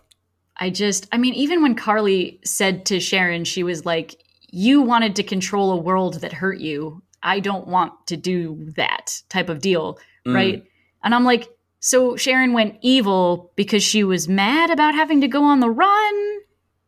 I 0.60 0.70
just, 0.70 1.08
I 1.12 1.18
mean, 1.18 1.34
even 1.36 1.62
when 1.62 1.76
Karli 1.76 2.40
said 2.44 2.86
to 2.88 3.00
Sharon, 3.00 3.44
she 3.44 3.64
was 3.64 3.86
like, 3.86 4.24
You 4.50 4.82
wanted 4.82 5.16
to 5.18 5.24
control 5.24 5.72
a 5.72 5.78
world 5.78 6.16
that 6.22 6.34
hurt 6.34 6.60
you. 6.60 7.04
I 7.22 7.40
don't 7.40 7.68
want 7.68 7.94
to 8.08 8.18
do 8.18 8.72
that 8.76 9.22
type 9.30 9.50
of 9.50 9.62
deal. 9.62 10.00
Mm. 10.26 10.34
Right. 10.34 10.64
And 11.04 11.14
I'm 11.14 11.26
like, 11.26 11.48
So 11.80 12.16
Sharon 12.16 12.54
went 12.54 12.78
evil 12.82 13.52
because 13.56 13.84
she 13.84 14.04
was 14.04 14.28
mad 14.28 14.70
about 14.72 14.96
having 14.96 15.22
to 15.22 15.28
go 15.28 15.44
on 15.44 15.60
the 15.60 15.70
run 15.70 16.40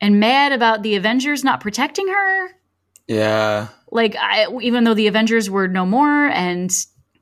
and 0.02 0.20
mad 0.20 0.52
about 0.52 0.82
the 0.82 0.96
Avengers 0.96 1.44
not 1.44 1.62
protecting 1.62 2.08
her. 2.08 2.50
Yeah 3.10 3.68
Like, 3.92 4.16
I, 4.16 4.48
even 4.62 4.84
though 4.84 4.94
the 4.94 5.08
Avengers 5.08 5.50
were 5.50 5.68
no 5.68 5.86
more 5.86 6.28
and 6.28 6.72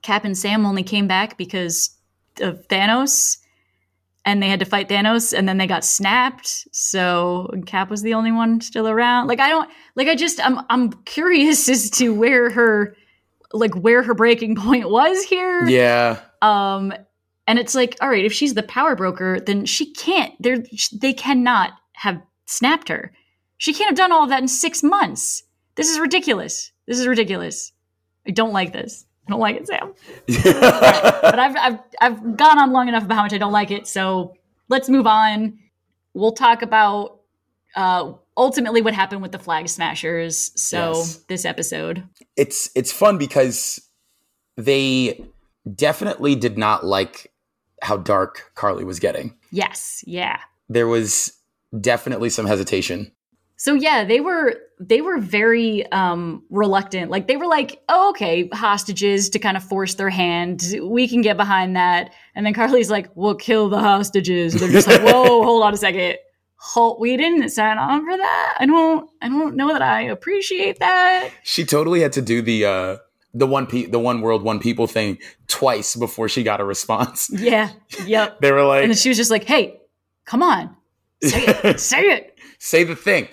Cap 0.02 0.26
and 0.26 0.38
Sam 0.38 0.66
only 0.66 0.84
came 0.84 1.08
back 1.08 1.38
because 1.38 1.98
of 2.42 2.68
Thanos 2.68 3.38
and 4.26 4.44
they 4.44 4.50
had 4.50 4.60
to 4.60 4.66
fight 4.66 4.90
Thanos 4.90 5.36
and 5.36 5.48
then 5.48 5.58
they 5.58 5.66
got 5.66 5.86
snapped. 5.86 6.68
So 6.74 7.50
Cap 7.66 7.90
was 7.90 8.02
the 8.02 8.14
only 8.14 8.32
one 8.34 8.60
still 8.62 8.88
around. 8.88 9.28
Like, 9.28 9.40
I 9.40 9.50
don't, 9.50 9.70
like, 9.96 10.10
I 10.10 10.16
just, 10.16 10.46
I'm, 10.46 10.60
I'm 10.70 10.92
curious 11.04 11.70
as 11.76 11.90
to 11.92 12.14
where 12.14 12.50
her, 12.50 12.96
like, 13.54 13.74
where 13.76 14.04
her 14.04 14.14
breaking 14.14 14.56
point 14.64 14.90
was 14.90 15.24
here. 15.24 15.68
yeah 15.68 16.20
Um, 16.42 16.94
and 17.48 17.58
it's 17.58 17.74
like, 17.74 17.98
all 18.02 18.10
right, 18.10 18.26
if 18.26 18.34
she's 18.34 18.54
the 18.54 18.64
power 18.64 18.96
broker, 18.96 19.40
then 19.40 19.66
she 19.66 19.94
can't. 19.94 20.34
They're 20.42 20.64
they 20.92 21.14
cannot 21.14 21.72
have 21.94 22.22
snapped 22.46 22.90
her. 22.90 23.14
She 23.58 23.74
can't 23.74 23.90
have 23.90 23.98
done 23.98 24.12
all 24.12 24.24
of 24.24 24.30
that 24.30 24.42
in 24.42 24.50
six 24.50 24.84
months. 24.84 25.44
This 25.78 25.90
is 25.90 26.00
ridiculous. 26.00 26.72
This 26.88 27.00
is 27.00 27.08
ridiculous. 27.08 27.72
I 28.28 28.32
don't 28.32 28.52
like 28.52 28.74
this. 28.74 29.06
I 29.28 29.32
don't 29.32 29.40
like 29.40 29.56
it, 29.56 29.68
Sam. 29.68 29.94
But 30.44 31.40
I've 31.40 31.56
I've 31.58 31.80
I've 32.02 32.38
gone 32.38 32.60
on 32.60 32.72
long 32.72 32.88
enough 32.88 33.04
about 33.04 33.16
how 33.16 33.22
much 33.24 33.34
I 33.34 33.38
don't 33.38 33.52
like 33.52 33.72
it. 33.72 33.88
So 33.88 34.36
let's 34.70 34.90
move 34.90 35.06
on. 35.08 35.60
We'll 36.14 36.32
talk 36.34 36.62
about 36.62 37.20
uh, 37.76 38.14
ultimately 38.36 38.82
what 38.82 38.94
happened 38.94 39.22
with 39.22 39.32
the 39.32 39.40
flag 39.40 39.68
smashers. 39.70 40.52
So 40.60 40.94
Yes. 40.94 41.16
this 41.28 41.46
episode, 41.46 42.04
it's 42.36 42.70
it's 42.76 42.92
fun 42.92 43.18
because 43.18 43.82
they 44.56 45.24
definitely 45.76 46.36
did 46.36 46.58
not 46.58 46.86
like 46.86 47.32
how 47.82 47.98
dark 47.98 48.52
Karli 48.56 48.84
was 48.84 49.00
getting. 49.00 49.36
yes, 49.52 50.04
yeah. 50.08 50.40
There 50.70 50.88
was 50.88 51.34
definitely 51.80 52.30
some 52.30 52.46
hesitation. 52.48 53.12
So 53.58 53.74
yeah, 53.74 54.04
they 54.06 54.20
were 54.20 54.56
they 54.80 55.02
were 55.02 55.18
very 55.18 55.90
um 55.92 56.44
reluctant. 56.50 57.10
Like 57.10 57.28
they 57.28 57.38
were 57.38 57.48
like, 57.48 57.82
oh, 57.90 58.12
okay, 58.12 58.48
hostages 58.54 59.30
to 59.32 59.40
kind 59.40 59.58
of 59.58 59.64
force 59.64 59.96
their 59.96 60.10
hand. 60.10 60.62
We 60.82 61.08
can 61.08 61.22
get 61.22 61.38
behind 61.38 61.76
that. 61.76 62.14
And 62.36 62.46
then 62.46 62.54
Karli's 62.54 62.90
like, 62.90 63.10
we'll 63.16 63.36
kill 63.36 63.70
the 63.70 63.80
hostages. 63.80 64.54
They're 64.54 64.70
just 64.72 64.88
like, 64.88 65.02
whoa, 65.02 65.24
hold 65.44 65.64
on 65.64 65.74
a 65.74 65.78
second. 65.78 66.18
Hold, 66.60 67.00
we 67.00 67.18
didn't 67.18 67.50
sign 67.50 67.78
on 67.78 68.04
for 68.06 68.18
that. 68.18 68.58
I 68.60 68.66
don't 68.66 69.10
I 69.22 69.30
don't 69.30 69.56
know 69.56 69.70
that 69.70 69.82
I 69.82 70.02
appreciate 70.04 70.80
that. 70.80 71.30
She 71.44 71.66
totally 71.66 72.02
had 72.02 72.14
to 72.14 72.22
do 72.22 72.42
the 72.42 72.66
uh 72.66 72.98
the 73.34 73.48
one 73.48 73.68
pe- 73.68 73.86
the 73.86 74.00
one 74.00 74.22
world 74.22 74.42
one 74.44 74.60
people 74.60 74.88
thing 74.88 75.18
twice 75.48 75.96
before 75.96 76.30
she 76.30 76.44
got 76.44 76.60
a 76.60 76.66
response. 76.66 77.30
Yeah. 77.32 77.70
Yep. 78.06 78.38
They 78.42 78.52
were 78.52 78.64
like 78.64 78.84
and 78.84 78.98
she 78.98 79.10
was 79.10 79.18
just 79.18 79.32
like, 79.32 79.44
hey, 79.44 79.80
come 80.26 80.44
on. 80.44 80.76
Say 81.24 81.46
it. 81.46 81.80
Say 81.80 82.02
it. 82.02 82.38
say 82.60 82.84
the 82.84 82.96
thing. 82.96 83.28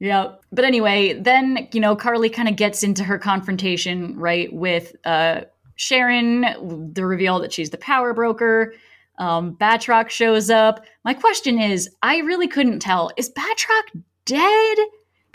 Yeah. 0.00 0.32
But 0.50 0.64
anyway, 0.64 1.12
then, 1.12 1.68
you 1.72 1.80
know, 1.80 1.94
Karli 1.94 2.30
kind 2.30 2.48
of 2.48 2.56
gets 2.56 2.82
into 2.82 3.04
her 3.04 3.18
confrontation, 3.18 4.16
right, 4.16 4.52
with 4.52 4.96
uh, 5.04 5.42
Sharon, 5.76 6.92
the 6.94 7.04
reveal 7.04 7.38
that 7.40 7.52
she's 7.52 7.70
the 7.70 7.78
power 7.78 8.14
broker. 8.14 8.74
Um, 9.18 9.54
Batroc 9.56 10.08
shows 10.08 10.48
up. 10.48 10.84
My 11.04 11.12
question 11.12 11.60
is 11.60 11.90
I 12.02 12.18
really 12.18 12.48
couldn't 12.48 12.80
tell. 12.80 13.10
Is 13.18 13.30
Batroc 13.30 14.02
dead? 14.24 14.78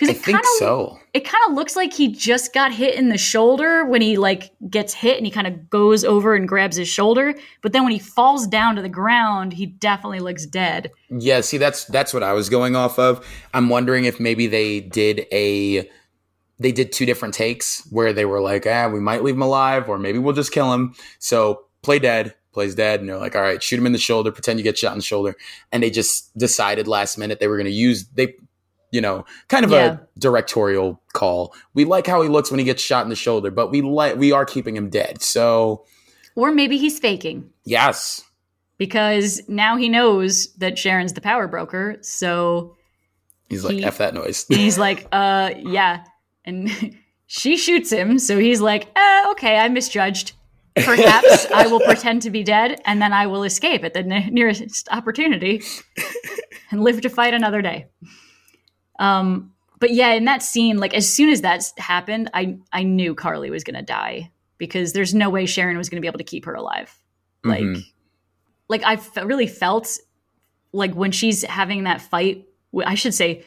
I 0.01 0.05
Because 0.05 0.15
it 0.15 0.21
think 0.21 0.35
kind 0.37 0.43
of 0.45 0.59
so. 0.59 0.99
it 1.13 1.21
kind 1.21 1.43
of 1.47 1.53
looks 1.55 1.75
like 1.75 1.93
he 1.93 2.09
just 2.09 2.53
got 2.53 2.71
hit 2.73 2.95
in 2.95 3.09
the 3.09 3.17
shoulder 3.17 3.85
when 3.85 4.01
he 4.01 4.17
like 4.17 4.51
gets 4.69 4.93
hit 4.93 5.17
and 5.17 5.25
he 5.25 5.31
kind 5.31 5.47
of 5.47 5.69
goes 5.69 6.03
over 6.03 6.35
and 6.35 6.47
grabs 6.47 6.75
his 6.77 6.87
shoulder. 6.87 7.33
But 7.61 7.71
then 7.73 7.83
when 7.83 7.93
he 7.93 7.99
falls 7.99 8.45
down 8.47 8.75
to 8.75 8.81
the 8.81 8.89
ground, 8.89 9.53
he 9.53 9.65
definitely 9.65 10.19
looks 10.19 10.45
dead. 10.45 10.91
Yeah, 11.09 11.41
see 11.41 11.57
that's 11.57 11.85
that's 11.85 12.13
what 12.13 12.23
I 12.23 12.33
was 12.33 12.49
going 12.49 12.75
off 12.75 12.99
of. 12.99 13.25
I'm 13.53 13.69
wondering 13.69 14.05
if 14.05 14.19
maybe 14.19 14.47
they 14.47 14.81
did 14.81 15.25
a 15.31 15.89
they 16.59 16.71
did 16.71 16.91
two 16.91 17.05
different 17.05 17.33
takes 17.33 17.85
where 17.91 18.13
they 18.13 18.25
were 18.25 18.39
like, 18.41 18.65
ah, 18.65 18.87
we 18.87 18.99
might 18.99 19.23
leave 19.23 19.35
him 19.35 19.41
alive, 19.41 19.89
or 19.89 19.97
maybe 19.97 20.19
we'll 20.19 20.33
just 20.33 20.51
kill 20.51 20.73
him. 20.73 20.93
So 21.19 21.65
play 21.81 21.99
dead, 21.99 22.33
plays 22.53 22.75
dead, 22.75 23.01
and 23.01 23.09
they're 23.09 23.17
like, 23.17 23.35
all 23.35 23.41
right, 23.41 23.61
shoot 23.61 23.77
him 23.77 23.85
in 23.85 23.91
the 23.91 23.97
shoulder, 23.97 24.31
pretend 24.31 24.59
you 24.59 24.63
get 24.63 24.77
shot 24.77 24.93
in 24.93 24.97
the 24.99 25.03
shoulder. 25.03 25.35
And 25.71 25.83
they 25.83 25.89
just 25.89 26.35
decided 26.37 26.87
last 26.87 27.17
minute 27.17 27.39
they 27.39 27.47
were 27.47 27.57
gonna 27.57 27.69
use 27.69 28.05
they 28.07 28.35
you 28.95 29.01
know, 29.01 29.25
kind 29.49 29.65
of 29.65 29.71
Yeah. 29.71 29.85
a 29.93 29.99
directorial 30.19 31.01
call. 31.13 31.53
We 31.73 31.83
like 31.85 32.07
how 32.07 32.21
he 32.21 32.29
looks 32.29 32.49
when 32.51 32.59
he 32.59 32.65
gets 32.65 32.81
shot 32.81 33.03
in 33.05 33.09
the 33.09 33.15
shoulder, 33.15 33.51
but 33.51 33.69
we 33.71 33.81
like 33.81 34.15
we 34.15 34.31
are 34.31 34.45
keeping 34.45 34.75
him 34.75 34.89
dead. 34.89 35.21
So 35.21 35.83
Or 36.35 36.51
maybe 36.51 36.77
he's 36.77 36.97
faking. 36.99 37.49
yes. 37.65 38.21
because 38.77 39.41
now 39.47 39.77
he 39.77 39.87
knows 39.87 40.53
that 40.57 40.77
Sharon's 40.77 41.13
the 41.13 41.21
power 41.21 41.47
broker. 41.47 41.97
So 42.01 42.75
He's 43.49 43.63
like, 43.63 43.75
He- 43.75 43.85
F 43.85 43.97
that 43.99 44.13
noise. 44.13 44.45
he's 44.49 44.77
like, 44.77 45.07
uh, 45.13 45.51
yeah. 45.59 46.03
And 46.43 46.69
she 47.27 47.55
shoots 47.57 47.89
him. 47.91 48.19
So 48.19 48.37
he's 48.39 48.59
like, 48.61 48.87
uh, 48.95 49.31
okay, 49.31 49.57
I 49.57 49.69
misjudged. 49.69 50.33
Perhaps 50.75 51.47
I 51.55 51.67
will 51.67 51.79
pretend 51.79 52.21
to 52.23 52.29
be 52.29 52.43
dead 52.43 52.81
and 52.85 53.01
then 53.01 53.13
I 53.13 53.27
will 53.27 53.43
escape 53.43 53.85
at 53.85 53.93
the 53.93 54.03
ne- 54.03 54.29
nearest 54.29 54.89
opportunity 54.91 55.61
and 56.69 56.83
live 56.83 56.99
to 57.01 57.09
fight 57.09 57.33
another 57.33 57.61
day. 57.61 57.85
Um, 58.99 59.51
but 59.79 59.91
yeah, 59.91 60.13
in 60.13 60.25
that 60.25 60.41
scene, 60.41 60.77
like 60.77 60.93
as 60.93 61.11
soon 61.11 61.29
as 61.29 61.41
that 61.41 61.63
happened, 61.77 62.29
I 62.33 62.57
I 62.71 62.83
knew 62.83 63.13
Karli 63.15 63.49
was 63.49 63.63
gonna 63.63 63.81
die 63.81 64.31
because 64.57 64.93
there's 64.93 65.13
no 65.13 65.29
way 65.29 65.45
Sharon 65.45 65.77
was 65.77 65.89
gonna 65.89 66.01
be 66.01 66.07
able 66.07 66.19
to 66.19 66.23
keep 66.23 66.45
her 66.45 66.53
alive. 66.53 66.97
Like, 67.43 67.63
Mhm. 67.63 67.83
like 68.69 68.83
I 68.83 68.99
really 69.23 69.47
felt 69.47 69.99
like 70.71 70.93
when 70.93 71.11
she's 71.11 71.43
having 71.43 71.83
that 71.83 72.01
fight. 72.01 72.45
I 72.85 72.95
should 72.95 73.13
say 73.13 73.45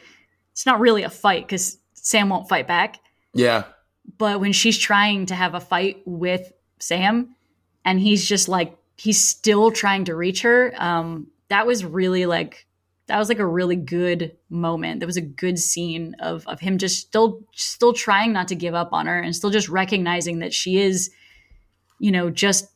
it's 0.53 0.65
not 0.65 0.79
really 0.79 1.03
a 1.03 1.09
fight 1.09 1.45
because 1.47 1.77
Sam 1.93 2.29
won't 2.29 2.49
fight 2.49 2.67
back. 2.67 2.99
Yeah. 3.33 3.65
But 4.17 4.39
when 4.39 4.53
she's 4.53 4.77
trying 4.77 5.27
to 5.27 5.35
have 5.35 5.53
a 5.53 5.59
fight 5.59 6.01
with 6.05 6.51
Sam, 6.79 7.35
and 7.85 7.99
he's 7.99 8.27
just 8.27 8.47
like 8.49 8.75
he's 8.97 9.23
still 9.23 9.71
trying 9.71 10.05
to 10.05 10.15
reach 10.15 10.41
her, 10.41 10.73
um, 10.77 11.27
that 11.49 11.67
was 11.67 11.85
really 11.85 12.25
like 12.25 12.65
that 13.09 13.17
was 13.17 13.27
like 13.27 13.39
a 13.39 13.45
really 13.45 13.75
good 13.75 14.37
moment. 14.49 14.99
That 14.99 15.07
was 15.07 15.17
a 15.17 15.21
good 15.21 15.57
scene 15.57 16.15
of 16.19 16.47
of 16.47 16.59
him 16.59 16.77
just 16.77 16.99
still 16.99 17.41
still 17.53 17.91
trying 17.91 18.31
not 18.31 18.47
to 18.49 18.55
give 18.55 18.75
up 18.75 18.93
on 18.93 19.07
her 19.07 19.19
and 19.19 19.35
still 19.35 19.49
just 19.49 19.67
recognizing 19.67 20.39
that 20.39 20.53
she 20.53 20.79
is, 20.79 21.09
you 21.99 22.11
know, 22.11 22.29
just 22.29 22.69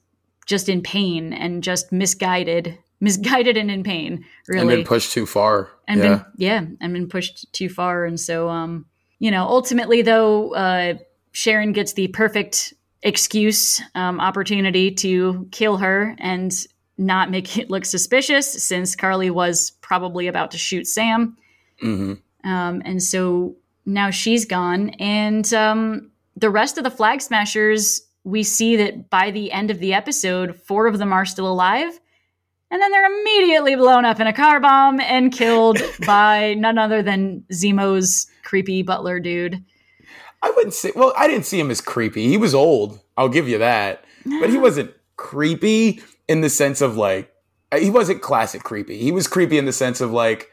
just 0.48 0.70
in 0.70 0.82
pain 0.82 1.34
and 1.34 1.64
just 1.64 1.92
misguided, 1.92 2.78
misguided 3.00 3.58
and 3.58 3.70
in 3.70 3.84
pain, 3.84 4.26
really. 4.48 4.62
And 4.62 4.70
been 4.70 4.84
pushed 4.86 5.14
too 5.14 5.28
far. 5.28 5.70
And 5.88 6.00
yeah. 6.00 6.08
been 6.08 6.26
yeah, 6.38 6.66
and 6.82 6.94
been 6.94 7.08
pushed 7.08 7.54
too 7.54 7.70
far. 7.70 8.04
And 8.04 8.20
so 8.20 8.50
um, 8.50 8.88
you 9.20 9.30
know, 9.30 9.46
ultimately 9.46 10.02
though, 10.02 10.54
uh 10.56 10.96
Sharon 11.32 11.74
gets 11.74 11.94
the 11.94 12.08
perfect 12.10 12.74
excuse, 13.04 13.82
um, 13.96 14.20
opportunity 14.20 14.92
to 14.92 15.48
kill 15.52 15.78
her 15.78 16.16
and 16.20 16.54
not 16.98 17.32
make 17.32 17.58
it 17.58 17.70
look 17.70 17.86
suspicious 17.86 18.52
since 18.64 18.96
Karli 18.96 19.30
was 19.30 19.72
probably 19.84 20.26
about 20.26 20.50
to 20.52 20.58
shoot 20.58 20.88
Sam. 20.88 21.38
hmm 21.80 22.14
Um, 22.44 22.82
and 22.84 23.04
so 23.04 23.56
now 23.86 24.10
she's 24.10 24.46
gone. 24.46 24.90
And 25.00 25.54
um, 25.54 26.10
the 26.36 26.50
rest 26.50 26.80
of 26.80 26.84
the 26.84 26.90
Flag 26.90 27.22
Smashers, 27.22 28.02
we 28.24 28.42
see 28.42 28.76
that 28.78 29.12
by 29.12 29.30
the 29.30 29.52
end 29.52 29.70
of 29.70 29.78
the 29.78 29.94
episode, 29.94 30.56
four 30.56 30.88
of 30.88 30.98
them 30.98 31.14
are 31.14 31.26
still 31.26 31.48
alive. 31.48 32.00
And 32.72 32.82
then 32.82 32.92
they're 32.92 33.22
immediately 33.22 33.76
blown 33.76 34.04
up 34.04 34.20
in 34.20 34.26
a 34.26 34.34
car 34.34 34.60
bomb 34.60 35.00
and 35.00 35.32
killed 35.32 35.80
by 36.08 36.56
none 36.56 36.80
other 36.80 37.04
than 37.04 37.44
Zemo's 37.54 38.26
creepy 38.44 38.82
butler 38.82 39.20
dude. 39.20 39.64
I 40.42 40.50
wouldn't 40.50 40.74
say. 40.74 40.92
Well, 40.96 41.14
I 41.16 41.28
didn't 41.28 41.46
see 41.46 41.60
him 41.60 41.72
as 41.72 41.82
creepy. 41.82 42.28
He 42.28 42.38
was 42.38 42.56
old. 42.56 43.00
I'll 43.16 43.30
give 43.30 43.48
you 43.48 43.60
that. 43.60 44.04
But 44.26 44.50
he 44.50 44.58
wasn't 44.58 44.92
creepy 45.18 46.02
in 46.28 46.42
the 46.42 46.50
sense 46.50 46.82
of 46.82 46.98
like 46.98 47.33
he 47.80 47.90
wasn't 47.90 48.22
classic 48.22 48.64
creepy. 48.64 48.98
He 48.98 49.12
was 49.12 49.28
creepy 49.28 49.58
in 49.58 49.66
the 49.66 49.74
sense 49.74 50.02
of 50.02 50.12
like, 50.12 50.50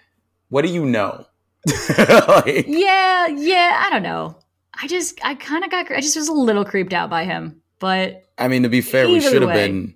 what 0.48 0.62
do 0.64 0.68
you 0.72 0.84
know? 0.84 1.26
like, 1.98 2.64
Yeah, 2.66 3.26
yeah, 3.28 3.82
I 3.84 3.90
don't 3.90 4.02
know. 4.02 4.36
I 4.82 4.86
just, 4.86 5.18
I 5.24 5.34
kind 5.34 5.64
of 5.64 5.70
got, 5.70 5.90
I 5.90 6.00
just 6.00 6.16
was 6.16 6.28
a 6.28 6.32
little 6.32 6.64
creeped 6.64 6.92
out 6.92 7.10
by 7.10 7.24
him. 7.24 7.60
But 7.78 8.24
I 8.38 8.48
mean, 8.48 8.62
to 8.62 8.68
be 8.68 8.80
fair, 8.80 9.08
we 9.08 9.20
should 9.20 9.42
have 9.42 9.52
been. 9.52 9.94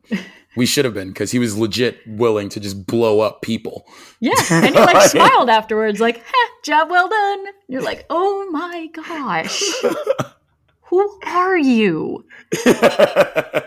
We 0.57 0.67
should 0.67 0.85
have 0.85 0.95
been 0.95 1.09
because 1.09 1.33
he 1.33 1.39
was 1.41 1.57
legit 1.59 1.99
willing 2.07 2.49
to 2.51 2.61
just 2.61 2.87
blow 2.87 3.21
up 3.21 3.43
people. 3.43 3.87
yeah, 4.21 4.35
and 4.51 4.75
he 4.75 4.81
like 4.81 5.11
smiled 5.11 5.51
afterwards, 5.51 6.01
like, 6.01 6.19
"Heh, 6.19 6.49
job 6.65 6.91
well 6.91 7.09
done. 7.09 7.45
You're 7.69 7.83
like, 7.83 8.07
oh 8.09 8.49
my 8.51 8.87
gosh, 8.93 9.63
who 10.87 11.19
are 11.25 11.57
you? 11.57 12.25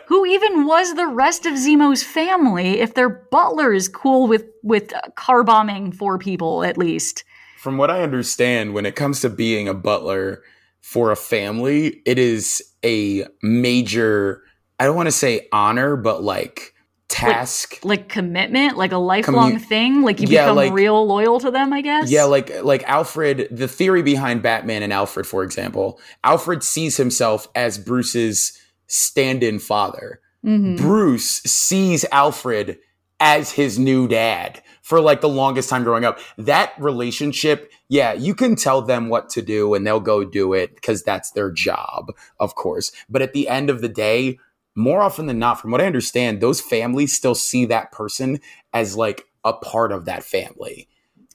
Who 0.08 0.26
even 0.26 0.66
was 0.66 0.96
the 0.96 1.08
rest 1.08 1.46
of 1.46 1.58
Zemo's 1.58 2.04
family 2.04 2.80
if 2.80 2.94
their 2.94 3.10
butler 3.10 3.74
is 3.74 3.90
cool 3.90 4.28
with 4.28 4.46
with 4.64 4.94
car 5.16 5.44
bombing 5.44 5.92
four 5.92 6.18
people 6.18 6.64
at 6.64 6.78
least? 6.78 7.24
From 7.58 7.78
what 7.78 7.92
I 7.92 8.02
understand, 8.02 8.74
when 8.74 8.86
it 8.86 8.96
comes 8.96 9.22
to 9.22 9.30
being 9.30 9.68
a 9.68 9.74
butler 9.74 10.44
for 10.82 11.12
a 11.12 11.18
family, 11.18 12.02
it 12.06 12.18
is 12.18 12.64
a 12.86 13.26
major, 13.42 14.42
I 14.80 14.86
don't 14.86 14.96
want 14.96 15.08
to 15.08 15.12
say 15.12 15.48
honor, 15.52 15.98
but 15.98 16.24
like 16.24 16.74
task. 17.10 17.80
Like 17.84 18.10
commitment, 18.10 18.78
like 18.78 18.92
a 18.92 18.98
lifelong 18.98 19.54
Commu- 19.58 19.62
thing. 19.62 20.02
Like 20.02 20.20
you 20.20 20.28
Yeah, 20.28 20.46
become 20.46 20.56
like- 20.58 20.74
real 20.74 21.06
loyal 21.06 21.40
to 21.40 21.52
them, 21.52 21.72
I 21.74 21.82
guess. 21.82 22.10
Yeah, 22.12 22.26
like 22.26 22.64
like 22.64 22.84
Alfred, 22.84 23.48
the 23.52 23.68
theory 23.68 24.02
behind 24.02 24.42
Batman 24.42 24.84
and 24.84 24.92
Alfred, 24.94 25.26
for 25.26 25.44
example, 25.44 26.00
Alfred 26.24 26.64
sees 26.64 26.98
himself 26.98 27.48
as 27.56 27.78
Bruce's 27.78 28.54
stand-in 28.88 29.60
father. 29.60 30.20
Mhm. 30.46 30.78
Bruce 30.78 31.42
sees 31.44 32.06
Alfred 32.12 32.78
as 33.20 33.52
his 33.52 33.80
new 33.80 34.08
dad 34.08 34.62
for 34.82 35.02
like 35.02 35.22
the 35.22 35.28
longest 35.30 35.70
time 35.70 35.84
growing 35.84 36.06
up. 36.06 36.20
That 36.38 36.72
relationship, 36.80 37.72
yeah, 37.90 38.14
you 38.14 38.34
can 38.36 38.56
tell 38.56 38.82
them 38.82 39.10
what 39.10 39.30
to 39.32 39.42
do 39.42 39.74
and 39.74 39.86
they'll 39.86 40.00
go 40.00 40.24
do 40.24 40.54
it 40.54 40.76
because 40.76 41.04
that's 41.04 41.32
their 41.32 41.52
job, 41.52 42.14
of 42.40 42.56
course. 42.56 42.92
But 43.10 43.22
at 43.22 43.34
the 43.34 43.50
end 43.50 43.70
of 43.70 43.82
the 43.82 43.90
day, 43.90 44.38
more 44.78 45.02
often 45.02 45.26
than 45.26 45.40
not, 45.40 45.60
from 45.60 45.72
what 45.72 45.82
I 45.82 45.86
understand, 45.86 46.40
those 46.40 46.62
families 46.62 47.16
still 47.16 47.36
see 47.36 47.66
that 47.66 47.92
person 47.92 48.40
as 48.74 48.96
like 48.96 49.24
a 49.44 49.52
part 49.54 49.92
of 49.92 50.06
that 50.06 50.24
family. 50.24 50.88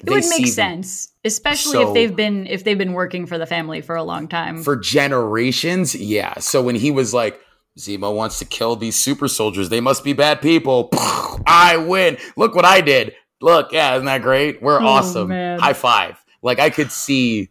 It 0.05 0.11
would 0.11 0.25
make 0.31 0.39
them 0.43 0.47
sense, 0.47 1.09
especially 1.25 1.73
So- 1.75 1.89
if 1.89 1.95
they've 1.95 2.15
been 2.17 2.47
if 2.47 2.65
they've 2.65 2.79
been 2.79 2.93
working 2.93 3.27
for 3.27 3.39
the 3.39 3.47
family 3.47 3.81
for 3.83 3.95
a 3.97 4.03
long 4.03 4.27
time. 4.29 4.63
for 4.63 4.77
generations. 4.77 5.95
Yeah. 5.95 6.35
So 6.39 6.63
when 6.63 6.75
he 6.75 6.91
was 6.91 7.13
like, 7.15 7.39
Zemo 7.79 8.15
wants 8.15 8.39
to 8.41 8.45
kill 8.45 8.77
these 8.77 8.97
super 9.01 9.29
soldiers, 9.29 9.69
they 9.71 9.81
must 9.81 10.05
be 10.05 10.13
bad 10.13 10.43
people. 10.43 10.89
I 11.47 11.77
win. 11.79 12.19
Look 12.37 12.55
what 12.55 12.65
I 12.65 12.81
did. 12.81 13.15
Look, 13.41 13.73
yeah, 13.73 13.95
isn't 13.95 14.07
that 14.07 14.23
great? 14.23 14.61
We're 14.63 14.81
Oh, 14.81 14.87
awesome. 14.87 15.29
man. 15.29 15.59
High 15.59 15.73
five. 15.73 16.23
Like 16.43 16.59
I 16.59 16.71
could 16.71 16.91
see, 16.93 17.49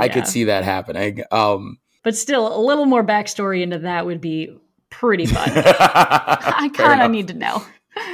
I 0.00 0.08
could 0.08 0.26
see 0.26 0.44
that 0.44 0.64
happening. 0.64 1.22
Um, 1.30 1.78
but 2.04 2.16
still, 2.16 2.54
a 2.56 2.60
little 2.60 2.84
more 2.86 3.04
backstory 3.04 3.62
into 3.62 3.78
that 3.80 4.06
would 4.06 4.20
be 4.20 4.50
pretty 4.92 5.26
fun. 5.34 5.50
I 5.54 6.70
kind 6.72 7.02
of 7.02 7.10
need 7.10 7.28
to 7.28 7.34
know. 7.34 7.62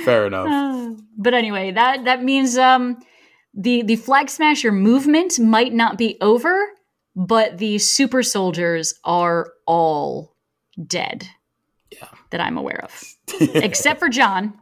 Fair 0.04 0.26
enough. 0.26 0.46
Uh, 0.48 0.94
but 1.18 1.34
anyway, 1.34 1.70
that 1.72 2.04
that 2.04 2.24
means 2.24 2.56
um, 2.56 2.96
the 3.54 3.82
the 3.82 3.96
flag 3.96 4.30
smasher 4.30 4.72
movement 4.72 5.38
might 5.38 5.72
not 5.74 5.98
be 5.98 6.16
over, 6.20 6.68
but 7.14 7.58
the 7.58 7.78
super 7.78 8.22
soldiers 8.22 8.94
are 9.04 9.52
all 9.66 10.34
dead. 10.86 11.28
Yeah. 11.90 12.08
that 12.30 12.40
I'm 12.40 12.58
aware 12.58 12.84
of, 12.84 13.02
except 13.40 13.98
for 13.98 14.08
John. 14.10 14.52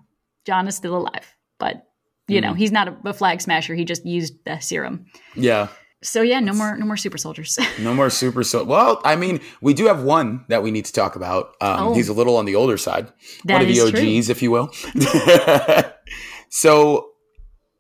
John 0.45 0.69
is 0.69 0.77
still 0.77 0.97
alive, 0.97 1.27
but 1.59 1.83
you 2.29 2.41
know 2.41 2.53
Mhm. 2.53 2.59
he's 2.59 2.71
not 2.73 2.87
a, 2.89 2.97
a 3.07 3.13
flag 3.13 3.41
smasher. 3.41 3.75
He 3.75 3.85
just 3.85 4.07
used 4.07 4.35
the 4.45 4.59
serum. 4.61 5.07
yeah. 5.35 5.69
So 6.03 6.21
yeah, 6.23 6.41
no 6.41 6.53
more 6.53 6.77
no 6.77 6.85
more 6.87 6.97
super 6.97 7.19
soldiers. 7.19 7.59
No 7.79 7.95
more 7.95 8.11
super 8.11 8.43
so 8.45 8.65
well, 8.65 9.01
I 9.05 9.17
mean, 9.17 9.41
we 9.61 9.75
do 9.75 9.87
have 9.87 10.03
one 10.03 10.45
that 10.49 10.63
we 10.63 10.71
need 10.71 10.85
to 10.85 10.93
talk 10.93 11.17
about. 11.17 11.55
Um, 11.61 11.81
Oh. 11.89 11.95
he's 11.95 12.09
a 12.09 12.13
little 12.13 12.37
on 12.37 12.45
the 12.45 12.55
older 12.55 12.77
side. 12.79 13.13
That 13.45 13.55
one 13.55 13.63
of 13.63 13.69
the 13.69 13.75
is 13.75 13.91
true. 13.91 14.01
OGs, 14.17 14.29
if 14.29 14.43
you 14.43 14.51
will. 14.51 14.71
so, 16.51 17.11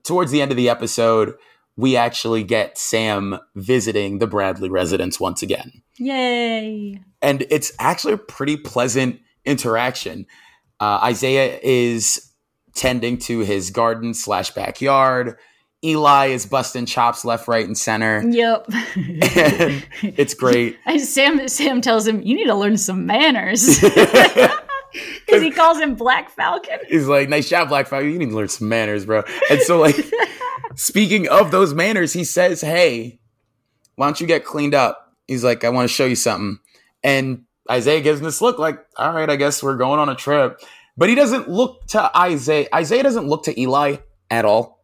towards 0.04 0.30
the 0.30 0.40
end 0.42 0.50
of 0.50 0.56
the 0.56 0.68
episode, 0.68 1.34
we 1.76 1.96
actually 1.96 2.42
get 2.42 2.78
Sam 2.78 3.38
visiting 3.54 4.18
the 4.18 4.26
Bradley 4.26 4.68
residence 4.70 5.20
once 5.20 5.42
again. 5.42 5.82
Yay! 5.98 7.00
And 7.22 7.46
it's 7.50 7.72
actually 7.78 8.14
a 8.14 8.18
pretty 8.18 8.56
pleasant 8.56 9.20
interaction. 9.44 10.26
Uh, 10.80 11.00
Isaiah 11.04 11.58
is 11.62 12.32
tending 12.74 13.18
to 13.18 13.40
his 13.40 13.70
garden 13.70 14.14
slash 14.14 14.50
backyard. 14.52 15.36
Eli 15.84 16.26
is 16.26 16.46
busting 16.46 16.86
chops 16.86 17.24
left, 17.24 17.48
right, 17.48 17.66
and 17.66 17.76
center. 17.76 18.22
Yep. 18.26 18.66
And 18.68 19.86
it's 20.02 20.34
great. 20.34 20.78
And 20.86 21.00
Sam 21.00 21.48
Sam 21.48 21.80
tells 21.80 22.06
him, 22.06 22.22
"You 22.22 22.34
need 22.34 22.46
to 22.46 22.54
learn 22.54 22.76
some 22.76 23.06
manners," 23.06 23.80
because 25.26 25.42
he 25.42 25.50
calls 25.50 25.78
him 25.78 25.94
Black 25.94 26.30
Falcon. 26.30 26.78
He's 26.88 27.06
like, 27.06 27.28
nice 27.28 27.48
job, 27.48 27.68
Black 27.68 27.86
Falcon. 27.86 28.10
You 28.10 28.18
need 28.18 28.30
to 28.30 28.36
learn 28.36 28.48
some 28.48 28.68
manners, 28.68 29.04
bro. 29.04 29.22
And 29.50 29.60
so, 29.60 29.78
like, 29.78 29.96
speaking 30.74 31.28
of 31.28 31.50
those 31.50 31.74
manners, 31.74 32.12
he 32.12 32.24
says, 32.24 32.60
Hey, 32.60 33.20
why 33.96 34.06
don't 34.06 34.20
you 34.20 34.26
get 34.26 34.44
cleaned 34.44 34.74
up? 34.74 35.14
He's 35.26 35.44
like, 35.44 35.64
I 35.64 35.68
want 35.70 35.88
to 35.88 35.94
show 35.94 36.06
you 36.06 36.16
something. 36.16 36.58
And 37.02 37.44
Isaiah 37.70 38.00
gives 38.00 38.20
him 38.20 38.24
this 38.24 38.40
look 38.40 38.58
like, 38.58 38.84
All 38.96 39.12
right, 39.12 39.28
I 39.28 39.36
guess 39.36 39.62
we're 39.62 39.76
going 39.76 40.00
on 40.00 40.08
a 40.08 40.14
trip. 40.14 40.60
But 40.96 41.10
he 41.10 41.14
doesn't 41.14 41.48
look 41.48 41.86
to 41.88 42.16
Isaiah. 42.16 42.68
Isaiah 42.74 43.02
doesn't 43.02 43.26
look 43.26 43.44
to 43.44 43.60
Eli 43.60 43.96
at 44.30 44.44
all. 44.44 44.75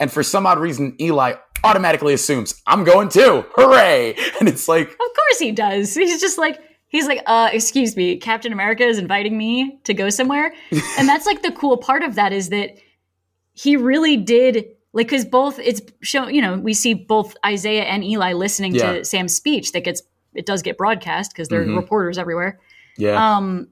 And 0.00 0.10
for 0.12 0.22
some 0.22 0.46
odd 0.46 0.58
reason, 0.58 0.96
Eli 1.00 1.34
automatically 1.62 2.14
assumes, 2.14 2.60
I'm 2.66 2.84
going 2.84 3.08
too. 3.08 3.44
Hooray. 3.54 4.16
And 4.40 4.48
it's 4.48 4.68
like, 4.68 4.88
Of 4.90 4.96
course 4.98 5.38
he 5.38 5.52
does. 5.52 5.94
He's 5.94 6.20
just 6.20 6.36
like 6.38 6.58
he's 6.88 7.06
like, 7.06 7.22
uh, 7.26 7.50
excuse 7.52 7.96
me, 7.96 8.16
Captain 8.18 8.52
America 8.52 8.84
is 8.84 8.98
inviting 8.98 9.36
me 9.38 9.78
to 9.84 9.94
go 9.94 10.10
somewhere. 10.10 10.52
and 10.98 11.08
that's 11.08 11.26
like 11.26 11.42
the 11.42 11.52
cool 11.52 11.76
part 11.76 12.02
of 12.02 12.16
that 12.16 12.32
is 12.32 12.48
that 12.50 12.76
he 13.52 13.76
really 13.76 14.16
did 14.16 14.66
like 14.92 15.06
because 15.08 15.24
both 15.24 15.58
it's 15.58 15.80
shown, 16.02 16.34
you 16.34 16.42
know, 16.42 16.56
we 16.58 16.74
see 16.74 16.94
both 16.94 17.36
Isaiah 17.46 17.84
and 17.84 18.04
Eli 18.04 18.32
listening 18.32 18.74
Yeah. 18.74 18.94
to 18.94 19.04
Sam's 19.04 19.34
speech 19.34 19.72
that 19.72 19.84
gets 19.84 20.02
it 20.34 20.44
does 20.46 20.62
get 20.62 20.76
broadcast 20.76 21.32
because 21.32 21.48
there 21.48 21.62
are 21.62 21.66
Mhm. 21.66 21.76
reporters 21.76 22.18
everywhere. 22.18 22.58
yeah. 22.98 23.36
Um, 23.36 23.68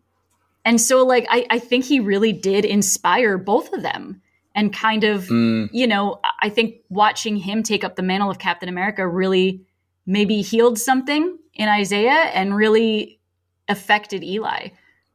and 0.65 0.81
so 0.81 1.05
like 1.05 1.27
I, 1.29 1.45
I 1.51 1.59
think 1.59 1.85
he 1.85 1.99
really 2.01 2.33
did 2.33 2.65
inspire 2.65 3.37
both 3.37 3.73
of 3.73 3.83
them 3.83 4.22
and 4.55 4.73
kind 4.73 5.05
of 5.05 5.25
Mm, 5.29 5.71
you 5.73 5.87
know 5.87 6.21
I 6.41 6.49
think 6.49 6.77
watching 6.89 7.37
him 7.37 7.63
take 7.63 7.85
up 7.85 7.97
the 7.97 8.03
mantle 8.03 8.31
of 8.31 8.39
Captain 8.39 8.69
America 8.69 9.07
really 9.07 9.65
maybe 10.07 10.43
healed 10.43 10.79
something 10.79 11.39
in 11.55 11.69
Isaiah 11.69 12.31
and 12.35 12.55
really 12.55 13.21
affected 13.69 14.25
Eli. 14.25 14.69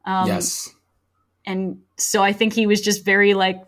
Um, 0.06 0.28
yes. 0.28 0.74
and 1.46 1.82
so 1.98 2.24
I 2.24 2.32
think 2.32 2.54
he 2.54 2.66
was 2.66 2.80
just 2.80 3.04
very 3.04 3.34
like, 3.34 3.62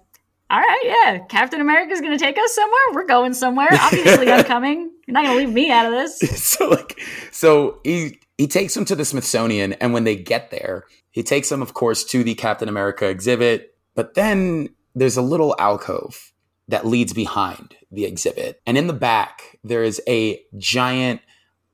all 0.50 0.60
right, 0.60 0.82
yeah, 0.84 1.20
Captain 1.28 1.60
America's 1.60 2.00
going 2.00 2.18
to 2.18 2.24
take 2.24 2.38
us 2.38 2.56
somewhere. 2.56 2.80
We're 2.94 3.06
going 3.06 3.34
somewhere. 3.34 3.68
Obviously, 3.72 4.32
I'm 4.32 4.46
coming. 4.46 4.92
You're 5.06 5.14
not 5.14 5.26
going 5.26 5.38
to 5.38 5.46
leave 5.46 5.54
me 5.54 5.70
out 5.72 5.86
of 5.86 5.92
this. 5.92 6.20
so 6.44 6.70
like 6.70 7.00
so 7.32 7.80
he 7.84 8.20
he 8.38 8.48
takes 8.48 8.74
them 8.74 8.86
to 8.86 8.96
the 8.96 9.06
Smithsonian 9.06 9.74
and 9.74 9.94
when 9.94 10.06
they 10.06 10.16
get 10.16 10.50
there, 10.50 10.86
he 11.12 11.24
takes 11.24 11.50
them 11.50 11.62
of 11.62 11.74
course 11.74 12.04
to 12.06 12.24
the 12.24 12.36
Captain 12.36 12.70
America 12.70 13.08
exhibit, 13.08 13.76
but 13.96 14.14
then 14.14 14.70
there's 14.96 15.18
a 15.18 15.22
little 15.22 15.56
alcove 15.60 16.32
that 16.68 16.86
leads 16.86 17.14
behind 17.14 17.76
the 17.92 18.06
exhibit. 18.06 18.62
And 18.66 18.78
in 18.78 18.88
the 18.88 18.94
back 18.94 19.58
there 19.64 19.84
is 19.84 20.02
a 20.08 20.42
giant 20.58 21.22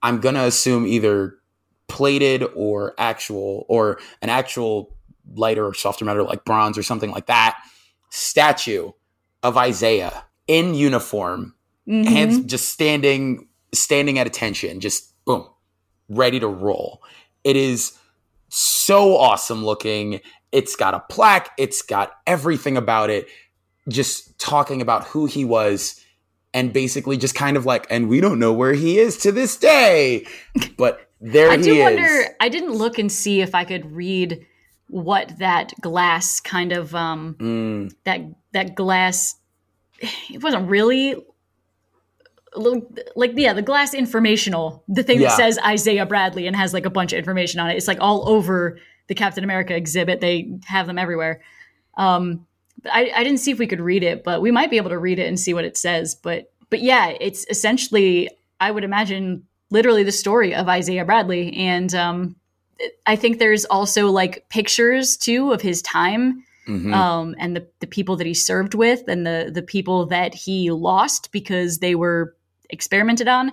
I'm 0.02 0.20
going 0.20 0.36
to 0.36 0.44
assume 0.44 0.86
either 0.86 1.36
plated 1.88 2.44
or 2.56 2.94
actual 2.98 3.66
or 3.70 4.00
an 4.22 4.30
actual 4.30 4.96
lighter 5.34 5.66
or 5.66 5.74
softer 5.74 6.06
matter 6.06 6.22
like 6.24 6.46
bronze 6.46 6.78
or 6.78 6.84
something 6.84 7.12
like 7.12 7.26
that. 7.26 7.58
Statue 8.12 8.92
of 9.44 9.58
Isaiah 9.58 10.26
in 10.48 10.76
uniform, 10.76 11.56
Mhm. 11.88 12.06
hands 12.06 12.46
just 12.46 12.70
standing 12.70 13.48
standing 13.74 14.18
at 14.20 14.28
attention, 14.28 14.80
just 14.80 15.12
boom, 15.26 15.48
ready 16.08 16.40
to 16.40 16.48
roll. 16.48 17.02
It 17.44 17.56
is 17.56 17.98
so 18.50 19.18
awesome 19.18 19.66
looking. 19.66 20.22
It's 20.56 20.76
got 20.76 20.94
a 20.94 21.00
plaque, 21.02 21.50
it's 21.58 21.82
got 21.82 22.14
everything 22.26 22.78
about 22.78 23.10
it, 23.10 23.28
just 23.90 24.40
talking 24.40 24.82
about 24.82 25.04
who 25.08 25.26
he 25.26 25.44
was 25.46 26.02
and 26.54 26.72
basically 26.72 27.18
just 27.18 27.36
kind 27.36 27.58
of 27.58 27.66
like, 27.66 27.86
and 27.90 28.08
we 28.08 28.22
don't 28.22 28.40
know 28.40 28.54
where 28.54 28.74
he 28.74 28.98
is 28.98 29.18
to 29.20 29.32
this 29.32 29.58
day. 29.58 30.26
But 30.78 31.10
there 31.22 31.50
I 31.52 31.58
he 31.58 31.64
do 31.64 31.74
is. 31.76 31.84
wonder. 31.84 32.36
I 32.40 32.50
didn't 32.50 32.74
look 32.74 32.98
and 33.00 33.12
see 33.12 33.42
if 33.42 33.54
I 33.56 33.66
could 33.66 33.92
read 33.92 34.46
what 34.88 35.34
that 35.40 35.74
glass 35.82 36.40
kind 36.40 36.72
of 36.72 36.94
um 36.96 37.36
Mm, 37.40 37.94
that 38.06 38.22
that 38.54 38.76
glass. 38.76 39.36
It 40.32 40.44
wasn't 40.44 40.70
really 40.70 41.16
like 43.16 43.34
yeah 43.36 43.52
the 43.54 43.62
glass 43.62 43.94
informational 43.94 44.84
the 44.88 45.04
thing 45.04 45.20
Yeah. 45.22 45.28
that 45.30 45.38
says 45.38 45.60
Isaiah 45.66 46.06
Bradley 46.06 46.48
and 46.48 46.56
has 46.56 46.74
like 46.74 46.86
a 46.86 46.90
bunch 46.90 47.12
of 47.14 47.20
information 47.20 47.60
on 47.60 47.70
it. 47.70 47.76
It's 47.76 47.88
like 47.88 47.98
all 48.00 48.30
over 48.30 48.78
the 49.08 49.16
Captain 49.16 49.44
America 49.44 49.76
exhibit. 49.76 50.22
They 50.22 50.52
have 50.66 50.88
them 50.88 50.98
everywhere. 50.98 51.42
Um, 51.98 52.46
but 52.82 52.92
I, 52.94 53.12
I 53.16 53.24
didn't 53.24 53.40
see 53.40 53.52
if 53.52 53.60
we 53.60 53.68
could 53.68 53.82
read 53.82 54.04
it, 54.04 54.24
but 54.24 54.42
we 54.42 54.52
might 54.52 54.70
be 54.70 54.78
able 54.78 54.90
to 54.90 55.00
read 55.00 55.20
it 55.20 55.28
and 55.28 55.40
see 55.40 55.54
what 55.54 55.66
it 55.66 55.78
says. 55.78 56.16
But 56.16 56.52
but 56.70 56.82
yeah, 56.82 57.14
it's 57.20 57.46
essentially 57.50 58.30
I 58.60 58.72
would 58.72 58.84
imagine 58.84 59.46
literally 59.70 60.04
the 60.04 60.12
story 60.12 60.54
of 60.54 60.68
Isaiah 60.68 61.06
Bradley, 61.06 61.56
and 61.56 61.94
um, 61.94 62.36
I 63.06 63.16
think 63.16 63.40
there's 63.40 63.66
also 63.66 64.10
like 64.10 64.48
pictures 64.50 65.18
too 65.18 65.52
of 65.52 65.62
his 65.62 65.82
time 65.82 66.44
mhm. 66.68 66.94
um, 66.94 67.36
and 67.40 67.56
the, 67.56 67.68
the 67.80 67.88
people 67.88 68.16
that 68.18 68.28
he 68.28 68.34
served 68.34 68.74
with 68.74 69.08
and 69.08 69.26
the 69.26 69.52
the 69.54 69.62
people 69.62 70.06
that 70.08 70.34
he 70.34 70.72
lost 70.72 71.32
because 71.32 71.80
they 71.80 71.96
were 71.96 72.36
experimented 72.70 73.28
on. 73.28 73.52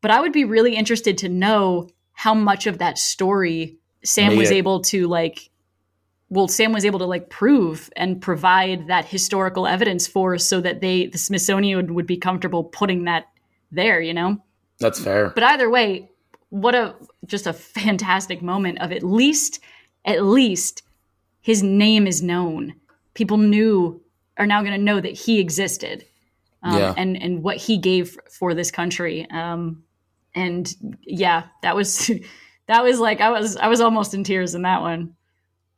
But 0.00 0.10
I 0.10 0.20
would 0.20 0.32
be 0.32 0.44
really 0.44 0.74
interested 0.74 1.18
to 1.18 1.28
know 1.28 1.88
how 2.12 2.34
much 2.34 2.66
of 2.66 2.78
that 2.78 2.98
story 2.98 3.78
Sam 4.04 4.30
Made 4.32 4.38
was 4.38 4.50
it. 4.50 4.54
able 4.56 4.80
to 4.82 5.06
like 5.06 5.50
well 6.28 6.48
Sam 6.48 6.72
was 6.72 6.84
able 6.84 6.98
to 7.00 7.04
like 7.06 7.28
prove 7.30 7.90
and 7.96 8.20
provide 8.20 8.86
that 8.88 9.04
historical 9.04 9.66
evidence 9.66 10.06
for 10.06 10.38
so 10.38 10.60
that 10.60 10.80
they 10.80 11.06
the 11.06 11.18
Smithsonian 11.18 11.76
would, 11.76 11.90
would 11.90 12.06
be 12.06 12.16
comfortable 12.16 12.64
putting 12.64 13.04
that 13.04 13.26
there, 13.70 14.00
you 14.00 14.14
know? 14.14 14.42
That's 14.80 14.98
fair. 15.00 15.30
But 15.30 15.44
either 15.44 15.70
way, 15.70 16.10
what 16.50 16.74
a 16.74 16.94
just 17.26 17.46
a 17.46 17.52
fantastic 17.52 18.42
moment 18.42 18.80
of 18.80 18.92
at 18.92 19.02
least 19.02 19.60
at 20.04 20.24
least 20.24 20.82
his 21.40 21.62
name 21.62 22.06
is 22.06 22.22
known. 22.22 22.74
People 23.14 23.36
knew 23.36 24.00
are 24.38 24.46
now 24.46 24.62
going 24.62 24.72
to 24.72 24.82
know 24.82 25.00
that 25.00 25.12
he 25.12 25.38
existed, 25.38 26.04
um, 26.62 26.78
Yeah. 26.78 26.94
and 26.96 27.22
and 27.22 27.42
what 27.42 27.58
he 27.58 27.76
gave 27.78 28.16
for 28.30 28.54
this 28.54 28.70
country. 28.70 29.26
Um, 29.30 29.84
and 30.34 30.74
yeah, 31.02 31.44
that 31.62 31.76
was 31.76 32.10
that 32.68 32.82
was 32.82 32.98
like 33.00 33.20
I 33.20 33.30
was 33.30 33.56
I 33.56 33.68
was 33.68 33.80
almost 33.80 34.14
in 34.14 34.24
tears 34.24 34.54
in 34.54 34.62
that 34.62 34.80
one. 34.80 35.14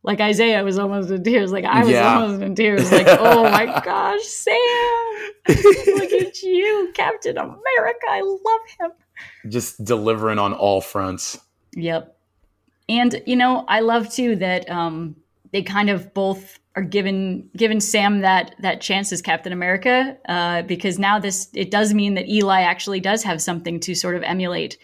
Like 0.02 0.20
Isaiah 0.20 0.62
was 0.62 0.78
almost 0.78 1.10
in 1.10 1.24
tears. 1.24 1.50
Like 1.50 1.64
I 1.64 1.80
was 1.80 1.90
Yeah. 1.90 2.20
almost 2.20 2.42
in 2.42 2.54
tears. 2.54 2.92
Like 2.92 3.06
oh 3.08 3.44
my 3.44 3.64
gosh, 3.84 4.22
Sam, 4.22 4.56
look 5.48 6.12
at 6.12 6.42
you, 6.42 6.90
Captain 6.94 7.38
America. 7.38 8.06
I 8.08 8.20
love 8.20 8.60
him. 8.80 9.50
Just 9.50 9.82
delivering 9.84 10.38
on 10.38 10.52
all 10.52 10.80
fronts. 10.80 11.38
Yep. 11.74 12.16
And 12.88 13.22
you 13.26 13.36
know, 13.36 13.64
I 13.68 13.80
love 13.80 14.10
too 14.12 14.36
that 14.36 14.68
um 14.70 15.16
they 15.52 15.62
kind 15.62 15.88
of 15.88 16.12
both 16.12 16.58
are 16.76 16.82
given 16.82 17.48
given 17.56 17.80
Sam 17.80 18.20
that 18.20 18.54
that 18.58 18.80
chance 18.82 19.10
as 19.12 19.22
Captain 19.22 19.52
America 19.52 20.18
uh, 20.28 20.62
because 20.62 20.98
now 20.98 21.18
this 21.18 21.48
it 21.54 21.70
does 21.70 21.94
mean 21.94 22.14
that 22.14 22.28
Eli 22.28 22.60
actually 22.62 23.00
does 23.00 23.22
have 23.22 23.40
something 23.40 23.80
to 23.80 23.94
sort 23.94 24.16
of 24.16 24.22
emulate 24.24 24.76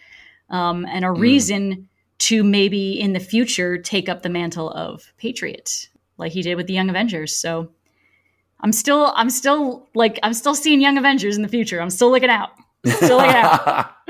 um, 0.49 0.87
and 0.87 1.05
a 1.05 1.11
reason 1.11 1.89
to 2.21 2.45
maybe 2.45 3.01
in 3.01 3.13
the 3.13 3.21
future 3.21 3.79
take 3.79 4.09
up 4.09 4.23
the 4.23 4.29
mantle 4.29 4.71
of 4.71 5.13
Patriot 5.19 5.89
like 6.17 6.33
he 6.33 6.43
did 6.43 6.55
with 6.55 6.67
the 6.67 6.75
Young 6.75 6.91
Avengers. 6.91 7.37
So 7.37 7.71
I'm 8.61 8.73
still 8.73 9.13
I'm 9.17 9.31
still 9.31 9.89
like 9.95 10.19
I'm 10.23 10.35
still 10.35 10.55
seeing 10.55 10.81
Young 10.81 10.99
Avengers 10.99 11.37
in 11.37 11.43
the 11.43 11.49
future. 11.49 11.81
I'm 11.81 11.91
still 11.91 12.11
looking 12.11 12.31
out. 12.31 12.51
Still 12.87 13.19
looking 13.19 13.35
out. 13.35 13.93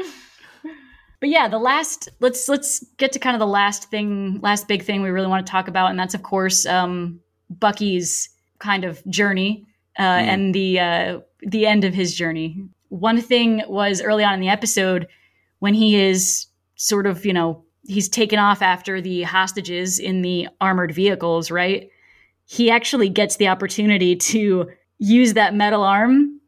But 1.21 1.29
yeah, 1.29 1.49
the 1.49 1.59
last 1.59 2.09
let's 2.21 2.49
let's 2.49 2.83
get 2.97 3.13
to 3.13 3.19
kind 3.19 3.37
of 3.37 3.41
the 3.41 3.47
last 3.47 3.91
thing, 3.91 4.41
last 4.43 4.67
big 4.67 4.83
thing 4.83 5.03
we 5.03 5.11
really 5.11 5.27
want 5.27 5.47
to 5.47 5.51
talk 5.51 5.69
about, 5.69 5.91
and 5.91 5.99
that's 5.99 6.15
of 6.15 6.23
course 6.23 6.65
um, 6.65 7.21
Bucky's 7.51 8.31
kind 8.59 8.85
of 8.85 9.05
journey 9.07 9.67
uh, 9.99 10.03
and 10.03 10.55
the 10.55 10.81
uh, 10.81 11.21
the 11.41 11.67
end 11.67 11.85
of 11.85 11.93
his 11.93 12.15
journey. 12.15 12.65
One 12.89 13.21
thing 13.21 13.63
was 13.69 14.01
early 14.01 14.25
on 14.25 14.33
in 14.33 14.41
the 14.41 14.49
episode 14.49 15.07
when 15.59 15.75
he 15.75 15.95
is 15.95 16.47
sort 16.77 17.07
of 17.07 17.27
you 17.27 17.35
know 17.35 17.65
he's 17.91 18.09
taken 18.09 18.39
off 18.39 18.63
after 18.63 19.01
the 19.01 19.23
hostages 19.23 19.99
in 19.99 20.23
the 20.23 20.49
armored 20.61 20.95
vehicles, 20.95 21.51
right? 21.51 21.91
He 22.45 22.71
actually 22.71 23.09
gets 23.09 23.37
the 23.37 23.49
opportunity 23.49 24.17
to 24.17 24.71
use 24.99 25.35
that 25.35 25.55
metal 25.55 25.83
arm 25.83 26.41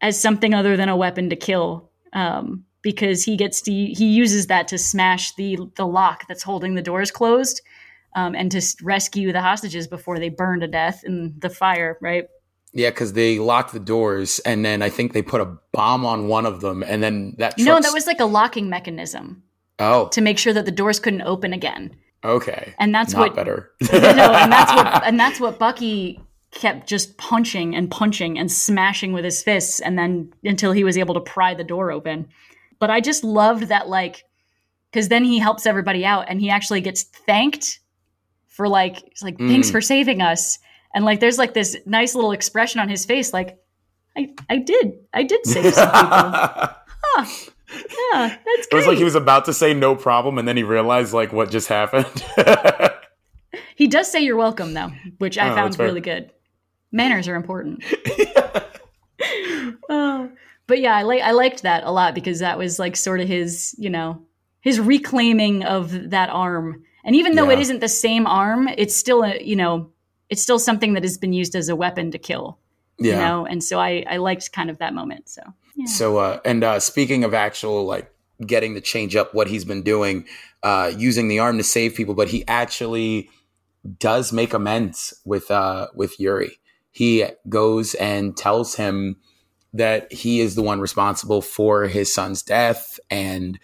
as 0.00 0.20
something 0.20 0.54
other 0.54 0.76
than 0.76 0.88
a 0.88 0.96
weapon 0.96 1.30
to 1.30 1.36
kill. 1.36 1.90
Um, 2.12 2.64
because 2.82 3.24
he 3.24 3.36
gets 3.36 3.62
to 3.62 3.72
he 3.72 4.12
uses 4.12 4.46
that 4.46 4.68
to 4.68 4.78
smash 4.78 5.34
the 5.34 5.58
the 5.74 5.86
lock 5.86 6.28
that's 6.28 6.42
holding 6.42 6.74
the 6.74 6.82
doors 6.82 7.10
closed 7.10 7.62
um, 8.14 8.34
and 8.34 8.52
to 8.52 8.62
rescue 8.82 9.32
the 9.32 9.40
hostages 9.40 9.88
before 9.88 10.18
they 10.18 10.28
burn 10.28 10.60
to 10.60 10.68
death 10.68 11.02
in 11.02 11.34
the 11.38 11.48
fire 11.48 11.96
right 12.00 12.26
yeah, 12.76 12.90
because 12.90 13.12
they 13.12 13.38
locked 13.38 13.72
the 13.72 13.78
doors, 13.78 14.40
and 14.40 14.64
then 14.64 14.82
I 14.82 14.88
think 14.88 15.12
they 15.12 15.22
put 15.22 15.40
a 15.40 15.56
bomb 15.72 16.04
on 16.04 16.26
one 16.26 16.44
of 16.44 16.60
them, 16.60 16.82
and 16.82 17.00
then 17.00 17.36
that. 17.38 17.56
no 17.56 17.80
that 17.80 17.92
was 17.92 18.08
like 18.08 18.18
a 18.18 18.24
locking 18.24 18.68
mechanism 18.68 19.44
oh. 19.78 20.08
to 20.08 20.20
make 20.20 20.38
sure 20.38 20.52
that 20.52 20.64
the 20.64 20.70
doors 20.70 20.98
couldn't 21.00 21.22
open 21.22 21.52
again. 21.52 21.96
Okay, 22.24 22.74
and 22.78 22.94
that's 22.94 23.12
not 23.12 23.20
what 23.20 23.34
better. 23.36 23.70
no, 23.92 23.98
and 23.98 24.50
that's 24.52 24.72
what 24.72 25.04
and 25.06 25.20
that's 25.20 25.40
what 25.40 25.58
bucky 25.58 26.20
kept 26.52 26.88
just 26.88 27.18
punching 27.18 27.74
and 27.74 27.90
punching 27.90 28.38
and 28.38 28.50
smashing 28.50 29.12
with 29.12 29.24
his 29.24 29.42
fists 29.42 29.80
and 29.80 29.98
then 29.98 30.32
until 30.44 30.72
he 30.72 30.84
was 30.84 30.96
able 30.96 31.14
to 31.14 31.20
pry 31.20 31.52
the 31.52 31.64
door 31.64 31.90
open. 31.90 32.28
But 32.78 32.90
i 32.90 33.00
just 33.00 33.24
loved 33.24 33.64
that 33.64 33.88
like 33.88 34.24
because 34.90 35.08
then 35.08 35.24
he 35.24 35.38
helps 35.38 35.66
everybody 35.66 36.04
out 36.06 36.26
and 36.28 36.40
he 36.40 36.50
actually 36.50 36.80
gets 36.80 37.02
thanked 37.02 37.80
for 38.46 38.68
like 38.68 39.02
like 39.22 39.36
thanks 39.36 39.68
Mm. 39.68 39.72
for 39.72 39.80
saving 39.80 40.22
us. 40.22 40.58
And 40.94 41.04
like 41.04 41.18
there's 41.20 41.38
like 41.38 41.54
this 41.54 41.76
nice 41.86 42.14
little 42.14 42.30
expression 42.32 42.80
on 42.80 42.88
his 42.88 43.04
face 43.04 43.32
like 43.32 43.58
i 44.16 44.32
i 44.48 44.58
did 44.58 44.92
i 45.12 45.24
did 45.24 45.44
save 45.44 45.74
some 45.74 45.90
people. 45.90 46.68
It 47.18 47.53
yeah 47.72 48.28
that's 48.28 48.66
great 48.66 48.72
It 48.72 48.74
was 48.74 48.86
like 48.86 48.98
he 48.98 49.04
was 49.04 49.14
about 49.14 49.44
to 49.46 49.52
say 49.54 49.74
no 49.74 49.94
problem, 49.96 50.38
and 50.38 50.46
then 50.46 50.56
he 50.56 50.62
realized 50.62 51.12
like 51.14 51.32
what 51.32 51.50
just 51.50 51.68
happened. 51.68 52.24
He 53.76 53.88
does 53.88 54.10
say 54.10 54.20
you're 54.20 54.36
welcome 54.36 54.72
though, 54.74 54.92
which 55.18 55.36
I 55.36 55.50
Oh, 55.50 55.54
found 55.54 55.76
really 55.80 56.00
good. 56.00 56.30
Manners 56.92 57.26
are 57.26 57.34
important. 57.34 57.82
Uh, 59.88 60.28
but 60.66 60.80
yeah, 60.80 60.94
I 60.96 61.02
like 61.02 61.22
I 61.22 61.32
liked 61.32 61.62
that 61.62 61.84
a 61.84 61.90
lot 61.90 62.14
because 62.14 62.38
that 62.38 62.56
was 62.58 62.78
like 62.78 62.96
sort 62.96 63.20
of 63.20 63.28
his, 63.28 63.74
you 63.78 63.90
know, 63.90 64.22
his 64.60 64.78
reclaiming 64.80 65.64
of 65.64 66.10
that 66.10 66.30
arm. 66.30 66.84
And 67.04 67.16
even 67.16 67.34
though 67.34 67.50
it 67.50 67.54
Yeah. 67.54 67.60
isn't 67.62 67.80
the 67.80 67.88
same 67.88 68.26
arm, 68.26 68.68
it's 68.68 68.94
still 68.96 69.22
a, 69.24 69.42
you 69.42 69.56
know, 69.56 69.90
it's 70.30 70.40
still 70.42 70.58
something 70.58 70.94
that 70.94 71.02
has 71.02 71.18
been 71.18 71.32
used 71.32 71.54
as 71.54 71.68
a 71.68 71.76
weapon 71.76 72.10
to 72.12 72.18
kill. 72.18 72.58
Yeah. 72.98 73.14
You 73.14 73.18
know, 73.18 73.46
and 73.46 73.62
so 73.62 73.78
I 73.80 74.04
I 74.08 74.16
liked 74.18 74.52
kind 74.52 74.70
of 74.70 74.78
that 74.78 74.94
moment. 74.94 75.28
So 75.28 75.42
yeah. 75.74 75.86
So, 75.86 76.18
uh, 76.18 76.40
and 76.44 76.62
uh, 76.62 76.80
speaking 76.80 77.24
of 77.24 77.34
actual 77.34 77.84
like 77.84 78.10
getting 78.44 78.74
to 78.74 78.80
change 78.80 79.16
up 79.16 79.34
what 79.34 79.48
he's 79.48 79.64
been 79.64 79.82
doing, 79.82 80.26
uh, 80.62 80.92
using 80.96 81.28
the 81.28 81.38
arm 81.38 81.58
to 81.58 81.64
save 81.64 81.94
people, 81.94 82.14
but 82.14 82.28
he 82.28 82.44
actually 82.48 83.28
does 83.98 84.32
make 84.32 84.54
amends 84.54 85.14
with 85.24 85.50
uh, 85.50 85.88
with 85.94 86.18
Yori. 86.18 86.58
He 86.90 87.26
goes 87.48 87.94
and 87.94 88.36
tells 88.36 88.76
him 88.76 89.16
that 89.72 90.12
he 90.12 90.40
is 90.40 90.54
the 90.54 90.62
one 90.62 90.80
responsible 90.80 91.42
for 91.42 91.86
his 91.86 92.14
son's 92.14 92.42
death 92.42 93.00
and 93.10 93.58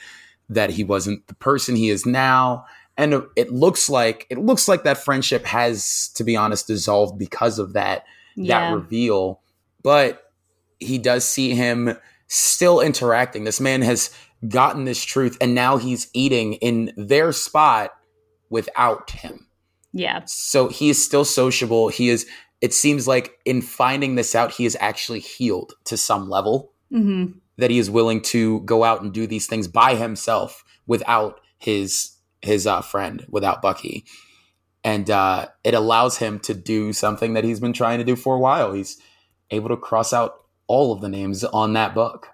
that 0.48 0.70
he 0.70 0.82
wasn't 0.82 1.26
the 1.28 1.34
person 1.34 1.76
he 1.76 1.88
is 1.88 2.04
now. 2.04 2.66
And 2.96 3.22
it 3.36 3.52
looks 3.52 3.88
like 3.88 4.26
it 4.28 4.38
looks 4.38 4.66
like 4.66 4.82
that 4.82 4.98
friendship 4.98 5.46
has, 5.46 6.08
to 6.16 6.24
be 6.24 6.36
honest, 6.36 6.66
dissolved 6.66 7.18
because 7.18 7.58
of 7.58 7.72
that 7.74 8.04
that 8.36 8.74
reveal. 8.74 9.40
But 9.82 10.29
he 10.80 10.98
does 10.98 11.24
see 11.24 11.54
him 11.54 11.96
still 12.28 12.80
interacting. 12.80 13.44
This 13.44 13.60
man 13.60 13.82
has 13.82 14.10
gotten 14.48 14.84
this 14.84 15.04
truth, 15.04 15.36
and 15.40 15.54
now 15.54 15.76
he's 15.76 16.08
eating 16.14 16.54
in 16.54 16.92
their 16.96 17.32
spot 17.32 17.90
without 18.50 19.10
him. 19.10 19.46
yeah. 19.92 20.22
So 20.26 20.68
he 20.68 20.90
is 20.90 21.04
still 21.04 21.24
sociable. 21.24 21.88
He 21.88 22.08
is, 22.08 22.26
it 22.60 22.72
seems 22.74 23.06
like 23.06 23.32
in 23.44 23.62
finding 23.62 24.14
this 24.16 24.34
out, 24.34 24.52
he 24.52 24.64
is 24.64 24.76
actually 24.80 25.20
healed 25.20 25.74
to 25.84 25.96
some 25.96 26.28
level 26.28 26.72
hmm 26.90 27.26
that 27.58 27.70
he 27.70 27.78
is 27.78 27.90
willing 27.90 28.22
to 28.22 28.60
go 28.60 28.84
out 28.84 29.02
and 29.02 29.12
do 29.12 29.26
these 29.26 29.46
things 29.46 29.68
by 29.68 29.94
himself 29.94 30.64
without 30.86 31.40
his 31.58 32.16
his 32.40 32.66
uh, 32.66 32.80
friend, 32.80 33.26
without 33.28 33.60
Bucky. 33.60 34.06
and 34.82 35.10
uh, 35.10 35.46
it 35.62 35.74
allows 35.74 36.16
him 36.16 36.38
to 36.40 36.54
do 36.54 36.94
something 36.94 37.34
that 37.34 37.44
he's 37.44 37.60
been 37.60 37.74
trying 37.74 37.98
to 37.98 38.04
do 38.04 38.16
for 38.16 38.34
a 38.36 38.38
while. 38.38 38.72
He's 38.72 38.98
able 39.50 39.68
to 39.68 39.76
cross 39.76 40.14
out 40.14 40.39
all 40.70 40.92
of 40.92 41.00
the 41.00 41.08
names 41.08 41.42
on 41.44 41.72
that 41.74 41.94
book. 41.94 42.28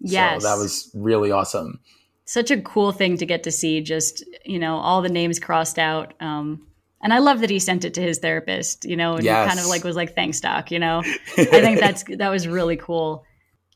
Yes. 0.00 0.42
So 0.42 0.48
that 0.48 0.58
was 0.62 0.90
really 0.94 1.30
awesome. 1.30 1.80
Such 2.24 2.50
a 2.50 2.60
cool 2.62 2.92
thing 2.92 3.16
to 3.18 3.26
get 3.26 3.42
to 3.42 3.50
see, 3.50 3.80
just, 3.80 4.24
you 4.44 4.58
know, 4.58 4.76
all 4.76 5.02
the 5.02 5.08
names 5.08 5.40
crossed 5.40 5.78
out. 5.78 6.14
Um, 6.20 6.66
and 7.02 7.12
I 7.12 7.18
love 7.18 7.40
that 7.40 7.50
he 7.50 7.58
sent 7.58 7.84
it 7.84 7.94
to 7.94 8.00
his 8.00 8.18
therapist, 8.18 8.84
you 8.84 8.96
know, 8.96 9.14
and 9.16 9.24
Yes. 9.24 9.48
kind 9.48 9.58
of 9.58 9.66
like 9.66 9.82
was 9.84 9.96
like, 9.96 10.14
thanks, 10.14 10.40
doc, 10.40 10.70
you 10.70 10.78
know. 10.78 10.98
I 11.36 11.44
think 11.44 11.80
that's 11.80 12.04
that 12.18 12.28
was 12.28 12.46
really 12.46 12.76
cool. 12.76 13.24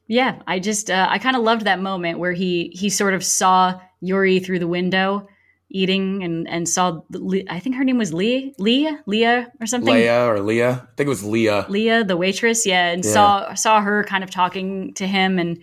Yeah, 0.06 0.40
I 0.46 0.58
just 0.60 0.90
uh, 0.90 1.06
I 1.10 1.18
kind 1.18 1.34
of 1.36 1.42
loved 1.42 1.64
that 1.64 1.80
moment 1.80 2.18
where 2.18 2.32
he 2.32 2.70
he 2.74 2.90
sort 2.90 3.14
of 3.14 3.24
saw 3.24 3.80
Yori 4.00 4.38
through 4.38 4.58
the 4.60 4.68
window 4.68 5.26
eating 5.74 6.22
and 6.22 6.48
and 6.48 6.68
saw 6.68 7.02
I 7.50 7.58
think 7.58 7.74
her 7.76 7.84
name 7.84 7.98
was 7.98 8.14
Leah 8.14 8.52
Leah 8.58 9.02
Leah 9.06 9.52
or 9.60 9.66
something 9.66 9.92
Leia 9.92 10.28
or 10.28 10.40
Leah. 10.40 10.88
I 10.90 10.94
think 10.96 11.08
it 11.08 11.08
was 11.08 11.24
Leah. 11.24 11.66
Leah, 11.68 12.04
the 12.04 12.16
waitress, 12.16 12.64
yeah, 12.64 12.90
and 12.92 13.04
Yeah. 13.04 13.12
saw 13.12 13.54
saw 13.54 13.80
her 13.80 14.04
kind 14.04 14.22
of 14.22 14.30
talking 14.30 14.94
to 14.94 15.06
him 15.06 15.38
and 15.38 15.58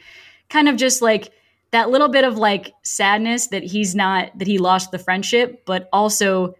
kind 0.49 0.67
of 0.67 0.75
just 0.75 1.01
like 1.01 1.31
that 1.71 1.89
little 1.89 2.09
bit 2.09 2.25
of 2.25 2.37
like 2.37 2.73
sadness 2.83 3.47
that 3.47 3.63
he's 3.63 3.95
not 3.95 4.37
that 4.37 4.47
he 4.47 4.57
lost 4.57 4.91
the 4.91 4.99
friendship, 4.99 5.65
but 5.65 5.87
also 5.93 6.55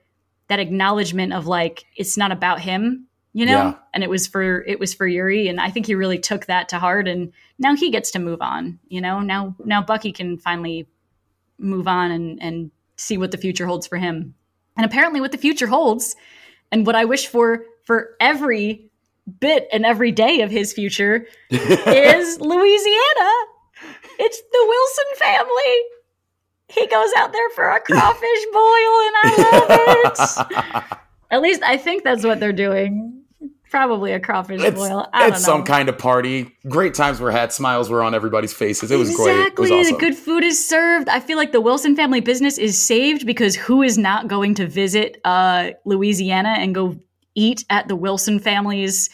that 0.48 0.60
acknowledgement 0.60 1.34
of 1.34 1.46
like 1.46 1.84
it's 1.98 2.16
not 2.18 2.32
about 2.32 2.62
him, 2.62 3.08
you 3.34 3.46
know? 3.46 3.52
Yeah. 3.52 3.74
And 3.94 4.02
it 4.02 4.10
was 4.10 4.28
for 4.28 4.64
it 4.64 4.80
was 4.80 4.94
for 4.94 5.06
Yori 5.06 5.50
and 5.50 5.60
I 5.60 5.70
think 5.70 5.88
he 5.88 5.96
really 5.96 6.20
took 6.20 6.46
that 6.46 6.70
to 6.70 6.80
heart 6.80 7.10
and 7.10 7.34
now 7.60 7.76
he 7.76 7.92
gets 7.92 8.12
to 8.12 8.20
move 8.20 8.42
on, 8.42 8.80
you 8.88 9.02
know? 9.02 9.20
Now 9.20 9.56
now 9.66 9.82
Bucky 9.82 10.14
can 10.14 10.38
finally 10.38 10.88
move 11.60 11.88
on 11.90 12.12
and 12.12 12.42
and 12.42 12.72
see 13.02 13.18
what 13.18 13.32
the 13.32 13.38
future 13.38 13.66
holds 13.66 13.88
for 13.88 13.98
him. 13.98 14.34
And 14.78 14.86
apparently 14.86 15.20
what 15.22 15.32
the 15.32 15.38
future 15.38 15.68
holds 15.68 16.16
and 16.72 16.86
what 16.86 16.96
I 16.96 17.06
wish 17.06 17.28
for 17.28 17.66
for 17.84 18.16
every 18.20 18.90
bit 19.40 19.68
and 19.72 19.86
every 19.86 20.12
day 20.12 20.42
of 20.42 20.52
his 20.52 20.74
future 20.74 21.26
is 21.50 22.40
Louisiana. 22.40 23.32
It's 24.20 24.42
the 24.42 24.66
Wilson 24.68 25.06
family. 25.16 25.82
He 26.68 26.88
goes 26.88 27.10
out 27.18 27.34
there 27.34 27.50
for 27.50 27.70
a 27.70 27.82
crawfish 27.82 28.46
boil, 28.54 28.62
and 28.64 29.16
I 29.24 29.36
love 29.52 30.92
it. 30.92 30.98
At 31.32 31.42
least 31.42 31.64
I 31.64 31.78
think 31.78 32.04
that's 32.04 32.24
what 32.24 32.40
they're 32.40 32.54
doing. 32.54 33.21
Probably 33.72 34.12
a 34.12 34.20
crawfish 34.20 34.62
it's 34.62 34.76
boil. 34.76 35.08
I 35.14 35.22
don't 35.22 35.34
it's 35.34 35.46
some 35.46 35.64
kind 35.64 35.88
of 35.88 35.98
party. 35.98 36.54
Great 36.68 36.94
times 36.94 37.22
were 37.22 37.32
had. 37.32 37.54
Smiles 37.54 37.90
were 37.90 38.04
on 38.04 38.14
everybody's 38.14 38.52
faces. 38.52 38.92
It 38.92 38.98
was 38.98 39.10
exactly. 39.10 39.34
great. 39.34 39.60
Was 39.60 39.72
awesome. 39.72 39.94
The 39.94 40.00
good 40.00 40.16
food 40.16 40.44
is 40.44 40.68
served. 40.68 41.08
I 41.08 41.22
feel 41.22 41.38
like 41.38 41.54
the 41.54 41.62
Wilson 41.62 41.96
family 41.96 42.20
business 42.20 42.58
is 42.58 42.78
saved 42.78 43.26
because 43.26 43.56
who 43.56 43.82
is 43.82 43.98
not 43.98 44.28
going 44.28 44.56
to 44.56 44.68
visit 44.68 45.22
uh, 45.24 45.70
Louisiana 45.86 46.56
and 46.60 46.76
go 46.76 47.00
eat 47.34 47.64
at 47.70 47.88
the 47.88 47.96
Wilson 47.96 48.40
family's 48.40 49.10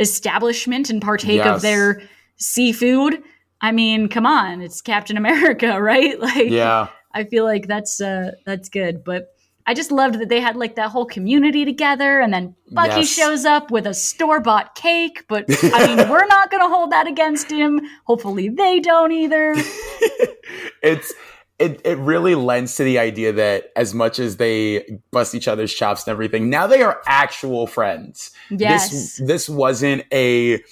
establishment 0.00 0.90
and 0.90 1.00
partake 1.00 1.36
Yes. 1.36 1.56
of 1.56 1.62
their 1.62 2.02
seafood? 2.36 3.22
I 3.60 3.72
mean, 3.72 4.08
come 4.08 4.26
on, 4.26 4.60
it's 4.60 4.80
Captain 4.80 5.16
America, 5.16 5.80
right? 5.82 6.18
Like, 6.18 6.50
yeah. 6.50 6.88
I 7.12 7.24
feel 7.24 7.44
like 7.44 7.68
that's 7.68 8.00
uh, 8.00 8.32
that's 8.44 8.68
good. 8.68 9.04
But 9.04 9.28
I 9.66 9.74
just 9.74 9.92
loved 9.92 10.18
that 10.20 10.28
they 10.28 10.40
had 10.40 10.56
like 10.56 10.76
that 10.76 10.90
whole 10.90 11.06
community 11.06 11.64
together, 11.64 12.20
and 12.20 12.32
then 12.32 12.54
Bucky 12.72 13.00
Yes. 13.00 13.08
shows 13.08 13.44
up 13.44 13.70
with 13.70 13.86
a 13.86 13.94
store 13.94 14.40
bought 14.40 14.74
cake. 14.74 15.24
But 15.28 15.44
I 15.62 15.86
mean, 15.86 16.08
we're 16.08 16.26
not 16.26 16.50
going 16.50 16.62
to 16.62 16.68
hold 16.68 16.90
that 16.92 17.06
against 17.06 17.50
him. 17.50 17.80
Hopefully, 18.04 18.48
they 18.48 18.80
don't 18.80 19.12
either. 19.12 19.54
it's 20.82 21.12
it, 21.58 21.80
it 21.84 21.98
really 21.98 22.34
lends 22.34 22.76
to 22.76 22.84
the 22.84 22.98
idea 22.98 23.32
that 23.34 23.66
as 23.76 23.92
much 23.92 24.18
as 24.18 24.38
they 24.38 24.98
bust 25.10 25.34
each 25.34 25.46
other's 25.46 25.72
chops 25.74 26.06
and 26.06 26.10
everything, 26.12 26.48
now 26.48 26.66
they 26.66 26.82
are 26.82 27.02
actual 27.06 27.66
friends. 27.66 28.30
Yes. 28.50 28.90
This 28.90 29.16
this 29.26 29.48
wasn't 29.48 30.04
a 30.12 30.62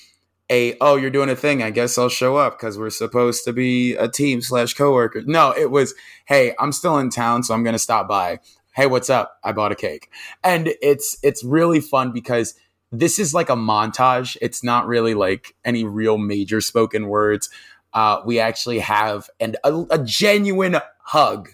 a 0.51 0.79
oh 0.81 0.97
you're 0.97 1.11
doing 1.11 1.29
a 1.29 1.37
thing. 1.37 1.63
I 1.63 1.71
guess 1.71 1.99
I'll 1.99 2.09
show 2.09 2.37
up 2.37 2.59
because 2.59 2.79
we're 2.79 2.89
supposed 2.89 3.45
to 3.45 3.53
be 3.53 3.95
a 3.97 4.09
team 4.09 4.41
slash 4.41 4.73
coworker. 4.73 5.23
No, 5.27 5.53
it 5.57 5.71
was 5.71 5.95
hey 6.25 6.55
I'm 6.59 6.73
still 6.73 6.97
in 6.99 7.11
town, 7.11 7.43
so 7.43 7.53
I'm 7.53 7.63
gonna 7.63 7.79
stop 7.79 8.09
by. 8.09 8.41
Hey, 8.79 8.87
what's 8.87 9.11
up? 9.11 9.41
I 9.43 9.51
bought 9.51 9.73
a 9.73 9.75
cake, 9.75 10.09
and 10.45 10.73
it's 10.81 11.19
it's 11.25 11.43
really 11.43 11.81
fun 11.81 12.13
because 12.13 12.55
this 12.93 13.19
is 13.19 13.35
like 13.35 13.51
a 13.51 13.57
montage. 13.57 14.37
It's 14.41 14.63
not 14.63 14.87
really 14.87 15.15
like 15.15 15.57
any 15.65 15.83
real 15.83 16.17
major 16.17 16.61
spoken 16.61 17.09
words. 17.09 17.51
Uh, 17.93 18.21
we 18.25 18.39
actually 18.39 18.79
have 18.79 19.31
and 19.41 19.57
a, 19.65 19.85
a 19.91 19.99
genuine 20.05 20.77
hug. 21.03 21.49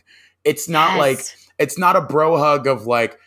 It's 0.45 0.69
not 0.69 0.97
Yes. 0.97 0.99
like 0.99 1.21
it's 1.59 1.79
not 1.79 1.97
a 1.97 2.03
bro 2.03 2.37
hug 2.37 2.67
of 2.67 2.87
like 2.87 3.19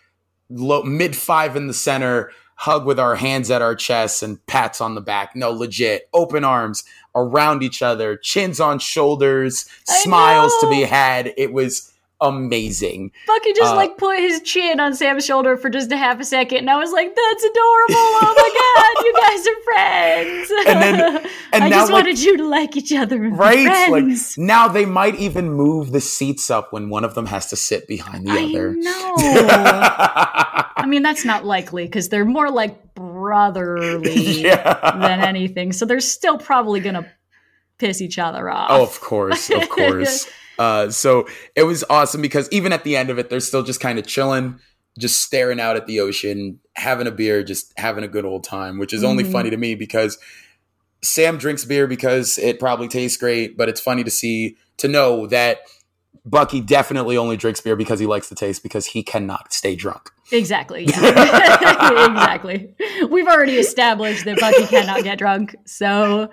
low, 0.51 0.83
mid 0.83 1.15
five 1.15 1.55
in 1.55 1.65
the 1.65 1.73
center, 1.73 2.29
hug 2.53 2.85
with 2.85 2.99
our 2.99 3.15
hands 3.15 3.49
at 3.49 3.63
our 3.63 3.73
chests 3.73 4.21
and 4.21 4.45
pats 4.45 4.79
on 4.79 4.93
the 4.93 5.01
back. 5.01 5.35
No, 5.35 5.49
legit, 5.49 6.07
open 6.13 6.43
arms 6.43 6.83
around 7.15 7.63
each 7.63 7.81
other, 7.81 8.15
chins 8.15 8.59
on 8.59 8.77
shoulders, 8.77 9.67
I 9.89 9.97
smiles 10.03 10.53
to 10.61 10.69
be 10.69 10.81
had. 10.83 11.33
It 11.35 11.51
was 11.51 11.91
amazing. 12.21 13.11
Bucky 13.27 13.53
just 13.53 13.73
Uh, 13.73 13.75
like 13.75 13.97
put 13.97 14.19
his 14.19 14.41
chin 14.41 14.79
on 14.79 14.93
Sam's 14.95 15.25
shoulder 15.25 15.57
for 15.57 15.69
just 15.69 15.91
a 15.91 15.97
half 15.97 16.19
a 16.19 16.23
second, 16.25 16.59
and 16.59 16.69
I 16.69 16.77
was 16.77 16.91
like, 16.91 17.15
"That's 17.15 17.43
adorable! 17.43 17.95
Oh 17.95 18.33
my 18.37 18.49
god, 18.95 19.05
you 19.05 19.13
guys 19.21 19.47
are 19.47 19.61
friends!" 19.63 20.51
And 20.67 20.81
then- 20.81 21.29
and 21.53 21.63
I 21.63 21.69
now, 21.69 21.77
just 21.79 21.91
like- 21.91 22.03
wanted 22.03 22.19
you 22.19 22.37
to 22.37 22.47
like 22.47 22.75
each 22.77 22.93
other, 22.93 23.17
Right? 23.19 23.89
Like 23.91 24.05
now 24.37 24.67
they 24.67 24.85
might 24.85 25.15
even 25.15 25.51
move 25.51 25.91
the 25.91 26.01
seats 26.01 26.49
up 26.49 26.73
when 26.73 26.89
one 26.89 27.03
of 27.03 27.13
them 27.15 27.25
has 27.27 27.47
to 27.47 27.55
sit 27.55 27.87
behind 27.87 28.27
the 28.27 28.31
I 28.31 28.43
other. 28.45 28.73
No, 28.77 29.13
I 29.17 30.85
mean, 30.87 31.03
that's 31.03 31.25
not 31.25 31.45
likely 31.45 31.85
because 31.85 32.09
they're 32.09 32.25
more 32.25 32.49
like 32.51 32.93
brotherly 32.95 34.41
yeah. 34.41 34.97
than 34.99 35.21
anything. 35.21 35.71
So 35.73 35.85
they're 35.85 35.99
still 35.99 36.37
probably 36.37 36.79
gonna 36.79 37.11
piss 37.77 38.01
each 38.01 38.17
other 38.19 38.49
off. 38.49 38.67
Oh, 38.71 38.83
of 38.83 38.99
course, 39.01 39.49
of 39.49 39.67
course. 39.69 40.27
uh, 40.59 40.89
so 40.89 41.27
it 41.55 41.63
was 41.63 41.83
awesome 41.89 42.21
because 42.21 42.47
even 42.51 42.73
at 42.73 42.83
the 42.83 42.95
end 42.97 43.09
of 43.09 43.17
it, 43.19 43.29
they're 43.29 43.39
still 43.39 43.63
just 43.63 43.79
kind 43.79 43.99
of 43.99 44.07
chilling, 44.07 44.59
just 44.99 45.21
staring 45.21 45.59
out 45.59 45.75
at 45.75 45.85
the 45.87 45.99
ocean, 45.99 46.59
having 46.75 47.07
a 47.07 47.11
beer, 47.11 47.43
just 47.43 47.71
having 47.77 48.03
a 48.03 48.07
good 48.07 48.25
old 48.25 48.43
time, 48.43 48.77
which 48.79 48.93
is 48.93 49.03
only 49.03 49.23
Mhm. 49.23 49.31
funny 49.31 49.49
to 49.51 49.57
me 49.57 49.75
because 49.75 50.17
Sam 51.03 51.37
drinks 51.37 51.63
beer 51.65 51.85
because 51.87 52.37
it 52.39 52.59
probably 52.59 52.87
tastes 52.87 53.17
great, 53.17 53.55
but 53.57 53.69
it's 53.69 53.79
funny 53.79 54.03
to 54.03 54.09
see 54.11 54.57
to 54.77 54.87
know 54.87 55.27
that 55.27 55.59
Bucky 56.25 56.59
definitely 56.59 57.15
only 57.17 57.37
drinks 57.37 57.61
beer 57.61 57.75
because 57.75 57.99
he 57.99 58.05
likes 58.05 58.27
the 58.29 58.35
taste 58.35 58.61
because 58.63 58.87
he 58.87 59.01
cannot 59.03 59.53
stay 59.53 59.75
drunk. 59.75 60.09
Exactly. 60.31 60.85
yeah. 60.85 62.05
exactly. 62.11 62.75
We've 63.09 63.27
already 63.27 63.55
established 63.57 64.25
that 64.25 64.39
Bucky 64.39 64.65
cannot 64.65 65.03
get 65.03 65.19
drunk. 65.19 65.55
So 65.65 66.29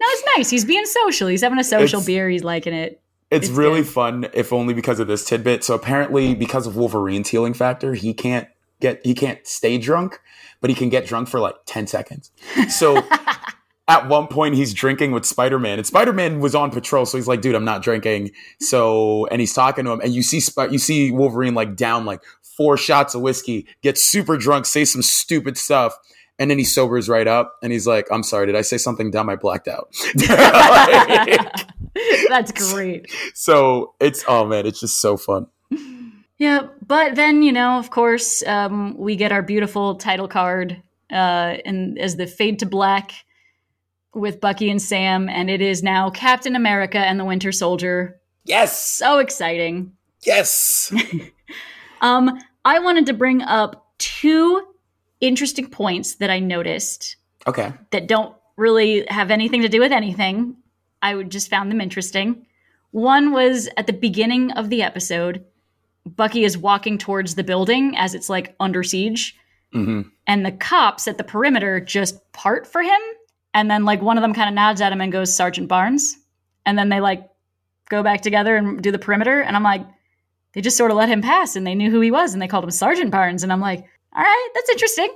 no, 0.00 0.06
it's 0.10 0.24
nice. 0.36 0.50
He's 0.50 0.64
being 0.64 0.84
social. 0.86 1.28
He's 1.28 1.42
having 1.42 1.58
a 1.58 1.64
social 1.64 1.98
It's- 2.00 2.06
beer. 2.06 2.28
He's 2.28 2.44
liking 2.44 2.72
it. 2.74 3.00
It's, 3.30 3.48
It's 3.48 3.56
really 3.56 3.80
good. 3.82 3.88
fun, 3.88 4.26
if 4.32 4.54
only 4.54 4.72
because 4.72 5.00
of 5.00 5.06
this 5.06 5.22
tidbit. 5.24 5.62
So 5.62 5.74
apparently, 5.74 6.34
because 6.34 6.66
of 6.66 6.76
Wolverine's 6.76 7.28
healing 7.28 7.52
factor, 7.52 7.92
he 7.92 8.14
can't 8.14 8.48
get 8.80 9.00
he 9.04 9.12
can't 9.12 9.46
stay 9.46 9.76
drunk, 9.76 10.18
but 10.62 10.70
he 10.70 10.76
can 10.76 10.88
get 10.88 11.04
drunk 11.06 11.28
for 11.28 11.38
like 11.38 11.54
ten 11.66 11.86
seconds. 11.86 12.30
So 12.70 13.06
at 13.88 14.08
one 14.08 14.28
point, 14.28 14.54
he's 14.54 14.72
drinking 14.72 15.12
with 15.12 15.26
Spider 15.26 15.58
Man, 15.58 15.78
and 15.78 15.86
Spider 15.86 16.14
Man 16.14 16.40
was 16.40 16.54
on 16.54 16.70
patrol, 16.70 17.04
so 17.04 17.18
he's 17.18 17.28
like, 17.28 17.42
"Dude, 17.42 17.54
I'm 17.54 17.66
not 17.66 17.82
drinking." 17.82 18.30
So 18.60 19.26
and 19.26 19.40
he's 19.40 19.52
talking 19.52 19.84
to 19.84 19.90
him, 19.92 20.00
and 20.00 20.14
you 20.14 20.22
see 20.22 20.40
Sp- 20.40 20.70
you 20.72 20.78
see 20.78 21.10
Wolverine 21.10 21.52
like 21.54 21.76
down 21.76 22.06
like 22.06 22.22
four 22.42 22.78
shots 22.78 23.14
of 23.14 23.20
whiskey, 23.20 23.66
get 23.82 23.98
super 23.98 24.38
drunk, 24.38 24.64
say 24.64 24.86
some 24.86 25.02
stupid 25.02 25.58
stuff. 25.58 25.94
And 26.38 26.50
then 26.50 26.58
he 26.58 26.64
sobers 26.64 27.08
right 27.08 27.26
up 27.26 27.54
and 27.62 27.72
he's 27.72 27.86
like, 27.86 28.06
I'm 28.12 28.22
sorry, 28.22 28.46
did 28.46 28.54
I 28.56 28.62
say 28.62 28.78
something 28.78 29.10
dumb? 29.10 29.28
I 29.28 29.34
blacked 29.36 29.66
out. 29.68 29.92
Like, 30.28 31.40
That's 32.28 32.52
great. 32.52 33.10
so 33.34 33.94
it's 34.00 34.24
oh 34.28 34.46
man, 34.46 34.66
it's 34.66 34.80
just 34.80 35.00
so 35.00 35.16
fun. 35.16 35.46
Yeah, 36.38 36.68
but 36.86 37.16
then 37.16 37.42
you 37.42 37.50
know, 37.50 37.78
of 37.78 37.90
course, 37.90 38.44
um, 38.46 38.96
we 38.96 39.16
get 39.16 39.32
our 39.32 39.42
beautiful 39.42 39.96
title 39.96 40.28
card, 40.28 40.80
uh, 41.10 41.56
and 41.64 41.98
as 41.98 42.14
the 42.16 42.28
fade 42.28 42.60
to 42.60 42.66
black 42.66 43.10
with 44.14 44.40
Bucky 44.40 44.70
and 44.70 44.80
Sam, 44.80 45.28
and 45.28 45.50
it 45.50 45.60
is 45.60 45.82
now 45.82 46.10
Captain 46.10 46.54
America 46.54 46.98
and 46.98 47.18
the 47.18 47.24
Winter 47.24 47.50
Soldier. 47.50 48.20
Yes, 48.44 48.80
So 48.80 49.18
exciting! 49.18 49.92
yes. 50.24 50.92
Um, 52.00 52.38
I 52.64 52.78
wanted 52.78 53.06
to 53.06 53.12
bring 53.12 53.42
up 53.42 53.88
two 53.98 54.67
interesting 55.20 55.68
points 55.68 56.16
that 56.16 56.30
I 56.30 56.38
noticed 56.40 57.16
Okay. 57.46 57.72
that 57.90 58.06
don't 58.08 58.34
really 58.56 59.04
have 59.08 59.30
anything 59.30 59.62
to 59.62 59.68
do 59.68 59.80
with 59.80 59.92
anything. 59.92 60.56
I 61.02 61.14
would 61.14 61.30
just 61.30 61.48
found 61.50 61.70
them 61.70 61.80
interesting. 61.80 62.44
One 62.90 63.32
was 63.32 63.68
at 63.76 63.86
the 63.86 63.92
beginning 63.92 64.50
of 64.52 64.70
the 64.70 64.82
episode, 64.82 65.44
Bucky 66.06 66.44
is 66.44 66.56
walking 66.58 66.98
towards 66.98 67.34
the 67.34 67.44
building 67.44 67.96
as 67.96 68.14
it's 68.14 68.28
like 68.28 68.54
under 68.60 68.82
siege, 68.82 69.36
hmm 69.72 70.02
and 70.26 70.44
the 70.44 70.52
cops 70.52 71.08
at 71.08 71.16
the 71.18 71.24
perimeter 71.24 71.80
just 71.80 72.32
part 72.32 72.66
for 72.66 72.82
him. 72.82 73.00
And 73.54 73.70
then 73.70 73.84
like 73.86 74.02
one 74.02 74.18
of 74.18 74.22
them 74.22 74.34
kind 74.34 74.48
of 74.48 74.54
nods 74.54 74.80
at 74.82 74.92
him 74.92 75.00
and 75.00 75.10
goes, 75.10 75.34
Sergeant 75.34 75.68
Barnes. 75.68 76.16
And 76.66 76.76
then 76.78 76.90
they 76.90 77.00
like 77.00 77.26
go 77.88 78.02
back 78.02 78.20
together 78.20 78.56
and 78.56 78.82
do 78.82 78.92
the 78.92 78.98
perimeter. 78.98 79.40
And 79.40 79.56
I'm 79.56 79.62
like, 79.62 79.86
they 80.52 80.60
just 80.60 80.76
sort 80.76 80.90
of 80.90 80.98
let 80.98 81.08
him 81.08 81.22
pass 81.22 81.56
and 81.56 81.66
they 81.66 81.74
knew 81.74 81.90
who 81.90 82.00
he 82.02 82.10
was 82.10 82.34
and 82.34 82.42
they 82.42 82.48
called 82.48 82.64
him 82.64 82.70
Sergeant 82.70 83.10
Barnes. 83.10 83.42
And 83.42 83.50
I'm 83.50 83.60
like, 83.60 83.86
all 84.14 84.22
right, 84.22 84.48
that's 84.54 84.70
interesting. 84.70 85.10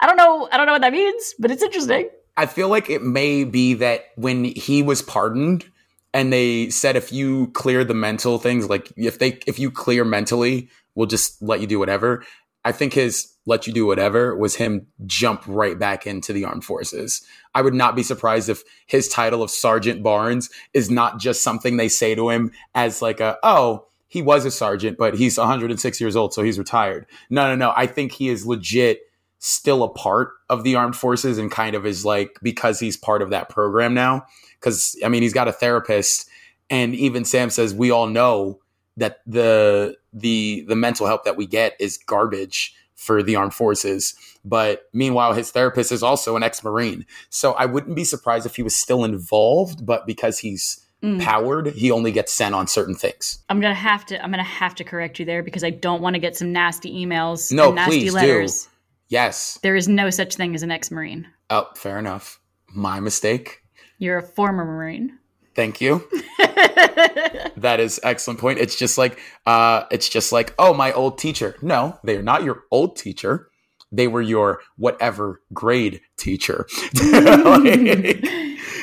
I 0.00 0.06
don't 0.06 0.16
know, 0.16 0.48
I 0.50 0.56
don't 0.56 0.66
know 0.66 0.72
what 0.72 0.82
that 0.82 0.92
means, 0.92 1.34
but 1.38 1.50
it's 1.50 1.62
interesting. 1.62 2.08
I 2.36 2.46
feel 2.46 2.68
like 2.68 2.88
it 2.88 3.02
may 3.02 3.44
be 3.44 3.74
that 3.74 4.06
when 4.16 4.44
he 4.44 4.82
was 4.82 5.02
pardoned 5.02 5.66
and 6.14 6.32
they 6.32 6.70
said 6.70 6.96
if 6.96 7.12
you 7.12 7.48
clear 7.48 7.84
the 7.84 7.94
mental 7.94 8.38
things, 8.38 8.68
like 8.68 8.92
if 8.96 9.18
they 9.18 9.38
if 9.46 9.58
you 9.58 9.70
clear 9.70 10.04
mentally, 10.04 10.70
we'll 10.94 11.06
just 11.06 11.40
let 11.42 11.60
you 11.60 11.66
do 11.66 11.78
whatever. 11.78 12.24
I 12.64 12.72
think 12.72 12.94
his 12.94 13.30
let 13.46 13.66
you 13.66 13.72
do 13.72 13.86
whatever 13.86 14.36
was 14.36 14.56
him 14.56 14.86
jump 15.06 15.42
right 15.46 15.78
back 15.78 16.06
into 16.06 16.32
the 16.32 16.44
armed 16.44 16.64
forces. 16.64 17.22
I 17.54 17.62
would 17.62 17.74
not 17.74 17.96
be 17.96 18.02
surprised 18.02 18.48
if 18.48 18.62
his 18.86 19.08
title 19.08 19.42
of 19.42 19.50
Sergeant 19.50 20.02
Barnes 20.02 20.50
is 20.74 20.90
not 20.90 21.18
just 21.18 21.42
something 21.42 21.76
they 21.76 21.88
say 21.88 22.14
to 22.14 22.30
him 22.30 22.52
as 22.74 23.02
like 23.02 23.20
a, 23.20 23.38
oh, 23.42 23.86
he 24.10 24.22
was 24.22 24.44
a 24.44 24.50
sergeant, 24.50 24.98
but 24.98 25.14
he's 25.14 25.38
106 25.38 26.00
years 26.00 26.16
old, 26.16 26.34
so 26.34 26.42
he's 26.42 26.58
retired. 26.58 27.06
No, 27.30 27.46
no, 27.46 27.54
no. 27.54 27.72
I 27.76 27.86
think 27.86 28.10
he 28.10 28.28
is 28.28 28.44
legit 28.44 29.02
still 29.38 29.84
a 29.84 29.88
part 29.88 30.32
of 30.48 30.64
the 30.64 30.74
armed 30.74 30.96
forces 30.96 31.38
and 31.38 31.48
kind 31.48 31.76
of 31.76 31.86
is 31.86 32.04
like 32.04 32.36
because 32.42 32.80
he's 32.80 32.96
part 32.96 33.22
of 33.22 33.30
that 33.30 33.48
program 33.48 33.94
now. 33.94 34.26
Cause 34.60 34.96
I 35.04 35.08
mean, 35.08 35.22
he's 35.22 35.32
got 35.32 35.46
a 35.46 35.52
therapist 35.52 36.28
and 36.68 36.92
even 36.96 37.24
Sam 37.24 37.50
says 37.50 37.72
we 37.72 37.92
all 37.92 38.08
know 38.08 38.58
that 38.96 39.20
the 39.26 39.96
the 40.12 40.64
the 40.66 40.76
mental 40.76 41.06
help 41.06 41.24
that 41.24 41.36
we 41.36 41.46
get 41.46 41.76
is 41.78 41.96
garbage 41.96 42.74
for 42.96 43.22
the 43.22 43.36
armed 43.36 43.54
forces. 43.54 44.14
But 44.44 44.88
meanwhile, 44.92 45.34
his 45.34 45.52
therapist 45.52 45.92
is 45.92 46.02
also 46.02 46.34
an 46.34 46.42
ex-marine. 46.42 47.06
So 47.30 47.52
I 47.52 47.64
wouldn't 47.64 47.94
be 47.94 48.04
surprised 48.04 48.44
if 48.44 48.56
he 48.56 48.62
was 48.64 48.74
still 48.74 49.04
involved, 49.04 49.86
but 49.86 50.04
because 50.04 50.40
he's 50.40 50.84
mm. 51.02 51.20
powered, 51.20 51.68
he 51.68 51.90
only 51.90 52.12
gets 52.12 52.32
sent 52.32 52.54
on 52.54 52.66
certain 52.66 52.94
things. 52.94 53.42
I'm 53.48 53.60
gonna 53.60 53.74
have 53.74 54.04
to 54.06 54.22
I'm 54.22 54.30
gonna 54.30 54.42
have 54.42 54.74
to 54.76 54.84
correct 54.84 55.18
you 55.18 55.24
there 55.24 55.42
because 55.42 55.64
I 55.64 55.70
don't 55.70 56.02
want 56.02 56.14
to 56.14 56.20
get 56.20 56.36
some 56.36 56.52
nasty 56.52 56.92
emails 57.04 57.52
no, 57.52 57.72
nasty 57.72 58.00
please 58.00 58.14
letters. 58.14 58.64
Do. 58.64 58.70
Yes. 59.08 59.58
There 59.62 59.76
is 59.76 59.88
no 59.88 60.10
such 60.10 60.36
thing 60.36 60.54
as 60.54 60.62
an 60.62 60.70
ex-marine. 60.70 61.26
Oh, 61.50 61.68
fair 61.74 61.98
enough. 61.98 62.40
My 62.68 63.00
mistake. 63.00 63.62
You're 63.98 64.18
a 64.18 64.22
former 64.22 64.64
marine. 64.64 65.18
Thank 65.54 65.80
you. 65.80 66.08
that 66.38 67.78
is 67.80 67.98
excellent 68.04 68.38
point. 68.38 68.60
It's 68.60 68.76
just 68.76 68.96
like 68.96 69.18
uh 69.46 69.84
it's 69.90 70.08
just 70.08 70.32
like, 70.32 70.54
oh, 70.58 70.72
my 70.72 70.92
old 70.92 71.18
teacher. 71.18 71.56
No, 71.60 71.98
they 72.04 72.16
are 72.16 72.22
not 72.22 72.44
your 72.44 72.64
old 72.70 72.96
teacher. 72.96 73.50
They 73.92 74.06
were 74.06 74.22
your 74.22 74.60
whatever 74.76 75.42
grade 75.52 76.00
teacher. 76.16 76.66
like, 77.02 78.24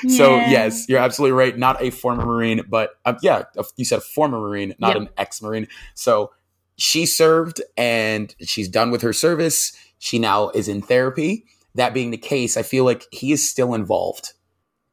so 0.10 0.36
yes, 0.36 0.88
you're 0.88 1.00
absolutely 1.00 1.34
right. 1.34 1.58
Not 1.58 1.82
a 1.82 1.90
former 1.90 2.26
Marine, 2.26 2.62
but 2.68 2.92
uh, 3.06 3.16
yeah, 3.22 3.44
you 3.76 3.86
said 3.86 4.00
a 4.00 4.02
former 4.02 4.40
Marine, 4.40 4.76
not 4.80 4.94
yep. 4.94 4.98
an 4.98 5.10
ex-Marine. 5.18 5.68
So 5.94 6.32
she 6.78 7.06
served 7.06 7.62
and 7.76 8.36
she's 8.42 8.70
done 8.70 8.92
with 8.92 9.02
her 9.02 9.14
service. 9.14 9.76
She 10.00 10.20
now 10.20 10.50
is 10.50 10.68
in 10.68 10.82
therapy. 10.82 11.46
That 11.76 11.94
being 11.94 12.12
the 12.12 12.18
case, 12.18 12.58
I 12.58 12.64
feel 12.64 12.86
like 12.86 13.06
he 13.12 13.32
is 13.32 13.48
still 13.48 13.74
involved 13.74 14.34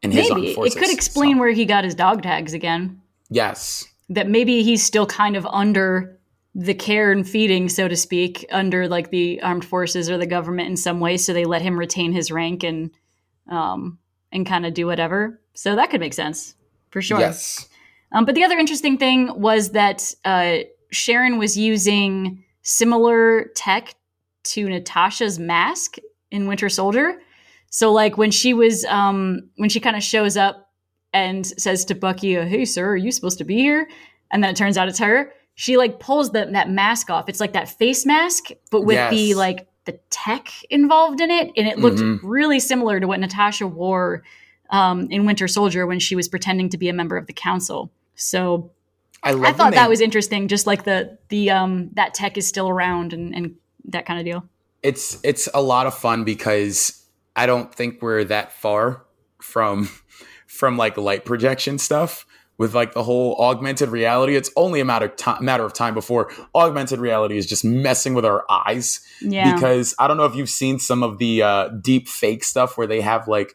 in 0.03 0.11
his 0.11 0.29
maybe 0.29 0.49
it 0.49 0.77
could 0.77 0.93
explain 0.93 1.37
so. 1.37 1.41
where 1.41 1.51
he 1.51 1.65
got 1.65 1.85
his 1.85 1.95
dog 1.95 2.23
tags 2.23 2.53
again. 2.53 3.01
Yes, 3.31 3.85
that 4.11 4.29
maybe 4.29 4.63
he's 4.63 4.83
still 4.83 5.07
kind 5.07 5.37
of 5.37 5.47
under 5.47 6.19
the 6.55 6.75
care 6.75 7.11
and 7.11 7.29
feeding, 7.29 7.69
so 7.69 7.89
to 7.89 7.97
speak, 7.97 8.47
under 8.53 8.87
like 8.87 9.11
the 9.11 9.41
armed 9.43 9.65
forces 9.65 10.11
or 10.11 10.19
the 10.19 10.27
government 10.27 10.69
in 10.69 10.77
some 10.77 11.01
way. 11.01 11.17
So 11.17 11.33
they 11.33 11.47
let 11.47 11.63
him 11.63 11.79
retain 11.79 12.13
his 12.13 12.31
rank 12.31 12.63
and 12.63 12.91
um 13.49 13.99
and 14.35 14.47
kind 14.47 14.67
of 14.67 14.75
do 14.75 14.87
whatever. 14.87 15.41
So 15.55 15.77
that 15.77 15.91
could 15.91 16.01
make 16.01 16.13
sense 16.13 16.55
for 16.91 17.01
sure. 17.01 17.21
Yes. 17.21 17.69
Um, 18.13 18.27
but 18.27 18.35
the 18.35 18.45
other 18.45 18.59
interesting 18.59 18.99
thing 18.99 19.41
was 19.41 19.71
that 19.71 20.15
uh, 20.25 20.59
Sharon 20.91 21.39
was 21.39 21.57
using 21.57 22.45
similar 22.63 23.47
tech 23.57 23.95
to 24.45 24.69
Natasha's 24.69 25.39
mask 25.39 25.97
in 26.31 26.47
Winter 26.47 26.69
Soldier. 26.69 27.21
So 27.71 27.93
like 27.93 28.19
when 28.19 28.31
she 28.31 28.53
was 28.55 28.85
um 28.85 29.49
when 29.57 29.69
she 29.69 29.81
kind 29.81 29.97
of 29.97 30.03
shows 30.03 30.37
up 30.37 30.71
and 31.13 31.47
says 31.47 31.85
to 31.87 31.95
Bucky, 31.95 32.35
"Hey 32.35 32.65
sir, 32.65 32.91
are 32.91 32.97
you 32.97 33.11
supposed 33.11 33.39
to 33.39 33.45
be 33.45 33.57
here?" 33.57 33.89
and 34.35 34.43
then 34.43 34.51
it 34.51 34.57
turns 34.57 34.77
out 34.77 34.89
it's 34.89 34.99
her. 34.99 35.33
She 35.55 35.77
like 35.77 36.01
pulls 36.01 36.33
the, 36.33 36.49
that 36.53 36.69
mask 36.69 37.09
off. 37.09 37.29
It's 37.29 37.41
like 37.41 37.53
that 37.53 37.69
face 37.69 38.05
mask, 38.05 38.51
but 38.71 38.83
with 38.83 38.97
yes. 38.97 39.11
the 39.11 39.35
like 39.35 39.69
the 39.85 39.99
tech 40.11 40.49
involved 40.71 41.21
in 41.21 41.31
it, 41.31 41.53
and 41.57 41.69
it 41.69 41.79
looked 41.79 41.99
mm-hmm. 41.99 42.27
really 42.27 42.61
similar 42.61 43.01
to 43.01 43.07
what 43.07 43.21
Natasha 43.21 43.67
wore 43.67 44.23
um, 44.71 45.09
in 45.11 45.27
Winter 45.27 45.47
Soldier 45.47 45.87
when 45.87 45.99
she 45.99 46.17
was 46.17 46.29
pretending 46.29 46.69
to 46.71 46.79
be 46.79 46.89
a 46.89 46.93
member 46.93 47.17
of 47.17 47.27
the 47.27 47.33
council. 47.33 47.91
So 48.15 48.71
I, 49.23 49.33
I 49.33 49.53
thought 49.53 49.75
that 49.75 49.89
was 49.89 50.01
interesting. 50.01 50.49
Just 50.49 50.67
like 50.67 50.85
the 50.85 51.19
the 51.29 51.51
um, 51.51 51.91
that 51.95 52.15
tech 52.15 52.37
is 52.37 52.47
still 52.47 52.69
around 52.69 53.13
and, 53.13 53.35
and 53.35 53.55
that 53.87 54.07
kind 54.07 54.19
of 54.19 54.25
deal. 54.25 54.45
It's 54.83 55.19
it's 55.23 55.49
a 55.55 55.63
lot 55.63 55.87
of 55.87 55.95
fun 55.95 56.25
because 56.25 57.05
I 57.37 57.47
don't 57.47 57.75
think 57.75 58.03
we're 58.03 58.25
that 58.25 58.53
far 58.53 59.05
from 59.41 59.89
from 60.47 60.77
like 60.77 60.97
light 60.97 61.25
projection 61.25 61.79
stuff 61.79 62.27
with 62.59 62.75
like 62.75 62.95
the 62.95 63.03
whole 63.03 63.37
augmented 63.37 63.89
reality. 63.89 64.37
It's 64.37 64.51
only 64.57 64.81
a 64.81 64.85
matter 64.85 65.09
time, 65.09 65.45
matter 65.45 65.65
of 65.65 65.73
time 65.73 65.95
before 65.95 66.31
augmented 66.55 67.01
reality 67.01 67.37
is 67.37 67.47
just 67.47 67.65
messing 67.65 68.15
with 68.15 68.25
our 68.25 68.45
eyes. 68.51 69.01
Yeah. 69.21 69.55
Because 69.55 69.95
I 69.99 70.09
don't 70.09 70.17
know 70.17 70.25
if 70.25 70.35
you've 70.35 70.51
seen 70.51 70.79
some 70.79 71.03
of 71.03 71.19
the 71.19 71.43
uh, 71.43 71.69
deep 71.69 72.09
fake 72.09 72.45
stuff 72.45 72.79
where 72.79 72.87
they 72.87 73.01
have 73.01 73.29
like 73.29 73.55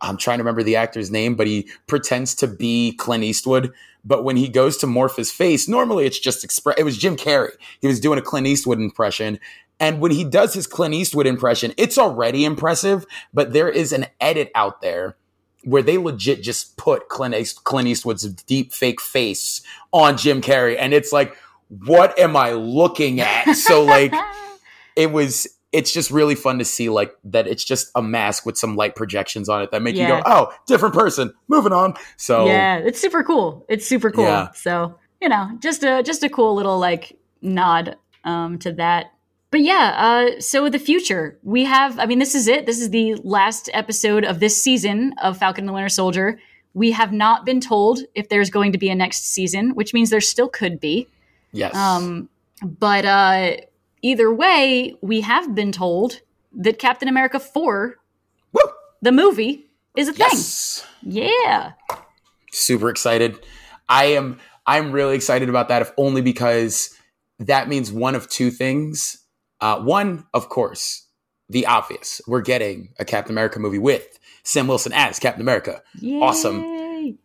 I'm 0.00 0.16
trying 0.16 0.38
to 0.38 0.44
remember 0.44 0.62
the 0.62 0.76
actor's 0.76 1.10
name, 1.10 1.34
but 1.34 1.46
he 1.46 1.68
pretends 1.86 2.34
to 2.36 2.46
be 2.46 2.92
Clint 2.92 3.24
Eastwood. 3.24 3.72
But 4.02 4.24
when 4.24 4.36
he 4.36 4.48
goes 4.48 4.78
to 4.78 4.86
morph 4.86 5.16
his 5.16 5.30
face, 5.30 5.68
normally 5.68 6.06
it's 6.06 6.18
just 6.18 6.42
express. 6.42 6.76
It 6.78 6.84
was 6.84 6.96
Jim 6.96 7.16
Carrey. 7.16 7.50
He 7.82 7.86
was 7.86 8.00
doing 8.00 8.18
a 8.18 8.22
Clint 8.22 8.46
Eastwood 8.46 8.78
impression, 8.78 9.38
and 9.78 10.00
when 10.00 10.12
he 10.12 10.24
does 10.24 10.54
his 10.54 10.66
Clint 10.66 10.94
Eastwood 10.94 11.26
impression, 11.26 11.72
it's 11.76 11.98
already 11.98 12.44
impressive, 12.44 13.06
but 13.32 13.52
there 13.52 13.68
is 13.68 13.92
an 13.92 14.06
edit 14.20 14.50
out 14.54 14.82
there 14.82 15.16
where 15.64 15.82
they 15.82 15.98
legit 15.98 16.42
just 16.42 16.76
put 16.76 17.08
Clint, 17.08 17.34
Clint 17.64 17.88
Eastwood's 17.88 18.24
deep 18.44 18.72
fake 18.72 19.00
face 19.00 19.62
on 19.92 20.16
Jim 20.16 20.40
Carrey. 20.40 20.76
And 20.78 20.94
it's 20.94 21.12
like, 21.12 21.36
what 21.68 22.18
am 22.18 22.36
I 22.36 22.52
looking 22.52 23.20
at? 23.20 23.52
So, 23.54 23.84
like, 23.84 24.12
it 24.96 25.12
was, 25.12 25.46
it's 25.72 25.92
just 25.92 26.10
really 26.10 26.34
fun 26.34 26.58
to 26.58 26.64
see, 26.64 26.88
like, 26.88 27.14
that 27.24 27.46
it's 27.46 27.64
just 27.64 27.90
a 27.94 28.02
mask 28.02 28.46
with 28.46 28.56
some 28.58 28.74
light 28.74 28.96
projections 28.96 29.48
on 29.48 29.62
it 29.62 29.70
that 29.70 29.82
make 29.82 29.96
yeah. 29.96 30.16
you 30.16 30.22
go, 30.22 30.22
oh, 30.26 30.52
different 30.66 30.94
person, 30.94 31.32
moving 31.48 31.72
on. 31.72 31.94
So, 32.16 32.46
yeah, 32.46 32.78
it's 32.78 33.00
super 33.00 33.22
cool. 33.22 33.64
It's 33.68 33.86
super 33.86 34.10
cool. 34.10 34.24
Yeah. 34.24 34.50
So, 34.52 34.98
you 35.20 35.28
know, 35.28 35.50
just 35.60 35.84
a, 35.84 36.02
just 36.02 36.24
a 36.24 36.28
cool 36.28 36.54
little, 36.54 36.78
like, 36.78 37.16
nod 37.42 37.96
um, 38.24 38.58
to 38.60 38.72
that 38.72 39.12
but 39.50 39.60
yeah, 39.62 39.94
uh, 39.96 40.40
so 40.40 40.68
the 40.68 40.78
future 40.78 41.38
we 41.42 41.64
have. 41.64 41.98
I 41.98 42.06
mean, 42.06 42.20
this 42.20 42.34
is 42.34 42.46
it. 42.46 42.66
This 42.66 42.80
is 42.80 42.90
the 42.90 43.16
last 43.16 43.68
episode 43.72 44.24
of 44.24 44.38
this 44.38 44.60
season 44.60 45.14
of 45.22 45.38
Falcon 45.38 45.62
and 45.62 45.68
the 45.68 45.72
Winter 45.72 45.88
Soldier. 45.88 46.38
We 46.72 46.92
have 46.92 47.12
not 47.12 47.44
been 47.44 47.60
told 47.60 48.00
if 48.14 48.28
there's 48.28 48.48
going 48.48 48.70
to 48.72 48.78
be 48.78 48.90
a 48.90 48.94
next 48.94 49.26
season, 49.26 49.74
which 49.74 49.92
means 49.92 50.10
there 50.10 50.20
still 50.20 50.48
could 50.48 50.78
be. 50.78 51.08
Yes. 51.50 51.74
Um, 51.74 52.28
but 52.62 53.04
uh, 53.04 53.56
either 54.02 54.32
way, 54.32 54.94
we 55.00 55.20
have 55.22 55.52
been 55.52 55.72
told 55.72 56.20
that 56.52 56.78
Captain 56.78 57.08
America 57.08 57.40
Four, 57.40 57.96
Woo! 58.52 58.62
the 59.02 59.10
movie, 59.10 59.66
is 59.96 60.08
a 60.08 60.14
yes. 60.14 60.86
thing. 61.02 61.12
Yeah. 61.12 61.72
Super 62.52 62.88
excited. 62.88 63.44
I 63.88 64.04
am. 64.06 64.38
I'm 64.64 64.92
really 64.92 65.16
excited 65.16 65.48
about 65.48 65.68
that, 65.68 65.82
if 65.82 65.90
only 65.96 66.22
because 66.22 66.94
that 67.40 67.68
means 67.68 67.90
one 67.90 68.14
of 68.14 68.28
two 68.28 68.52
things 68.52 69.19
uh, 69.60 69.80
one, 69.80 70.26
of 70.32 70.48
course, 70.48 71.06
the 71.48 71.66
obvious. 71.66 72.20
We're 72.26 72.40
getting 72.40 72.94
a 72.98 73.04
Captain 73.04 73.34
America 73.34 73.58
movie 73.58 73.78
with 73.78 74.18
Sam 74.42 74.66
Wilson 74.66 74.92
as 74.92 75.18
Captain 75.18 75.42
America. 75.42 75.82
Yay. 75.98 76.20
Awesome. 76.20 77.18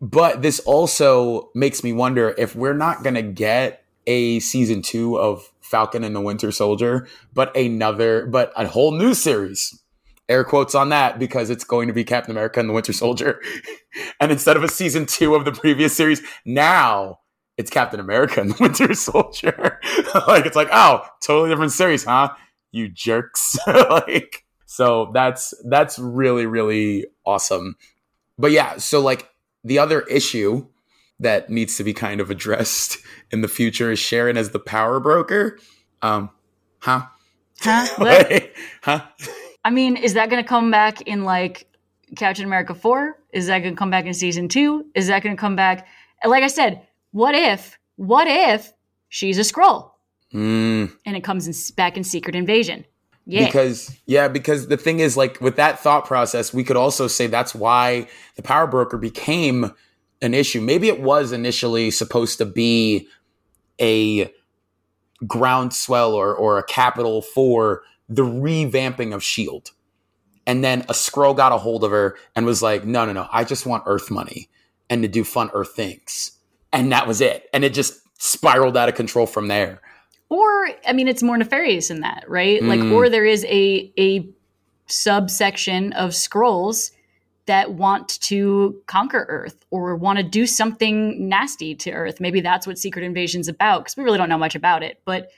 But 0.00 0.42
this 0.42 0.60
also 0.60 1.50
makes 1.54 1.82
me 1.82 1.92
wonder 1.92 2.34
if 2.36 2.54
we're 2.54 2.74
not 2.74 3.02
going 3.02 3.14
to 3.14 3.22
get 3.22 3.84
a 4.06 4.38
season 4.40 4.82
two 4.82 5.18
of 5.18 5.50
Falcon 5.60 6.04
and 6.04 6.14
the 6.14 6.20
Winter 6.20 6.52
Soldier, 6.52 7.08
but 7.32 7.56
another, 7.56 8.26
but 8.26 8.52
a 8.54 8.66
whole 8.66 8.92
new 8.92 9.14
series. 9.14 9.80
Air 10.28 10.44
quotes 10.44 10.74
on 10.74 10.90
that 10.90 11.18
because 11.18 11.50
it's 11.50 11.64
going 11.64 11.88
to 11.88 11.94
be 11.94 12.04
Captain 12.04 12.30
America 12.30 12.60
and 12.60 12.68
the 12.68 12.74
Winter 12.74 12.92
Soldier. 12.92 13.40
and 14.20 14.30
instead 14.30 14.56
of 14.56 14.64
a 14.64 14.68
season 14.68 15.06
two 15.06 15.34
of 15.34 15.44
the 15.44 15.52
previous 15.52 15.96
series, 15.96 16.22
now 16.44 17.20
it's 17.56 17.70
Captain 17.70 18.00
America 18.00 18.40
and 18.40 18.50
the 18.50 18.56
Winter 18.60 18.94
Soldier. 18.94 19.80
like 20.26 20.46
it's 20.46 20.56
like, 20.56 20.68
oh, 20.72 21.06
totally 21.20 21.50
different 21.50 21.72
series, 21.72 22.04
huh? 22.04 22.30
You 22.72 22.88
jerks. 22.88 23.56
like 23.66 24.44
so 24.66 25.10
that's 25.14 25.54
that's 25.68 25.98
really 25.98 26.46
really 26.46 27.06
awesome. 27.24 27.76
But 28.38 28.50
yeah, 28.50 28.78
so 28.78 29.00
like 29.00 29.30
the 29.62 29.78
other 29.78 30.02
issue 30.02 30.66
that 31.20 31.48
needs 31.48 31.76
to 31.76 31.84
be 31.84 31.94
kind 31.94 32.20
of 32.20 32.30
addressed 32.30 32.98
in 33.30 33.40
the 33.40 33.48
future 33.48 33.92
is 33.92 33.98
Sharon 33.98 34.36
as 34.36 34.50
the 34.50 34.58
power 34.58 34.98
broker. 34.98 35.58
Um, 36.02 36.30
huh? 36.80 37.06
Huh? 37.60 37.86
like, 37.98 38.56
huh? 38.82 39.06
I 39.64 39.70
mean, 39.70 39.96
is 39.96 40.14
that 40.14 40.28
going 40.28 40.42
to 40.42 40.48
come 40.48 40.72
back 40.72 41.02
in 41.02 41.22
like 41.22 41.68
Captain 42.16 42.44
America 42.44 42.74
4? 42.74 43.16
Is 43.32 43.46
that 43.46 43.60
going 43.60 43.74
to 43.74 43.78
come 43.78 43.90
back 43.90 44.06
in 44.06 44.12
season 44.12 44.48
2? 44.48 44.86
Is 44.96 45.06
that 45.06 45.22
going 45.22 45.36
to 45.36 45.40
come 45.40 45.54
back 45.54 45.86
like 46.24 46.42
I 46.42 46.48
said, 46.48 46.86
what 47.14 47.36
if, 47.36 47.78
what 47.94 48.26
if 48.26 48.72
she's 49.08 49.38
a 49.38 49.42
Skrull? 49.42 49.92
Mm, 50.32 50.92
and 51.06 51.16
it 51.16 51.22
comes 51.22 51.46
in, 51.46 51.54
back 51.76 51.96
in 51.96 52.02
Secret 52.02 52.34
Invasion. 52.34 52.84
Yeah, 53.24 53.46
Because 53.46 53.96
yeah, 54.04 54.26
because 54.26 54.66
the 54.66 54.76
thing 54.76 54.98
is, 54.98 55.16
like 55.16 55.40
with 55.40 55.54
that 55.54 55.78
thought 55.78 56.06
process, 56.06 56.52
we 56.52 56.64
could 56.64 56.76
also 56.76 57.06
say 57.06 57.28
that's 57.28 57.54
why 57.54 58.08
the 58.34 58.42
power 58.42 58.66
broker 58.66 58.98
became 58.98 59.72
an 60.20 60.34
issue. 60.34 60.60
Maybe 60.60 60.88
it 60.88 61.00
was 61.00 61.30
initially 61.30 61.92
supposed 61.92 62.38
to 62.38 62.46
be 62.46 63.06
a 63.80 64.28
groundswell 65.24 66.14
or 66.14 66.34
or 66.34 66.58
a 66.58 66.64
capital 66.64 67.22
for 67.22 67.82
the 68.08 68.22
revamping 68.22 69.14
of 69.14 69.22
Shield. 69.22 69.70
And 70.48 70.64
then 70.64 70.80
a 70.82 70.94
Skrull 70.94 71.36
got 71.36 71.52
a 71.52 71.58
hold 71.58 71.84
of 71.84 71.92
her 71.92 72.16
and 72.34 72.44
was 72.44 72.60
like, 72.60 72.84
no, 72.84 73.06
no, 73.06 73.12
no, 73.12 73.28
I 73.30 73.44
just 73.44 73.66
want 73.66 73.84
Earth 73.86 74.10
money 74.10 74.50
and 74.90 75.00
to 75.02 75.08
do 75.08 75.22
fun 75.22 75.48
Earth 75.54 75.74
things. 75.76 76.32
And 76.74 76.92
that 76.92 77.06
was 77.06 77.20
it. 77.20 77.48
And 77.52 77.64
it 77.64 77.72
just 77.74 78.00
spiraled 78.18 78.76
out 78.76 78.88
of 78.88 78.94
control 78.94 79.26
from 79.26 79.48
there. 79.48 79.80
or 80.30 80.68
I 80.88 80.92
mean, 80.92 81.06
it's 81.06 81.22
more 81.22 81.36
nefarious 81.38 81.88
than 81.88 82.00
that, 82.00 82.24
right? 82.28 82.62
Like, 82.62 82.80
Mm. 82.80 82.92
or 82.92 83.08
there 83.08 83.24
is 83.26 83.44
a 83.44 83.92
a 83.98 84.26
subsection 84.86 85.92
of 85.92 86.10
Skrulls 86.10 86.90
that 87.46 87.72
want 87.74 88.20
to 88.22 88.80
conquer 88.86 89.26
Earth 89.28 89.64
or 89.70 89.94
want 89.96 90.18
to 90.18 90.22
do 90.22 90.46
something 90.46 91.28
nasty 91.28 91.74
to 91.74 91.90
Earth. 91.90 92.20
Maybe 92.20 92.40
that's 92.40 92.66
what 92.66 92.78
Secret 92.78 93.04
Invasion's 93.04 93.48
about 93.48 93.80
because 93.84 93.96
we 93.96 94.04
really 94.04 94.16
don't 94.18 94.28
know 94.30 94.38
much 94.38 94.54
about 94.54 94.82
it. 94.82 95.00
But 95.04 95.28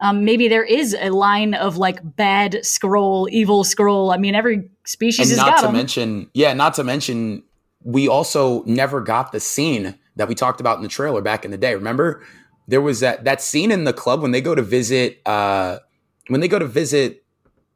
um, 0.00 0.24
maybe 0.24 0.46
there 0.48 0.62
is 0.62 0.94
a 0.98 1.10
line 1.10 1.54
of 1.54 1.76
like 1.76 1.98
bad 2.16 2.52
Skrull, 2.62 3.28
evil 3.30 3.64
Skrull. 3.64 4.14
I 4.14 4.18
mean, 4.18 4.34
every 4.34 4.68
species 4.84 5.30
and 5.30 5.38
has 5.38 5.46
not 5.46 5.56
got 5.56 5.60
to 5.62 5.66
them. 5.66 5.72
mention, 5.74 6.30
yeah, 6.34 6.52
not 6.54 6.74
to 6.74 6.84
mention, 6.84 7.42
we 7.82 8.06
also 8.06 8.62
never 8.64 9.00
got 9.00 9.32
the 9.32 9.40
scene 9.40 9.94
that 10.16 10.28
we 10.28 10.34
talked 10.34 10.60
about 10.60 10.76
in 10.76 10.82
the 10.82 10.88
trailer 10.88 11.20
back 11.20 11.44
in 11.44 11.50
the 11.50 11.58
day. 11.58 11.74
Remember, 11.74 12.22
there 12.68 12.80
was 12.80 13.00
that 13.00 13.24
that 13.24 13.40
scene 13.40 13.70
in 13.70 13.84
the 13.84 13.92
club 13.92 14.22
when 14.22 14.32
they 14.32 14.40
go 14.40 14.54
to 14.54 14.62
visit, 14.62 15.20
uh, 15.26 15.78
when 16.28 16.40
they 16.40 16.48
go 16.48 16.58
to 16.58 16.66
visit 16.66 17.24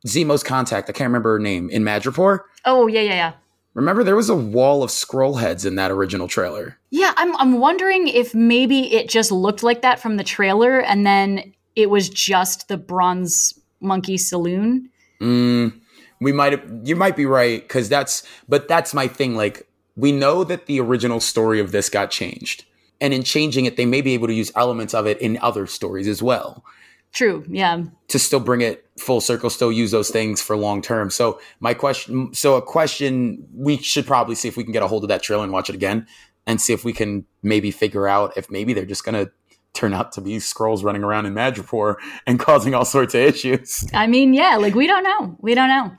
Zemo's 0.07 0.43
contact. 0.43 0.88
I 0.88 0.93
can't 0.93 1.09
remember 1.09 1.34
her 1.34 1.38
name 1.38 1.70
in 1.70 1.82
Madripoor. 1.82 2.41
oh 2.64 2.86
yeah, 2.86 3.03
yeah, 3.03 3.14
yeah. 3.14 3.32
Remember, 3.74 4.03
there 4.03 4.16
was 4.16 4.28
a 4.28 4.34
wall 4.34 4.82
of 4.82 4.91
Skrull 4.91 5.38
heads 5.38 5.64
in 5.64 5.76
that 5.76 5.93
original 5.93 6.26
trailer. 6.26 6.76
Yeah, 6.91 7.12
I'm 7.16 7.36
I'm 7.36 7.61
wondering 7.61 8.09
if 8.09 8.34
maybe 8.34 8.95
it 8.95 9.09
just 9.09 9.30
looked 9.30 9.62
like 9.62 9.82
that 9.82 10.01
from 10.01 10.16
the 10.16 10.24
trailer 10.24 10.80
and 10.80 11.07
then 11.07 11.55
it 11.76 11.88
was 11.88 12.09
just 12.09 12.66
the 12.68 12.76
bronze 12.76 13.59
monkey 13.80 14.18
saloon. 14.18 14.91
Mm, 15.20 15.80
we 16.20 16.32
might 16.32 16.53
have. 16.53 16.64
You 16.82 16.97
might 16.97 17.16
be 17.16 17.26
right 17.26 17.62
because 17.62 17.88
that's. 17.88 18.24
But 18.49 18.66
that's 18.66 18.93
my 18.93 19.07
thing. 19.07 19.36
Like 19.36 19.68
we 20.01 20.12
know 20.12 20.44
that 20.44 20.66
the 20.66 20.80
original 20.80 21.20
story 21.20 21.61
of 21.61 21.72
this 21.72 21.88
got 21.88 22.11
changed, 22.11 22.64
and 23.01 23.12
in 23.14 23.22
changing 23.22 23.66
it, 23.66 23.76
they 23.76 23.86
may 23.86 24.01
be 24.01 24.14
able 24.14 24.26
to 24.28 24.34
use 24.34 24.51
elements 24.57 24.94
of 24.94 25.07
it 25.07 25.20
in 25.20 25.38
other 25.38 25.66
stories 25.66 26.09
as 26.09 26.22
well 26.22 26.64
True. 27.12 27.44
Yeah. 27.48 27.84
to 28.09 28.18
still 28.18 28.40
bring 28.40 28.61
it 28.61 28.86
full 28.98 29.20
circle. 29.20 29.51
Still 29.51 29.72
use 29.72 29.90
those 29.90 30.11
things 30.11 30.40
for 30.40 30.57
long 30.57 30.80
term. 30.80 31.11
So 31.11 31.40
my 31.59 31.74
question. 31.74 32.32
So 32.34 32.57
a 32.57 32.62
question 32.62 33.46
we 33.55 33.78
should 33.78 34.07
probably 34.07 34.34
see 34.34 34.48
if 34.48 34.57
we 34.57 34.64
can 34.64 34.72
get 34.72 34.82
a 34.82 34.86
hold 34.86 35.05
of 35.05 35.09
that 35.09 35.22
trailer 35.22 35.42
and 35.44 35.53
watch 35.53 35.68
it 35.68 35.74
again, 35.74 36.07
and 36.46 36.61
see 36.61 36.72
if 36.72 36.84
we 36.84 36.92
can 36.92 37.24
maybe 37.42 37.70
figure 37.70 38.07
out 38.07 38.36
if 38.36 38.51
maybe 38.51 38.72
they're 38.74 38.84
just 38.86 39.05
gonna 39.05 39.30
turn 39.72 39.92
out 39.94 40.12
to 40.12 40.20
be 40.20 40.36
Skrulls 40.36 40.82
running 40.84 41.03
around 41.05 41.26
in 41.26 41.34
Madripoor 41.34 41.96
and 42.26 42.38
causing 42.46 42.74
all 42.74 42.84
sorts 42.84 43.14
of 43.14 43.20
issues. 43.20 43.88
I 43.94 44.07
mean, 44.07 44.34
yeah, 44.34 44.57
like 44.57 44.74
we 44.74 44.86
don't 44.86 45.05
know. 45.05 45.36
We 45.40 45.55
don't 45.55 45.68
know. 45.68 45.92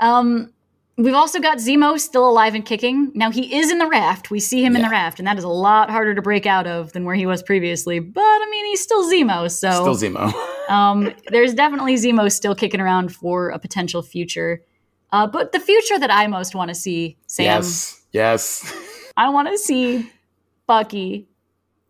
Um 0.00 0.51
we've 0.96 1.14
also 1.14 1.40
got 1.40 1.58
Zemo 1.58 1.98
still 1.98 2.28
alive 2.28 2.54
and 2.54 2.64
kicking. 2.64 3.10
Now 3.14 3.30
he 3.30 3.56
is 3.56 3.70
in 3.70 3.78
the 3.78 3.86
raft. 3.86 4.30
We 4.30 4.40
see 4.40 4.64
him 4.64 4.76
in 4.76 4.82
the 4.82 4.88
raft 4.88 5.18
and 5.18 5.26
that 5.26 5.38
is 5.38 5.44
a 5.44 5.48
lot 5.48 5.90
harder 5.90 6.14
to 6.14 6.22
break 6.22 6.46
out 6.46 6.66
of 6.66 6.92
than 6.92 7.04
where 7.04 7.14
he 7.14 7.26
was 7.26 7.42
previously. 7.42 7.98
But 7.98 8.22
I 8.22 8.48
mean, 8.50 8.66
he's 8.66 8.82
still 8.82 9.10
Zemo, 9.10 9.50
so 9.50 9.70
Still 9.70 10.10
Zemo. 10.10 10.32
um, 10.68 11.12
there's 11.28 11.54
definitely 11.54 11.94
Zemo 11.94 12.30
still 12.30 12.54
kicking 12.54 12.80
around 12.80 13.14
for 13.14 13.50
a 13.50 13.58
potential 13.58 14.02
future. 14.02 14.62
Uh, 15.10 15.26
but 15.26 15.52
the 15.52 15.60
future 15.60 15.98
that 15.98 16.10
I 16.10 16.26
most 16.26 16.54
want 16.54 16.70
to 16.70 16.74
see, 16.74 17.18
Sam, 17.26 17.44
Yes. 17.44 18.02
Yes. 18.12 18.74
I 19.16 19.28
want 19.28 19.48
to 19.48 19.58
see 19.58 20.10
Bucky 20.66 21.28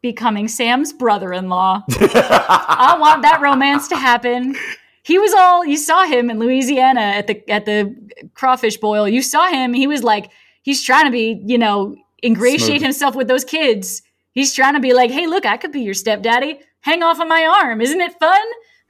becoming 0.00 0.48
Sam's 0.48 0.92
brother-in-law. 0.92 1.84
I 1.88 2.96
want 2.98 3.22
that 3.22 3.40
romance 3.40 3.86
to 3.88 3.96
happen. 3.96 4.56
He 5.02 5.18
was 5.18 5.32
all 5.34 5.64
you 5.64 5.76
saw 5.76 6.04
him 6.04 6.30
in 6.30 6.38
Louisiana 6.38 7.00
at 7.00 7.26
the 7.26 7.48
at 7.50 7.64
the 7.64 7.94
crawfish 8.34 8.76
boil. 8.76 9.08
You 9.08 9.22
saw 9.22 9.48
him. 9.48 9.74
He 9.74 9.86
was 9.86 10.02
like 10.04 10.30
he's 10.62 10.82
trying 10.82 11.06
to 11.06 11.10
be, 11.10 11.42
you 11.44 11.58
know, 11.58 11.96
ingratiate 12.22 12.68
Smooth. 12.68 12.82
himself 12.82 13.14
with 13.14 13.28
those 13.28 13.44
kids. 13.44 14.02
He's 14.30 14.54
trying 14.54 14.74
to 14.74 14.80
be 14.80 14.94
like, 14.94 15.10
"Hey, 15.10 15.26
look, 15.26 15.44
I 15.44 15.56
could 15.56 15.72
be 15.72 15.80
your 15.82 15.94
stepdaddy. 15.94 16.60
Hang 16.80 17.02
off 17.02 17.20
of 17.20 17.28
my 17.28 17.44
arm. 17.44 17.80
Isn't 17.80 18.00
it 18.00 18.18
fun?" 18.18 18.46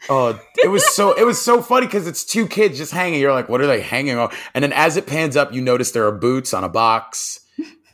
Oh, 0.09 0.39
it 0.57 0.69
was 0.69 0.95
so 0.95 1.13
it 1.13 1.25
was 1.25 1.41
so 1.41 1.63
funny 1.63 1.87
because 1.87 2.07
it's 2.07 2.25
two 2.25 2.47
kids 2.47 2.79
just 2.79 2.93
hanging. 2.93 3.21
You're 3.21 3.33
like, 3.33 3.49
what 3.49 3.61
are 3.61 3.67
they 3.67 3.81
hanging 3.81 4.19
on? 4.19 4.31
And 4.53 4.63
then 4.63 4.73
as 4.73 4.97
it 4.97 5.07
pans 5.07 5.37
up, 5.37 5.53
you 5.53 5.63
notice 5.63 5.93
there 5.93 6.07
are 6.07 6.13
boots 6.13 6.53
on 6.53 6.65
a 6.65 6.69
box, 6.69 7.41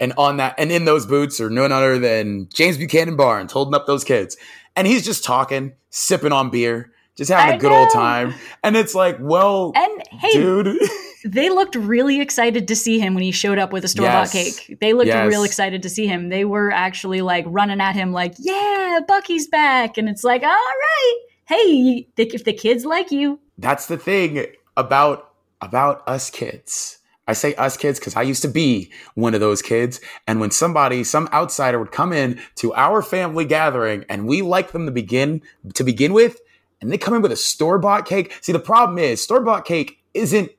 and 0.00 0.14
on 0.16 0.38
that, 0.38 0.54
and 0.58 0.72
in 0.72 0.86
those 0.86 1.06
boots 1.06 1.40
are 1.40 1.50
none 1.50 1.70
other 1.70 1.98
than 1.98 2.48
James 2.52 2.78
Buchanan 2.78 3.16
Barnes 3.16 3.52
holding 3.52 3.74
up 3.74 3.86
those 3.86 4.04
kids, 4.04 4.36
and 4.74 4.86
he's 4.86 5.04
just 5.04 5.22
talking, 5.22 5.72
sipping 5.90 6.32
on 6.32 6.50
beer, 6.50 6.92
just 7.18 7.30
having 7.30 7.52
I 7.54 7.56
a 7.56 7.58
good 7.58 7.72
old 7.72 7.90
time. 7.90 8.32
And 8.62 8.76
it's 8.76 8.94
like, 8.94 9.18
well, 9.20 9.72
And 9.74 10.02
hey, 10.12 10.32
dude, 10.32 10.78
they 11.24 11.50
looked 11.50 11.74
really 11.74 12.20
excited 12.20 12.68
to 12.68 12.76
see 12.76 12.98
him 12.98 13.12
when 13.14 13.22
he 13.24 13.32
showed 13.32 13.58
up 13.58 13.72
with 13.72 13.84
a 13.84 13.88
store 13.88 14.06
bought 14.06 14.32
Yes. 14.32 14.32
cake. 14.32 14.78
They 14.80 14.92
looked 14.94 15.08
Yes. 15.08 15.28
real 15.28 15.42
excited 15.42 15.82
to 15.82 15.90
see 15.90 16.06
him. 16.06 16.30
They 16.30 16.44
were 16.44 16.70
actually 16.70 17.20
like 17.20 17.44
running 17.48 17.80
at 17.80 17.94
him, 17.94 18.12
like, 18.12 18.34
"Yeah, 18.38 19.00
Bucky's 19.06 19.48
back!" 19.48 19.98
And 19.98 20.08
it's 20.08 20.24
like, 20.24 20.42
"All 20.42 20.48
right, 20.48 21.18
hey, 21.46 22.08
if 22.16 22.44
the 22.44 22.52
kids 22.52 22.84
like 22.84 23.10
you, 23.10 23.40
that's 23.58 23.86
the 23.86 23.98
thing 23.98 24.46
about 24.76 25.32
about 25.60 26.02
us 26.06 26.30
kids. 26.30 26.98
I 27.26 27.32
say 27.34 27.54
us 27.56 27.76
kids 27.76 27.98
because 27.98 28.16
I 28.16 28.22
used 28.22 28.40
to 28.42 28.48
be 28.48 28.90
one 29.14 29.34
of 29.34 29.40
those 29.40 29.60
kids. 29.60 30.00
And 30.26 30.40
when 30.40 30.50
somebody, 30.50 31.04
some 31.04 31.28
outsider 31.30 31.78
would 31.78 31.92
come 31.92 32.12
in 32.12 32.40
to 32.54 32.72
our 32.74 33.02
family 33.02 33.44
gathering 33.44 34.06
and 34.08 34.26
we 34.26 34.40
like 34.40 34.72
them 34.72 34.86
to 34.86 34.92
begin 34.92 35.42
to 35.74 35.84
begin 35.84 36.14
with, 36.14 36.40
and 36.80 36.92
they 36.92 36.98
come 36.98 37.14
in 37.14 37.22
with 37.22 37.32
a 37.32 37.36
store-bought 37.36 38.06
cake. 38.06 38.36
See, 38.40 38.52
the 38.52 38.58
problem 38.58 38.98
is 38.98 39.22
store-bought 39.22 39.64
cake 39.64 39.98
isn't 40.14 40.50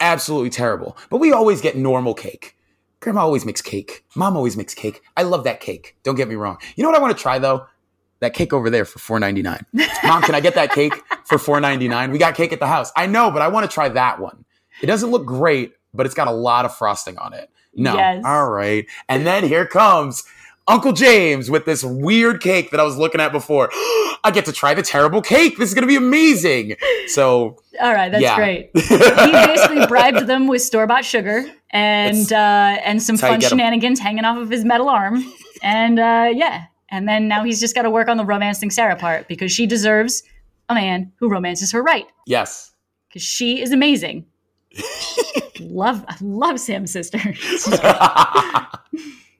absolutely 0.00 0.50
terrible, 0.50 0.96
but 1.10 1.18
we 1.18 1.32
always 1.32 1.60
get 1.60 1.76
normal 1.76 2.14
cake. 2.14 2.56
Grandma 3.00 3.22
always 3.22 3.44
makes 3.44 3.60
cake. 3.60 4.04
Mom 4.14 4.36
always 4.36 4.56
makes 4.56 4.74
cake. 4.74 5.02
I 5.16 5.24
love 5.24 5.44
that 5.44 5.60
cake. 5.60 5.96
Don't 6.04 6.14
get 6.14 6.28
me 6.28 6.36
wrong. 6.36 6.58
You 6.76 6.84
know 6.84 6.88
what 6.88 6.96
I 6.96 7.02
want 7.02 7.16
to 7.16 7.20
try 7.20 7.38
though? 7.38 7.66
That 8.20 8.32
cake 8.32 8.52
over 8.52 8.70
there 8.70 8.84
for 8.84 9.00
four 9.00 9.18
ninety 9.18 9.42
nine. 9.42 9.66
Mom, 10.04 10.22
can 10.22 10.36
I 10.36 10.40
get 10.40 10.54
that 10.54 10.70
cake 10.70 10.94
for 11.24 11.36
four 11.36 11.60
ninety 11.60 11.88
nine? 11.88 12.12
We 12.12 12.18
got 12.18 12.36
cake 12.36 12.52
at 12.52 12.60
the 12.60 12.68
house. 12.68 12.92
I 12.94 13.06
know, 13.06 13.32
but 13.32 13.42
I 13.42 13.48
want 13.48 13.68
to 13.68 13.74
try 13.74 13.88
that 13.88 14.20
one. 14.20 14.44
It 14.80 14.86
doesn't 14.86 15.10
look 15.10 15.26
great, 15.26 15.72
but 15.92 16.06
it's 16.06 16.14
got 16.14 16.28
a 16.28 16.32
lot 16.32 16.64
of 16.64 16.76
frosting 16.76 17.18
on 17.18 17.32
it. 17.32 17.50
No. 17.74 17.94
Yes. 17.94 18.22
All 18.24 18.48
right. 18.48 18.86
And 19.08 19.26
then 19.26 19.42
here 19.42 19.66
comes 19.66 20.22
Uncle 20.68 20.92
James 20.92 21.50
with 21.50 21.64
this 21.64 21.82
weird 21.84 22.40
cake 22.40 22.70
that 22.70 22.80
I 22.80 22.84
was 22.84 22.96
looking 22.96 23.20
at 23.20 23.32
before. 23.32 23.70
I 24.24 24.30
get 24.32 24.44
to 24.44 24.52
try 24.52 24.72
the 24.72 24.82
terrible 24.82 25.20
cake. 25.20 25.58
This 25.58 25.68
is 25.70 25.74
going 25.74 25.82
to 25.82 25.88
be 25.88 25.96
amazing. 25.96 26.76
So, 27.08 27.56
all 27.80 27.92
right, 27.92 28.08
that's 28.10 28.22
Yeah. 28.22 28.36
great." 28.36 28.70
he 28.74 29.32
basically 29.32 29.84
bribed 29.86 30.28
them 30.28 30.46
with 30.46 30.62
store 30.62 30.86
bought 30.86 31.04
sugar 31.04 31.44
and 31.70 32.32
uh, 32.32 32.36
and 32.84 33.02
some 33.02 33.16
fun 33.16 33.40
shenanigans 33.40 33.98
hanging 33.98 34.24
off 34.24 34.38
of 34.38 34.48
his 34.48 34.64
metal 34.64 34.88
arm, 34.88 35.24
and 35.62 35.98
uh, 35.98 36.30
yeah, 36.32 36.66
and 36.88 37.08
then 37.08 37.26
now 37.26 37.42
he's 37.42 37.58
just 37.58 37.74
got 37.74 37.82
to 37.82 37.90
work 37.90 38.06
on 38.08 38.16
the 38.16 38.24
romancing 38.24 38.70
Sarah 38.70 38.94
part 38.96 39.26
because 39.26 39.50
she 39.50 39.66
deserves 39.66 40.22
a 40.68 40.74
man 40.74 41.12
who 41.16 41.28
romances 41.28 41.72
her 41.72 41.82
right. 41.82 42.06
yes. 42.26 42.72
because 43.08 43.22
she 43.22 43.60
is 43.60 43.72
amazing. 43.72 44.26
love 45.60 46.04
love 46.20 46.60
Sam 46.60 46.86
sister. 46.86 47.18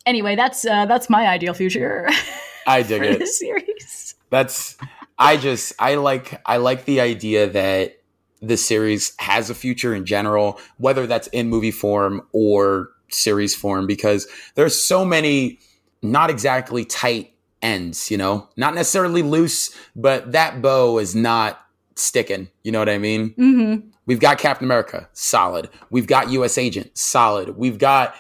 anyway, 0.07 0.37
that's 0.37 0.65
uh, 0.65 0.87
that's 0.87 1.09
my 1.11 1.27
ideal 1.27 1.55
future 1.55 2.09
I 2.67 2.83
dig 2.83 3.01
for 3.01 3.05
it. 3.09 3.19
this 3.19 3.39
series. 3.39 4.15
That's 4.31 4.77
I 5.19 5.37
just 5.37 5.73
I 5.79 5.97
like 5.97 6.41
I 6.47 6.57
like 6.59 6.85
the 6.85 7.01
idea 7.01 7.49
that 7.49 7.99
the 8.41 8.57
series 8.57 9.15
has 9.19 9.51
a 9.51 9.55
future 9.55 9.95
in 9.95 10.05
general, 10.05 10.59
whether 10.79 11.07
that's 11.07 11.29
in 11.29 11.49
movie 11.49 11.71
form 11.71 12.23
or 12.33 12.91
series 13.09 13.55
form, 13.55 13.87
because 13.87 14.27
there's 14.55 14.81
so 14.81 15.05
many 15.05 15.59
not 16.03 16.31
exactly 16.31 16.85
tight 16.85 17.33
ends, 17.61 18.11
you 18.11 18.17
know, 18.17 18.49
not 18.57 18.75
necessarily 18.75 19.23
loose, 19.23 19.77
but 19.95 20.33
that 20.33 20.61
bow 20.61 20.99
is 20.99 21.15
not 21.15 21.65
sticking. 21.95 22.49
You 22.65 22.73
know 22.73 22.81
what 22.81 22.89
I 22.89 22.99
mean? 22.99 23.31
hmm 23.35 23.77
We've 24.07 24.19
got 24.19 24.39
Captain 24.39 24.65
America, 24.65 25.09
solid. 25.13 25.69
We've 25.91 26.09
got 26.09 26.29
U.S. 26.31 26.59
Agent, 26.59 26.99
solid. 26.99 27.57
We've 27.57 27.79
got 27.79 28.17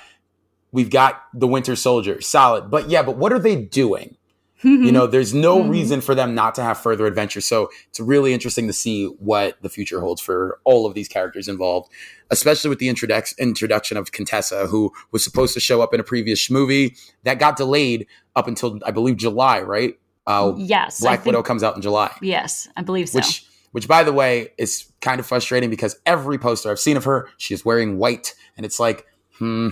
we've 0.72 0.90
got 0.90 1.22
the 1.34 1.46
Winter 1.46 1.76
Soldier, 1.76 2.20
solid. 2.20 2.70
But 2.70 2.88
yeah, 2.90 3.02
but 3.02 3.16
what 3.16 3.32
are 3.32 3.38
they 3.38 3.56
doing? 3.56 4.16
You 4.64 4.92
know, 4.92 5.08
there's 5.08 5.34
no 5.34 5.58
Mhm. 5.62 5.70
reason 5.70 6.00
for 6.00 6.14
them 6.14 6.36
not 6.36 6.54
to 6.54 6.62
have 6.62 6.78
further 6.78 7.04
adventure. 7.06 7.40
So 7.40 7.68
it's 7.88 7.98
really 7.98 8.32
interesting 8.32 8.68
to 8.68 8.72
see 8.72 9.06
what 9.06 9.60
the 9.60 9.68
future 9.68 9.98
holds 10.00 10.20
for 10.22 10.60
all 10.62 10.86
of 10.86 10.94
these 10.94 11.08
characters 11.08 11.48
involved, 11.48 11.90
especially 12.30 12.70
with 12.70 12.78
the 12.78 12.88
introduc- 12.88 13.36
introduction 13.38 13.96
of 13.96 14.12
Contessa, 14.12 14.68
who 14.68 14.92
was 15.10 15.24
supposed 15.24 15.52
to 15.54 15.60
show 15.60 15.82
up 15.82 15.92
in 15.92 15.98
a 15.98 16.04
previous 16.04 16.48
movie 16.48 16.94
that 17.24 17.40
got 17.40 17.56
delayed 17.56 18.06
up 18.36 18.46
until 18.46 18.78
I 18.86 18.92
believe 18.92 19.16
July, 19.16 19.60
right? 19.62 19.98
Uh, 20.28 20.52
yes, 20.56 21.00
Black 21.00 21.18
think- 21.18 21.26
Widow 21.26 21.42
comes 21.42 21.64
out 21.64 21.74
in 21.74 21.82
July. 21.82 22.12
Yes, 22.22 22.68
I 22.76 22.82
believe 22.82 23.08
so. 23.08 23.18
Which, 23.18 23.44
which, 23.72 23.88
by 23.88 24.04
the 24.04 24.12
way, 24.12 24.50
is 24.58 24.84
kind 25.00 25.18
of 25.18 25.26
frustrating 25.26 25.70
because 25.70 25.96
every 26.06 26.38
poster 26.38 26.70
I've 26.70 26.78
seen 26.78 26.96
of 26.96 27.02
her, 27.02 27.28
she 27.36 27.52
is 27.52 27.64
wearing 27.64 27.98
white, 27.98 28.36
and 28.56 28.64
it's 28.64 28.78
like, 28.78 29.06
hmm, 29.42 29.68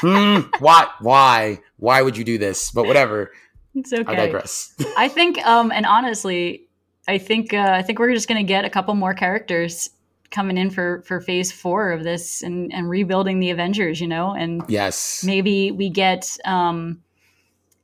hmm, 0.00 0.40
why, 0.58 0.88
why, 1.00 1.60
why 1.78 2.02
would 2.02 2.16
you 2.16 2.24
do 2.24 2.38
this? 2.38 2.70
But 2.70 2.86
whatever. 2.86 3.32
it's 3.74 3.92
okay. 3.92 4.12
I 4.12 4.16
digress. 4.16 4.74
I 4.98 5.08
think, 5.08 5.44
um, 5.46 5.72
and 5.72 5.86
honestly, 5.86 6.66
I 7.08 7.18
think 7.18 7.52
uh, 7.52 7.72
I 7.72 7.82
think 7.82 7.98
we're 7.98 8.12
just 8.14 8.28
gonna 8.28 8.44
get 8.44 8.64
a 8.64 8.70
couple 8.70 8.94
more 8.94 9.14
characters 9.14 9.90
coming 10.30 10.56
in 10.56 10.70
for 10.70 11.02
for 11.02 11.20
Phase 11.20 11.50
Four 11.50 11.90
of 11.90 12.04
this 12.04 12.42
and 12.42 12.72
and 12.72 12.88
rebuilding 12.88 13.40
the 13.40 13.50
Avengers. 13.50 14.00
You 14.00 14.08
know, 14.08 14.34
and 14.34 14.62
yes. 14.68 15.24
maybe 15.24 15.72
we 15.72 15.90
get 15.90 16.36
um, 16.44 17.02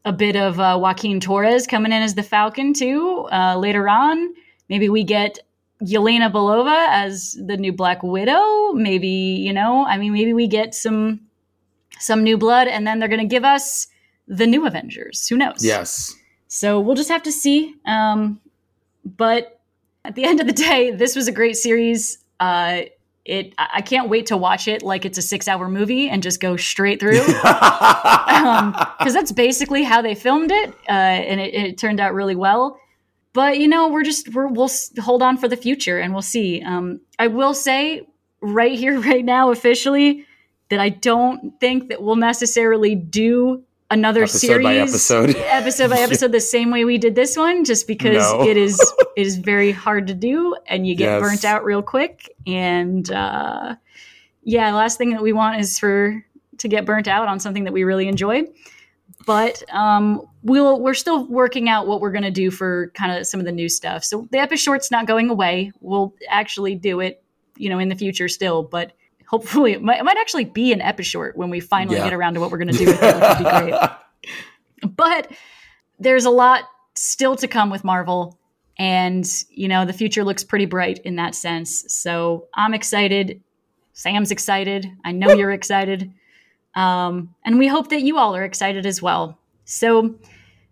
a 0.04 0.12
bit 0.12 0.36
of 0.36 0.60
uh, 0.60 0.78
Joaquin 0.80 1.18
Torres 1.18 1.66
coming 1.66 1.90
in 1.90 2.02
as 2.02 2.14
the 2.14 2.22
Falcon 2.22 2.72
too 2.72 3.26
uh, 3.32 3.56
later 3.58 3.88
on. 3.88 4.34
Maybe 4.68 4.88
we 4.88 5.02
get 5.02 5.40
Yelena 5.82 6.32
Belova 6.32 6.88
as 6.90 7.36
the 7.44 7.56
new 7.56 7.72
Black 7.72 8.02
Widow. 8.02 8.72
Maybe 8.72 9.08
you 9.08 9.52
know, 9.52 9.84
I 9.86 9.98
mean, 9.98 10.12
maybe 10.12 10.32
we 10.32 10.46
get 10.46 10.74
some 10.74 11.20
some 11.98 12.22
new 12.22 12.38
blood, 12.38 12.68
and 12.68 12.86
then 12.86 12.98
they're 12.98 13.08
gonna 13.08 13.24
give 13.24 13.44
us 13.44 13.86
the 14.26 14.46
new 14.46 14.66
Avengers. 14.66 15.28
Who 15.28 15.36
knows? 15.36 15.64
Yes. 15.64 16.14
So 16.48 16.80
we'll 16.80 16.96
just 16.96 17.10
have 17.10 17.22
to 17.24 17.32
see. 17.32 17.74
Um, 17.86 18.40
but 19.04 19.60
at 20.04 20.14
the 20.14 20.24
end 20.24 20.40
of 20.40 20.46
the 20.46 20.52
day, 20.52 20.90
this 20.90 21.14
was 21.14 21.28
a 21.28 21.32
great 21.32 21.56
series. 21.56 22.18
Uh, 22.40 22.82
it 23.24 23.54
I 23.58 23.82
can't 23.82 24.08
wait 24.08 24.26
to 24.26 24.36
watch 24.36 24.66
it 24.68 24.82
like 24.82 25.04
it's 25.04 25.18
a 25.18 25.22
six 25.22 25.46
hour 25.48 25.68
movie 25.68 26.08
and 26.08 26.22
just 26.22 26.40
go 26.40 26.56
straight 26.56 26.98
through 26.98 27.20
because 27.26 29.12
that's 29.12 29.32
basically 29.32 29.82
how 29.82 30.00
they 30.00 30.14
filmed 30.14 30.50
it, 30.50 30.70
uh, 30.88 30.92
and 30.92 31.40
it, 31.40 31.54
it 31.54 31.78
turned 31.78 32.00
out 32.00 32.14
really 32.14 32.34
well. 32.36 32.80
But 33.38 33.60
you 33.60 33.68
know, 33.68 33.86
we're 33.88 34.02
just 34.02 34.34
we're, 34.34 34.48
we'll 34.48 34.68
hold 34.98 35.22
on 35.22 35.36
for 35.36 35.46
the 35.46 35.56
future 35.56 36.00
and 36.00 36.12
we'll 36.12 36.22
see. 36.22 36.60
Um, 36.60 37.00
I 37.20 37.28
will 37.28 37.54
say 37.54 38.04
right 38.40 38.76
here, 38.76 38.98
right 39.12 39.24
now, 39.24 39.52
officially, 39.52 40.26
that 40.70 40.80
I 40.80 40.88
don't 40.88 41.52
think 41.60 41.88
that 41.90 42.02
we'll 42.02 42.16
necessarily 42.16 42.96
do 42.96 43.62
another 43.92 44.24
Episode 44.24 44.38
series 44.38 44.64
by 44.64 44.76
episode. 44.78 45.36
episode 45.36 45.90
by 45.90 45.98
episode 46.00 46.32
the 46.32 46.40
same 46.40 46.72
way 46.72 46.84
we 46.84 46.98
did 46.98 47.14
this 47.14 47.36
one 47.36 47.64
just 47.64 47.86
because 47.86 48.16
No. 48.32 48.42
it 48.42 48.56
is 48.56 48.76
it 49.16 49.26
is 49.28 49.36
very 49.36 49.70
hard 49.70 50.08
to 50.08 50.14
do 50.14 50.56
and 50.66 50.84
you 50.84 50.96
get 50.96 51.04
Yes. 51.04 51.22
burnt 51.22 51.44
out 51.44 51.64
real 51.64 51.80
quick 51.80 52.28
and 52.44 53.08
uh 53.12 53.76
yeah 54.42 54.70
the 54.72 54.76
last 54.76 54.98
thing 54.98 55.10
that 55.10 55.22
we 55.22 55.32
want 55.32 55.60
is 55.60 55.78
for 55.78 56.22
to 56.58 56.68
get 56.68 56.84
burnt 56.84 57.06
out 57.06 57.28
on 57.28 57.38
something 57.40 57.64
that 57.64 57.72
we 57.72 57.84
really 57.84 58.08
enjoy 58.08 58.42
but 59.24 59.62
um 59.72 60.20
we'll 60.48 60.80
we're 60.80 60.94
still 60.94 61.26
working 61.26 61.68
out 61.68 61.86
what 61.86 62.00
we're 62.00 62.10
going 62.10 62.24
to 62.24 62.30
do 62.30 62.50
for 62.50 62.90
kind 62.94 63.12
of 63.16 63.26
some 63.26 63.38
of 63.40 63.46
the 63.46 63.52
new 63.52 63.68
stuff 63.68 64.02
so 64.02 64.26
the 64.32 64.38
Epishort's 64.38 64.90
not 64.90 65.06
going 65.06 65.30
away 65.30 65.70
we'll 65.80 66.14
actually 66.28 66.74
do 66.74 67.00
it 67.00 67.22
you 67.56 67.68
know 67.68 67.78
in 67.78 67.88
the 67.88 67.94
future 67.94 68.28
still 68.28 68.62
but 68.62 68.92
hopefully 69.26 69.72
it 69.72 69.82
might, 69.82 70.00
it 70.00 70.04
might 70.04 70.16
actually 70.16 70.44
be 70.44 70.72
an 70.72 70.80
Epishort 70.80 71.36
when 71.36 71.50
we 71.50 71.60
finally 71.60 71.96
Yeah. 71.96 72.04
get 72.04 72.14
around 72.14 72.34
to 72.34 72.40
what 72.40 72.50
we're 72.50 72.58
going 72.58 72.72
to 72.72 72.78
do 72.78 72.86
with 72.86 73.02
it 73.02 73.14
would 73.14 73.38
be 73.38 73.44
great 73.44 73.90
but 74.96 75.30
there's 76.00 76.24
a 76.24 76.30
lot 76.30 76.64
still 76.94 77.36
to 77.36 77.48
come 77.48 77.70
with 77.70 77.84
Marvel. 77.84 78.38
And, 78.78 79.28
you 79.50 79.66
know, 79.66 79.84
the 79.84 79.92
future 79.92 80.22
looks 80.22 80.44
pretty 80.44 80.66
bright 80.66 81.00
in 81.00 81.16
that 81.16 81.34
sense. 81.34 81.84
So 81.92 82.46
I'm 82.54 82.74
excited. 82.74 83.42
Sam's 83.92 84.30
excited. 84.30 84.88
I 85.04 85.10
know 85.12 85.32
you're 85.32 85.50
excited. 85.50 86.12
Um, 86.76 87.34
and 87.44 87.58
we 87.58 87.66
hope 87.66 87.88
that 87.88 88.02
you 88.02 88.18
all 88.18 88.36
are 88.36 88.44
excited 88.44 88.86
as 88.86 89.02
well. 89.02 89.36
So 89.64 90.14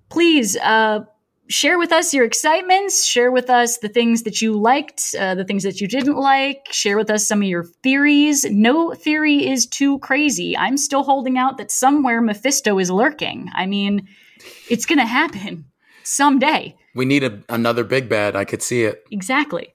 please 0.09 0.57
uh, 0.57 1.01
share 1.49 1.79
with 1.79 1.93
us 1.93 2.13
your 2.13 2.25
excitements, 2.25 3.05
share 3.05 3.31
with 3.31 3.51
us 3.51 3.79
the 3.79 3.89
things 3.89 4.23
that 4.25 4.43
you 4.43 4.59
liked, 4.59 5.15
uh, 5.19 5.35
the 5.35 5.45
things 5.45 5.63
that 5.63 5.81
you 5.81 5.89
didn't 5.89 6.17
like, 6.17 6.67
share 6.71 6.97
with 6.97 7.11
us 7.11 7.27
some 7.27 7.43
of 7.43 7.49
your 7.49 7.65
theories. 7.65 8.45
No 8.51 8.93
theory 8.95 9.49
is 9.49 9.67
too 9.67 9.99
crazy. 10.01 10.57
I'm 10.57 10.77
still 10.77 11.05
holding 11.05 11.39
out 11.39 11.59
that 11.59 11.71
somewhere 11.71 12.21
Mephisto 12.21 12.79
is 12.79 12.91
lurking. 12.91 13.51
I 13.55 13.67
mean, 13.67 14.09
it's 14.69 14.87
going 14.87 14.99
to 14.99 15.07
happen 15.07 15.67
someday. 16.03 16.75
we 16.95 17.05
need 17.05 17.25
a, 17.25 17.43
another 17.49 17.85
big 17.85 18.09
bad. 18.09 18.37
I 18.37 18.45
could 18.45 18.63
see 18.63 18.85
it. 18.85 19.05
Exactly. 19.11 19.75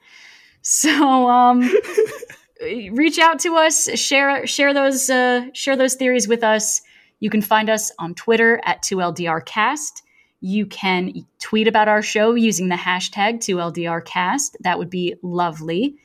So 0.62 1.28
um 1.30 1.70
reach 2.92 3.20
out 3.20 3.40
to 3.40 3.56
us, 3.56 3.90
share 4.00 4.46
share 4.46 4.74
those 4.74 5.10
uh 5.10 5.48
share 5.54 5.76
those 5.76 5.96
theories 5.96 6.28
with 6.28 6.44
us. 6.44 6.82
You 7.20 7.30
can 7.30 7.42
find 7.42 7.70
us 7.70 7.92
on 8.00 8.16
Twitter 8.16 8.62
at 8.66 8.82
2LDRcast. 8.84 10.02
You 10.42 10.66
can 10.66 11.26
tweet 11.40 11.68
about 11.68 11.88
our 11.88 12.02
show 12.02 12.34
using 12.34 12.70
the 12.70 12.76
hashtag 12.76 13.38
2LDRcast. 13.38 14.56
That 14.62 14.80
would 14.80 14.90
be 14.90 15.16
lovely. 15.22 15.96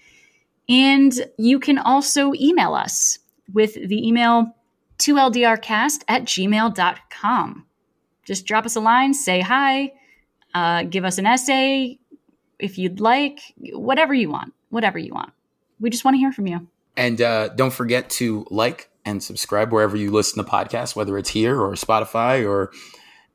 And 0.68 1.12
you 1.38 1.58
can 1.58 1.78
also 1.78 2.32
email 2.34 2.74
us 2.74 3.18
with 3.52 3.74
the 3.74 4.06
email 4.06 4.54
2LDRcast 4.98 6.04
at 6.08 6.24
gmail.com. 6.24 7.66
Just 8.24 8.46
drop 8.46 8.66
us 8.66 8.76
a 8.76 8.80
line, 8.80 9.14
say 9.14 9.40
hi, 9.40 9.92
uh, 10.54 10.82
give 10.82 11.04
us 11.04 11.18
an 11.18 11.26
essay, 11.26 11.98
if 12.58 12.78
you'd 12.78 13.00
like, 13.00 13.40
whatever 13.72 14.12
you 14.14 14.30
want, 14.30 14.52
whatever 14.70 14.98
you 14.98 15.14
want. 15.14 15.32
We 15.78 15.90
just 15.90 16.04
want 16.04 16.14
to 16.14 16.18
hear 16.18 16.32
from 16.32 16.46
you. 16.46 16.66
And 16.96 17.20
uh, 17.20 17.48
don't 17.48 17.72
forget 17.72 18.10
to 18.10 18.46
like 18.50 18.90
and 19.04 19.22
subscribe 19.22 19.72
wherever 19.72 19.96
you 19.96 20.10
listen 20.10 20.42
to 20.42 20.50
podcasts, 20.50 20.96
whether 20.96 21.16
it's 21.18 21.28
here 21.30 21.60
or 21.60 21.72
Spotify 21.72 22.48
or 22.48 22.72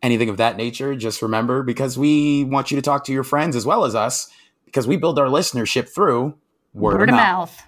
anything 0.01 0.29
of 0.29 0.37
that 0.37 0.57
nature. 0.57 0.95
Just 0.95 1.21
remember, 1.21 1.63
because 1.63 1.97
we 1.97 2.43
want 2.43 2.71
you 2.71 2.75
to 2.75 2.81
talk 2.81 3.05
to 3.05 3.13
your 3.13 3.23
friends 3.23 3.55
as 3.55 3.65
well 3.65 3.85
as 3.85 3.95
us, 3.95 4.29
because 4.65 4.87
we 4.87 4.97
build 4.97 5.19
our 5.19 5.27
listenership 5.27 5.89
through 5.89 6.35
word, 6.73 7.09
of 7.09 7.15
mouth. 7.15 7.61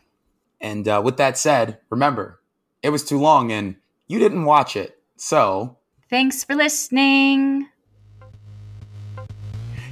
And 0.62 0.88
uh, 0.88 1.02
with 1.04 1.18
that 1.18 1.38
said, 1.38 1.80
remember, 1.90 2.40
it 2.82 2.90
was 2.90 3.04
too 3.04 3.20
long 3.20 3.52
and 3.52 3.76
you 4.08 4.20
didn't 4.20 4.46
watch 4.46 4.76
it. 4.76 4.98
So, 5.18 5.78
Thanks 6.10 6.44
for 6.44 6.56
listening. 6.56 7.68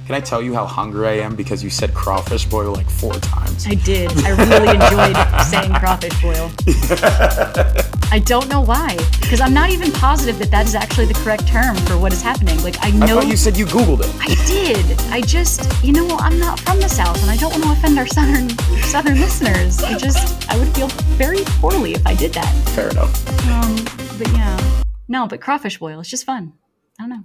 can 0.06 0.14
I 0.14 0.20
tell 0.20 0.42
you 0.42 0.54
how 0.54 0.66
hungry 0.66 1.06
I 1.08 1.12
am 1.24 1.36
because 1.36 1.62
you 1.64 1.70
said 1.70 1.94
crawfish 1.94 2.46
boil 2.46 2.72
like 2.72 2.88
four 2.88 3.14
times? 3.14 3.66
I 3.66 3.74
did. 3.74 4.10
I 4.24 4.30
really 4.30 4.74
enjoyed 4.74 5.16
saying 5.46 5.72
crawfish 5.74 6.22
boil. 6.22 6.50
I 8.12 8.18
don't 8.18 8.46
know 8.50 8.60
why, 8.60 8.94
because 9.22 9.40
I'm 9.40 9.54
not 9.54 9.70
even 9.70 9.90
positive 9.90 10.38
that 10.40 10.50
that 10.50 10.66
is 10.66 10.74
actually 10.74 11.06
the 11.06 11.14
correct 11.14 11.48
term 11.48 11.74
for 11.86 11.96
what 11.96 12.12
is 12.12 12.20
happening. 12.20 12.62
Like 12.62 12.76
I 12.84 12.88
I 12.88 12.90
know 12.90 13.06
thought 13.20 13.26
you 13.26 13.38
said 13.38 13.56
you 13.56 13.64
Googled 13.64 14.00
it. 14.00 14.14
I 14.20 14.34
did. 14.46 15.00
I 15.10 15.22
just, 15.22 15.82
you 15.82 15.94
know, 15.94 16.06
I'm 16.18 16.38
not 16.38 16.60
from 16.60 16.78
the 16.78 16.90
South, 16.90 17.18
and 17.22 17.30
I 17.30 17.38
don't 17.38 17.52
want 17.52 17.64
to 17.64 17.72
offend 17.72 17.98
our 17.98 18.06
southern 18.06 18.50
southern 18.82 19.18
listeners. 19.18 19.82
I 19.82 19.96
just, 19.96 20.46
I 20.50 20.58
would 20.58 20.68
feel 20.74 20.88
very 21.16 21.38
poorly 21.58 21.94
if 21.94 22.06
I 22.06 22.14
did 22.14 22.34
that. 22.34 22.52
Fair 22.74 22.90
enough. 22.90 23.26
Um, 23.48 23.76
but 24.18 24.28
yeah, 24.32 24.82
no, 25.08 25.26
but 25.26 25.40
crawfish 25.40 25.78
boil 25.78 25.98
It's 26.00 26.10
just 26.10 26.26
fun. 26.26 26.52
I 27.00 27.04
don't 27.04 27.08
know. 27.08 27.20